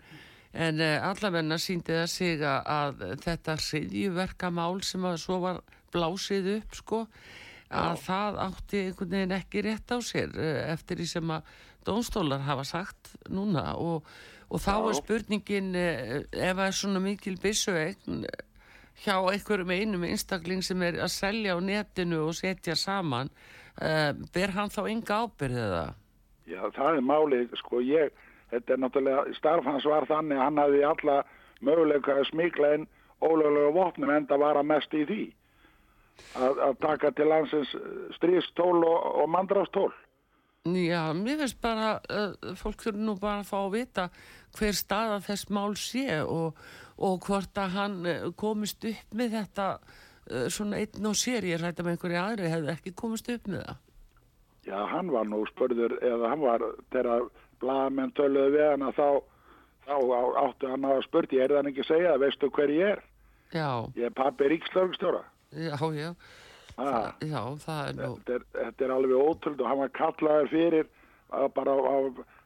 en 0.52 0.82
uh, 0.84 1.06
allavegna 1.08 1.56
síndi 1.62 1.96
það 1.96 2.10
sig 2.12 2.44
að, 2.44 2.68
að 2.76 3.16
þetta 3.24 3.56
hriðjuverkamál 3.64 4.82
sem 4.84 5.08
að 5.08 5.16
svo 5.24 5.40
var 5.46 5.62
blásið 5.96 6.50
upp 6.58 6.76
sko 6.76 7.02
að 7.72 8.04
það 8.04 8.38
átti 8.44 8.84
einhvern 8.90 9.16
veginn 9.16 9.36
ekki 9.38 9.64
rétt 9.64 9.96
á 9.96 9.98
sér 10.04 10.36
uh, 10.36 10.60
eftir 10.74 11.00
því 11.00 11.10
sem 11.14 11.36
að 11.38 11.56
dónstólar 11.88 12.44
hafa 12.44 12.68
sagt 12.68 13.14
núna 13.32 13.70
og, 13.80 14.04
og 14.52 14.60
þá 14.60 14.74
er 14.76 14.92
Já. 14.92 15.00
spurningin 15.00 15.72
uh, 15.72 16.16
ef 16.20 16.52
það 16.52 16.66
er 16.68 16.80
svona 16.84 17.06
mikil 17.08 17.38
byssu 17.40 17.80
hjá 19.04 19.16
einhverjum 19.18 19.72
einum 19.72 20.04
einstakling 20.06 20.62
sem 20.64 20.82
er 20.82 21.00
að 21.00 21.12
selja 21.14 21.56
á 21.56 21.58
netinu 21.64 22.26
og 22.28 22.36
setja 22.38 22.76
saman 22.78 23.32
uh, 23.80 24.12
ber 24.34 24.54
hann 24.56 24.72
þá 24.72 24.82
enga 24.90 25.22
ábyrð 25.24 25.62
eða? 25.66 25.86
já, 26.46 26.60
það 26.76 26.98
er 26.98 27.06
málið, 27.06 27.56
sko 27.62 27.80
ég 27.84 28.12
þetta 28.52 28.74
er 28.74 28.82
náttúrulega, 28.82 29.36
starf 29.38 29.68
hans 29.68 29.86
var 29.88 30.08
þannig 30.10 30.38
að 30.38 30.44
hann 30.44 30.60
hafði 30.60 30.82
alla 30.88 31.16
möguleika 31.64 32.18
að 32.18 32.28
smikla 32.30 32.74
inn 32.76 32.88
ólögulega 33.22 33.74
vopnum 33.76 34.12
en 34.12 34.28
það 34.28 34.44
var 34.44 34.60
að 34.60 34.68
mest 34.72 34.94
í 34.98 35.04
því 35.08 35.24
að, 36.36 36.62
að 36.68 36.78
taka 36.82 37.12
til 37.16 37.28
landsins 37.30 37.74
stríðstól 38.18 38.82
og, 38.84 38.98
og 39.22 39.28
mandrastól. 39.32 39.90
Já, 40.62 41.10
mér 41.16 41.40
finnst 41.40 41.58
bara, 41.62 41.96
uh, 42.06 42.52
fólk 42.58 42.84
þurfi 42.84 43.02
nú 43.02 43.16
bara 43.18 43.40
að 43.40 43.48
fá 43.48 43.56
að 43.64 43.72
vita 43.74 44.04
hver 44.58 44.76
staða 44.78 45.18
þess 45.24 45.48
mál 45.50 45.72
sé 45.80 46.20
og, 46.22 46.60
og 47.02 47.26
hvort 47.26 47.58
að 47.58 47.76
hann 47.76 47.98
uh, 48.06 48.28
komist 48.38 48.84
upp 48.88 49.16
með 49.18 49.36
þetta 49.38 49.68
uh, 49.78 50.46
svona 50.52 50.80
einn 50.82 51.08
og 51.10 51.18
sér, 51.18 51.46
ég 51.50 51.62
rætti 51.62 51.84
með 51.84 51.96
einhverju 51.96 52.20
aðri, 52.22 52.52
hefði 52.52 52.72
ekki 52.76 52.94
komist 52.98 53.30
upp 53.32 53.50
með 53.50 53.66
það. 53.66 53.80
Já, 54.62 54.78
hann 54.92 55.10
var 55.10 55.26
nú 55.26 55.42
spörður, 55.50 55.96
eða 56.06 56.30
hann 56.30 56.42
var, 56.44 56.62
þegar 56.94 57.26
blagamenn 57.62 58.12
töluði 58.14 58.54
við 58.54 58.68
hann 58.68 58.84
að 58.86 59.00
þá, 59.00 59.08
þá 59.88 59.96
áttu 60.44 60.70
hann 60.70 60.86
að 60.86 61.02
spurt, 61.08 61.34
ég 61.34 61.48
er 61.48 61.56
þann 61.56 61.72
ekki 61.72 61.82
að 61.82 61.90
segja, 61.90 62.14
veistu 62.22 62.50
hver 62.54 62.74
ég 62.74 62.94
er? 62.94 63.02
Já. 63.52 63.68
Ég 63.98 64.06
er 64.06 64.14
pappi 64.16 64.52
ríkslörgstjóra. 64.52 65.24
Já, 65.52 65.76
já. 65.98 66.14
Ah, 66.80 67.10
já, 67.20 67.40
það 67.60 67.88
er 67.88 67.96
nú... 67.98 68.12
Þetta 68.22 68.36
er, 68.38 68.44
þetta 68.54 68.86
er 68.86 68.94
alveg 68.94 69.18
ótrúld 69.18 69.60
og 69.60 69.68
hann 69.68 69.82
var 69.82 69.92
kallaður 69.98 70.48
fyrir, 70.52 70.86
bara 71.58 71.74
á, 71.76 71.96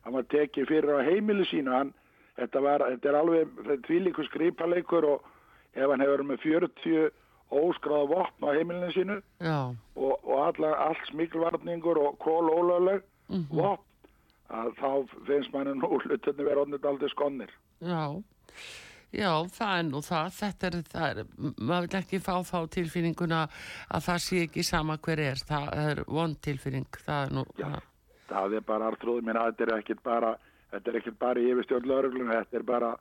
hann 0.07 0.17
var 0.17 0.27
tekið 0.33 0.71
fyrir 0.73 0.99
á 0.99 1.07
heimili 1.07 1.47
sínu, 1.47 1.71
hann, 1.75 1.93
þetta 2.37 2.63
var, 2.65 2.85
þetta 2.93 3.11
er 3.11 3.19
alveg, 3.21 3.91
líka 3.91 4.27
skripaleikur 4.29 5.09
og 5.09 5.27
ef 5.77 5.91
hann 5.91 6.05
hefur 6.05 6.25
með 6.27 6.43
40 6.45 7.11
óskráða 7.57 8.09
vopn 8.11 8.49
á 8.49 8.51
heimilinu 8.57 8.93
sínu 8.95 9.19
og, 9.47 10.15
og 10.25 10.39
alla, 10.49 10.73
allt 10.89 11.05
smíklvarningur 11.13 12.01
og 12.03 12.19
kól 12.19 12.51
ólögleg 12.51 13.05
mm 13.29 13.37
-hmm. 13.37 13.61
vopn, 13.61 13.85
að 14.51 14.73
þá 14.81 14.91
finnst 15.27 15.53
manni 15.53 15.75
nú 15.75 16.01
hlutinni 16.03 16.45
verið 16.45 16.63
onnit 16.63 16.85
aldrei 16.85 17.11
skonnir. 17.11 17.51
Já, 17.81 18.23
Já, 19.15 19.47
það 19.55 19.79
er 19.79 19.85
nú 19.87 20.01
það, 20.05 20.31
þetta 20.37 20.67
er, 20.67 20.77
það 20.91 21.05
er, 21.11 21.29
maður 21.39 21.87
vil 21.87 21.99
ekki 22.01 22.19
fá 22.21 22.33
þá 22.45 22.59
tilfinninguna 22.75 23.43
að 23.89 24.05
það 24.09 24.19
sé 24.25 24.41
ekki 24.47 24.65
sama 24.67 24.97
hver 24.99 25.23
er, 25.23 25.43
það 25.49 25.69
er 25.83 26.03
vond 26.09 26.41
tilfinning, 26.43 26.99
það 27.07 27.27
er 27.27 27.33
nú... 27.39 27.45
Já, 27.57 27.69
það, 27.71 27.87
það 28.33 28.57
er 28.59 28.67
bara 28.67 28.91
artrúðið 28.91 29.29
minna, 29.29 29.47
þetta 29.51 29.67
er 29.67 29.73
ekkit 29.79 30.03
bara, 30.03 30.33
þetta 30.73 30.93
er 30.93 31.01
ekkit 31.01 31.19
bara 31.21 31.43
yfirstjórn 31.43 31.91
lauruglun, 31.91 32.33
þetta 32.33 32.61
er 32.61 32.67
bara, 32.67 32.93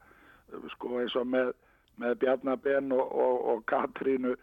sko 0.75 0.99
eins 1.01 1.15
og 1.19 1.29
með, 1.29 1.53
með 2.01 2.17
Bjarnabenn 2.23 2.95
og, 2.95 3.05
og, 3.25 3.37
og 3.53 3.63
Katrínu 3.69 4.35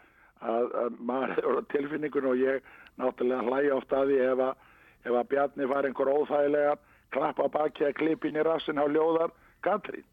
að, 0.43 0.71
að 0.85 0.97
maður 0.99 1.61
tilfinningun 1.73 2.31
og 2.33 2.41
ég 2.41 2.73
náttúrulega 3.01 3.47
hlægi 3.49 3.75
oft 3.77 3.95
að 3.97 4.11
því 4.11 4.23
ef 4.29 4.47
að, 4.49 4.65
ef 5.03 5.19
að 5.19 5.29
Bjarni 5.35 5.69
fær 5.71 5.89
einhver 5.89 6.13
óþægilega 6.13 6.75
klappa 7.13 7.49
baki 7.53 7.87
að 7.89 7.99
klipin 8.01 8.41
í 8.41 8.47
rassin 8.47 8.81
á 8.81 8.87
ljóðar 8.89 9.33
Katrín. 9.63 10.07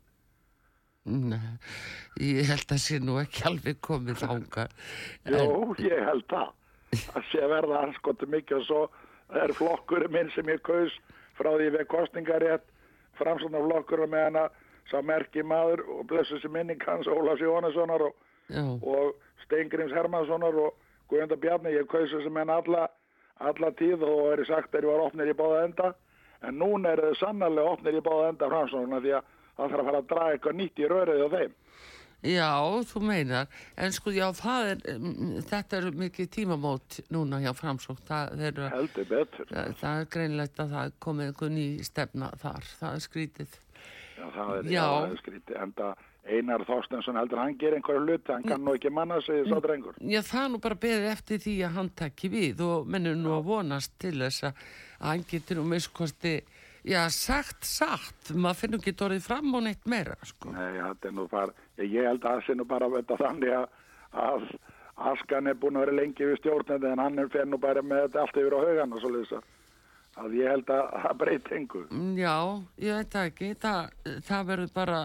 Nei, 1.10 1.58
ég 2.22 2.50
held 2.50 2.66
að 2.68 2.74
það 2.74 2.82
sé 2.84 2.98
nú 3.02 3.16
ekki 3.22 3.46
alveg 3.50 3.80
komið 3.82 4.20
þánga. 4.22 4.66
Jó, 5.34 5.46
ég 5.82 6.04
held 6.06 6.26
það. 6.30 6.52
Það 6.90 7.30
sé 7.30 7.48
verða 7.50 7.86
anskotu 7.86 8.28
mikið 8.30 8.58
og 8.60 8.68
svo 8.68 8.82
er 9.40 9.54
flokkurinn 9.58 10.14
minn 10.14 10.30
sem 10.34 10.48
ég 10.50 10.62
kaus 10.66 10.94
frá 11.38 11.52
því 11.54 11.70
við 11.78 11.88
kostningarétt 11.90 12.66
framsóna 13.20 13.62
flokkurinn 13.68 14.12
með 14.14 14.26
hana 14.28 14.46
sá 14.90 15.00
merki 15.06 15.44
maður 15.46 15.84
og 15.94 16.06
blessu 16.10 16.40
sem 16.42 16.52
minning 16.54 16.82
hans 16.88 17.08
Ólafs 17.08 17.44
Jóhannessonar 17.44 18.08
og, 18.08 18.16
og 18.82 19.16
Steingrims 19.46 19.94
Hermanssonar 19.94 20.56
og 20.58 20.78
Guðjönda 21.10 21.38
Bjarni. 21.42 21.74
Ég 21.76 21.88
kaus 21.90 22.10
þessi 22.14 22.32
menn 22.34 22.50
alla, 22.54 22.88
alla 23.38 23.72
tíð 23.78 24.06
og 24.06 24.34
er 24.34 24.46
sagt 24.50 24.76
að 24.76 24.88
ég 24.88 24.94
var 24.94 25.06
ofnir 25.08 25.32
í 25.32 25.38
báða 25.38 25.66
enda 25.68 25.94
en 26.48 26.60
núna 26.60 26.94
er 26.96 27.04
það 27.04 27.18
sannarlega 27.20 27.76
ofnir 27.76 27.98
í 28.00 28.04
báða 28.06 28.30
enda 28.34 28.50
framsóna 28.52 29.02
því 29.04 29.16
að 29.18 29.32
það 29.58 29.74
þarf 29.74 29.80
að 29.80 29.90
fara 29.90 30.02
að 30.02 30.12
draga 30.14 30.36
eitthvað 30.36 30.60
nýtt 30.60 30.80
í 30.80 30.90
rörið 30.90 31.26
á 31.26 31.30
þeim. 31.36 31.58
Já, 32.20 32.52
þú 32.84 33.02
meinar, 33.08 33.48
en 33.80 33.94
sko 33.96 34.12
já, 34.12 34.28
er, 34.60 34.82
þetta 35.48 35.78
er 35.78 35.86
mikið 35.96 36.30
tímamót 36.36 37.00
núna 37.16 37.40
hjá 37.40 37.54
framsókn. 37.56 38.04
Það. 38.10 38.44
Það, 38.60 39.72
það 39.80 40.02
er 40.02 40.12
greinlegt 40.12 40.60
að 40.60 40.76
það 40.76 40.94
komið 41.00 41.32
einhver 41.32 41.54
ný 41.56 41.66
stefna 41.88 42.34
þar, 42.42 42.68
það 42.82 42.98
er 42.98 43.06
skrítið. 43.08 43.58
Já, 44.20 44.26
það 44.36 44.54
er, 44.58 44.68
já. 44.68 44.76
Já, 44.76 44.86
það 44.90 45.16
er 45.16 45.24
skrítið, 45.24 45.58
en 45.64 45.76
það 45.80 46.06
Einar 46.30 46.64
Þorstensson 46.68 47.18
heldur 47.18 47.40
hann 47.42 47.56
ger 47.58 47.74
einhverju 47.74 48.04
luti, 48.04 48.34
hann 48.34 48.44
kann 48.46 48.62
nú 48.68 48.76
ekki 48.76 48.92
manna 48.94 49.18
sig 49.24 49.48
sá 49.48 49.56
drengur. 49.64 49.96
Já, 50.04 50.20
það 50.28 50.44
er 50.44 50.52
nú 50.54 50.60
bara 50.62 50.82
beðið 50.84 51.12
eftir 51.14 51.42
því 51.46 51.56
að 51.66 51.76
hann 51.80 51.96
takki 52.04 52.30
við 52.36 52.64
og 52.68 52.92
mennur 52.92 53.16
nú 53.18 53.32
að 53.38 53.48
vonast 53.48 53.96
til 54.04 54.18
þess 54.20 54.50
að 54.52 54.64
hann 55.08 55.24
getur 55.32 55.62
nú 55.62 55.70
miskosti 55.72 56.42
Já, 56.88 57.02
sagt, 57.12 57.66
sagt, 57.68 58.30
maður 58.32 58.60
finnur 58.62 58.80
ekki 58.80 58.94
dórið 58.96 59.26
fram 59.26 59.52
og 59.58 59.66
neitt 59.66 59.84
meira, 59.90 60.16
sko. 60.24 60.54
Nei, 60.56 60.78
þetta 60.80 61.10
er 61.10 61.16
nú 61.18 61.26
bara, 61.28 61.52
ég 61.86 62.10
held 62.10 62.26
að 62.26 62.36
það 62.36 62.44
sé 62.46 62.58
nú 62.58 62.66
bara 62.70 62.90
þetta 62.96 63.18
þannig 63.24 63.56
að, 63.56 63.70
að 64.26 64.50
Askan 65.10 65.48
er 65.48 65.56
búin 65.56 65.78
að 65.80 65.86
vera 65.86 65.96
lengi 66.02 66.28
við 66.28 66.42
stjórnandi 66.42 66.90
en 66.92 67.00
hann 67.00 67.22
er 67.22 67.32
fyrir 67.32 67.48
nú 67.48 67.60
bara 67.62 67.82
með 67.86 68.06
þetta 68.08 68.22
allt 68.26 68.40
yfir 68.42 68.56
á 68.56 68.60
haugan 68.66 68.96
og 68.96 69.04
svo 69.04 69.12
leiðis 69.14 69.36
að 70.20 70.36
ég 70.36 70.52
held 70.52 70.72
að 70.76 70.88
það 71.04 71.20
breyti 71.22 71.56
engu. 71.56 71.84
Mm, 71.96 72.16
já, 72.20 72.34
ég 72.84 72.98
veit 73.00 73.18
ekki, 73.22 73.52
það, 73.64 73.94
það 74.28 74.50
verður 74.50 74.74
bara, 74.76 74.98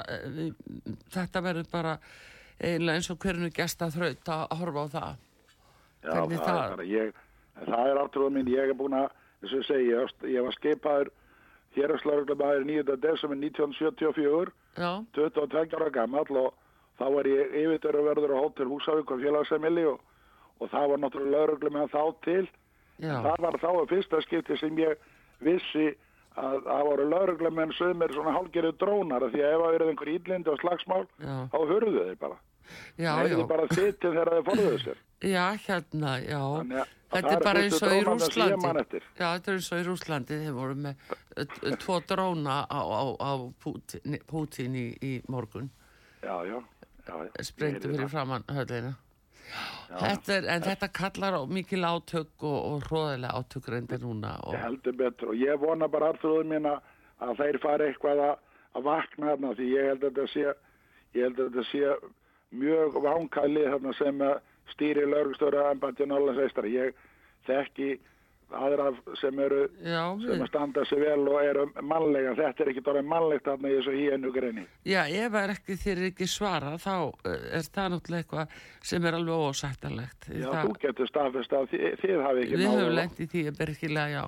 þetta 1.15 1.43
verður 1.45 1.69
bara 1.71 1.93
eiginlega 2.59 2.99
eins 2.99 3.11
og 3.13 3.21
hvernig 3.23 3.55
gesta 3.55 3.91
þraut 3.95 4.33
að 4.35 4.57
horfa 4.59 4.83
á 4.83 4.89
það. 4.95 5.21
Já, 6.05 6.11
það, 6.11 6.35
það 6.35 6.57
er 6.57 6.75
bara, 6.75 6.89
ég, 6.91 7.21
það 7.61 7.93
er 7.93 8.01
aftrúðum 8.03 8.39
minn, 8.41 8.51
ég 8.51 8.73
er 8.73 8.79
búin 8.81 8.99
að, 8.99 9.15
þess 9.45 9.61
að 9.61 9.69
segja, 9.71 10.03
ég 10.35 10.49
var 10.49 10.59
skipaður 10.59 11.13
héraslauglumæður 11.75 12.67
9. 12.69 12.99
desember 13.03 13.39
1974 13.39 14.53
Já. 14.79 14.91
22 15.15 15.79
ára 15.79 15.91
gammal 15.95 16.27
og 16.31 16.53
þá 16.99 17.07
var 17.17 17.29
ég 17.31 17.57
yfirtöruverður 17.63 18.37
á 18.37 18.43
Hotel 18.45 18.71
Húsavík 18.71 19.11
og 19.11 19.23
félagsemili 19.23 19.87
og, 19.91 20.01
og 20.61 20.71
það 20.73 20.89
var 20.93 21.03
náttúrulega 21.03 21.51
lauglumæð 21.51 21.93
þá 21.95 22.03
til. 22.27 22.45
Það 23.03 23.43
var 23.43 23.61
þá 23.63 23.71
að 23.73 23.91
fyrsta 23.91 24.23
skipti 24.23 24.59
sem 24.61 24.79
ég 24.79 25.07
vissi 25.45 25.93
að 26.41 26.65
það 26.67 26.89
voru 26.89 27.07
lauruglumenn 27.11 27.75
sem 27.79 28.03
er 28.03 28.15
svona 28.15 28.35
hálfgerðu 28.35 28.75
drónar 28.81 29.29
því 29.31 29.43
að 29.43 29.53
ef 29.53 29.63
það 29.63 29.75
verið 29.77 29.93
einhver 29.93 30.11
ílindi 30.15 30.51
og 30.51 30.61
slagsmál 30.63 31.05
já. 31.07 31.37
þá 31.53 31.59
hörðu 31.71 31.95
þeir 32.01 32.19
bara. 32.23 32.39
Það 32.97 33.33
er 33.37 33.47
bara 33.51 33.67
þittin 33.71 34.15
þegar 34.15 34.31
þeir 34.33 34.47
forðuðu 34.49 34.79
sér. 34.87 35.01
Já, 35.25 35.57
hérna, 35.57 36.19
já. 36.21 36.41
Þannig, 36.41 36.89
Þetta 37.15 37.31
er 37.31 37.45
bara 37.45 37.61
eins 37.65 37.77
og 37.79 37.93
í 37.95 38.01
Rúslandi 38.05 38.99
Já, 39.01 39.23
þetta 39.23 39.53
er 39.53 39.55
eins 39.55 39.69
og 39.71 39.79
í 39.79 39.85
Rúslandi 39.87 40.39
þeir 40.43 40.57
voru 40.57 40.75
með 40.85 41.05
tvo 41.81 41.97
dróna 42.05 42.57
á, 42.67 42.81
á, 42.83 43.03
á 43.15 43.33
Putin, 43.63 44.19
Putin 44.29 44.77
í, 44.77 44.85
í 44.99 45.13
morgun. 45.33 45.71
Já, 46.25 46.35
já, 46.45 46.59
já 46.59 46.61
Sprengtu 47.45 47.91
fyrir 47.93 48.09
framann 48.09 48.47
höfðina 48.49 48.95
er, 49.95 50.47
En 50.49 50.65
þetta 50.65 50.89
kallar 50.89 51.37
mikil 51.53 51.85
átök 51.85 52.43
og, 52.43 52.57
og 52.71 52.87
hróðilega 52.89 53.37
átök 53.39 53.69
reyndir 53.75 54.03
núna 54.03 54.35
og... 54.43 54.57
Heldur 54.59 54.97
betur 54.99 55.35
og 55.35 55.39
ég 55.39 55.61
vona 55.61 55.89
bara 55.89 56.13
alltaf 56.13 56.43
mín 56.49 56.67
að 56.69 57.37
þeir 57.39 57.61
fari 57.63 57.91
eitthvað 57.91 58.23
að, 58.25 58.35
að 58.75 58.87
vakna 58.89 59.31
þarna 59.33 59.53
því 59.59 59.69
ég 59.75 59.91
held 59.91 60.09
að 60.09 60.11
þetta 60.11 60.27
sé 60.33 60.47
ég 61.15 61.29
held 61.29 61.39
að 61.39 61.51
þetta 61.51 61.67
sé 61.71 61.95
mjög 62.65 62.99
vánkæli 63.05 63.67
sem 63.99 64.25
að 64.25 64.35
stýri 64.73 65.07
laurugstjóra 65.07 65.71
ennbætti 65.71 66.09
Norrlandsveistar 66.09 66.69
ég 66.71 66.99
þekki 67.47 67.91
aðra 68.55 68.91
sem 69.21 69.39
eru 69.45 69.61
Já, 69.81 70.03
sem 70.23 70.43
að 70.45 70.49
standa 70.51 70.85
sig 70.89 71.01
vel 71.03 71.21
og 71.23 71.39
eru 71.43 71.67
mannlega 71.83 72.35
þetta 72.39 72.65
er 72.65 72.73
ekki 72.73 72.85
dórið 72.87 73.09
mannlegt 73.13 73.51
aðna 73.51 73.71
í 73.71 73.77
þessu 73.79 73.95
híennu 73.99 74.33
greini 74.35 74.67
Já, 74.87 75.01
ef 75.05 75.39
er 75.43 75.55
ekki 75.55 75.79
þér 75.85 76.03
ekki 76.11 76.29
svara 76.31 76.75
þá 76.81 76.97
eh, 77.27 77.47
er 77.61 77.69
það 77.69 77.95
náttúrulega 77.95 78.25
eitthvað 78.25 78.59
sem 78.91 79.09
er 79.09 79.21
alveg 79.21 79.47
ósættalegt 79.51 80.29
Já, 80.31 80.49
það... 80.51 80.61
þú 80.65 80.77
getur 80.87 81.13
staðfest 81.13 81.57
að 81.61 81.71
þið, 81.73 81.87
þið 82.03 82.27
hafi 82.29 82.45
ekki 82.45 82.61
Við 82.61 82.69
höfum 82.73 82.99
lendið 83.01 83.33
því 83.35 83.47
að 83.49 83.63
bergilega 83.63 84.11
já 84.15 84.25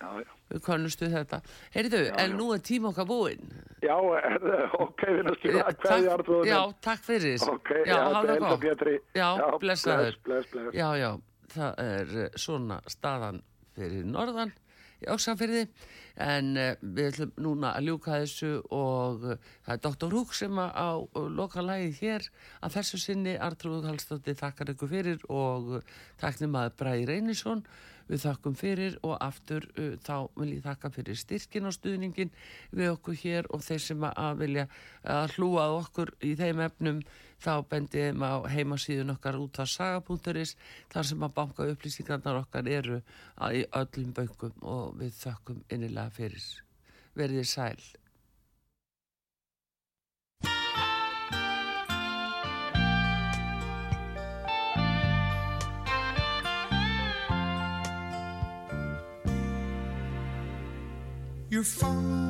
Já, 0.00 0.12
já 0.24 0.30
við 0.50 0.62
konnustu 0.66 1.08
þetta. 1.10 1.40
Heyrðu, 1.74 2.02
en 2.18 2.36
nú 2.38 2.50
er 2.54 2.62
tíma 2.66 2.90
okkar 2.90 3.06
búinn. 3.08 3.50
Já, 3.84 3.94
ok, 4.84 5.04
við 5.06 5.26
náttúrulega 5.28 5.74
hvað 5.84 6.04
ég 6.04 6.14
arðum. 6.16 6.46
Já, 6.48 6.58
takk 6.86 7.04
fyrir. 7.06 7.48
Ok, 7.52 7.72
já, 7.86 7.96
það 7.96 8.32
er 8.34 8.46
það 8.46 8.62
Pétri. 8.64 8.94
Já, 9.16 9.28
blessaður. 9.62 10.18
Bless, 10.26 10.50
bless. 10.52 10.72
Já, 10.76 10.88
já, 10.98 11.10
það 11.54 11.84
er 11.84 12.18
eh, 12.24 12.34
svona 12.38 12.80
staðan 12.90 13.42
fyrir 13.76 14.06
norðan 14.08 14.52
í 15.00 15.08
Óksafyrði 15.10 15.64
en 16.20 16.50
uh, 16.60 16.72
við 16.82 17.06
ætlum 17.10 17.30
núna 17.40 17.72
að 17.76 17.86
ljúka 17.88 18.18
þessu 18.20 18.50
og 18.76 19.22
uh, 19.24 19.52
það 19.64 19.76
er 19.76 19.84
Dr. 19.86 20.16
Húk 20.16 20.34
sem 20.36 20.58
á 20.60 20.90
uh, 21.00 21.28
loka 21.32 21.64
lægið 21.64 22.02
hér 22.02 22.26
að 22.60 22.74
þessu 22.76 23.00
sinni 23.00 23.36
Artrúð 23.40 23.88
Hallstótti 23.88 24.34
takkar 24.36 24.74
ykkur 24.74 24.92
fyrir 24.92 25.24
og 25.32 25.78
takknum 26.20 26.58
að 26.60 26.74
Bræði 26.82 27.08
Reynisson 27.08 27.64
við 28.10 28.24
þakkum 28.26 28.58
fyrir 28.58 28.98
og 29.06 29.16
aftur 29.22 29.70
uh, 29.78 29.94
þá 30.04 30.28
vil 30.36 30.50
ég 30.58 30.66
þakka 30.66 30.92
fyrir 30.98 31.20
styrkin 31.22 31.70
og 31.70 31.76
stuðningin 31.78 32.34
við 32.74 32.92
okkur 32.92 33.18
hér 33.22 33.50
og 33.54 33.64
þeir 33.64 33.84
sem 33.86 34.06
að 34.10 34.44
vilja 34.44 34.68
að 35.16 35.36
hlúa 35.38 35.70
okkur 35.80 36.12
í 36.26 36.34
þeim 36.36 36.64
efnum 36.66 37.02
þá 37.40 37.52
bendiðum 37.70 38.24
á 38.24 38.34
heimasíðun 38.52 39.14
okkar 39.14 39.38
út 39.40 39.60
af 39.62 39.70
saga.is 39.72 40.56
þar 40.92 41.08
sem 41.08 41.24
að 41.24 41.36
banka 41.38 41.68
upplýsingarnar 41.72 42.42
okkar 42.42 42.68
eru 42.68 43.00
í 43.52 43.64
öllum 43.82 44.12
böngum 44.16 44.60
og 44.60 45.00
við 45.00 45.16
þökkum 45.22 45.64
innilega 45.72 46.12
fyrir. 46.14 46.52
Verðið 47.16 47.48
sæl. 47.48 47.80
You're 61.50 61.64
fine. 61.64 62.29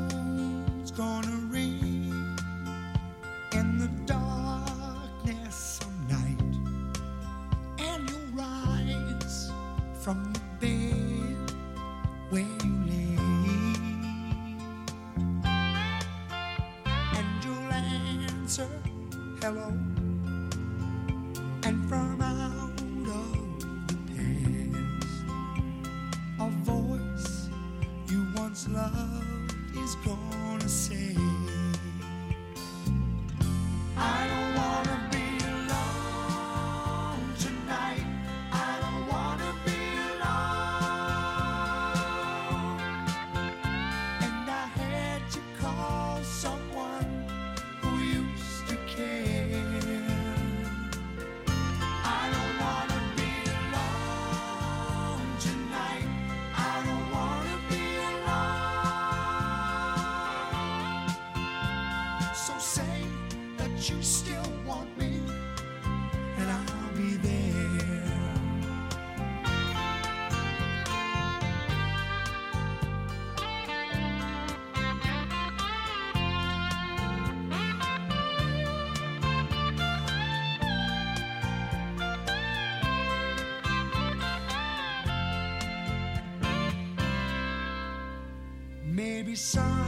sun. 89.40 89.79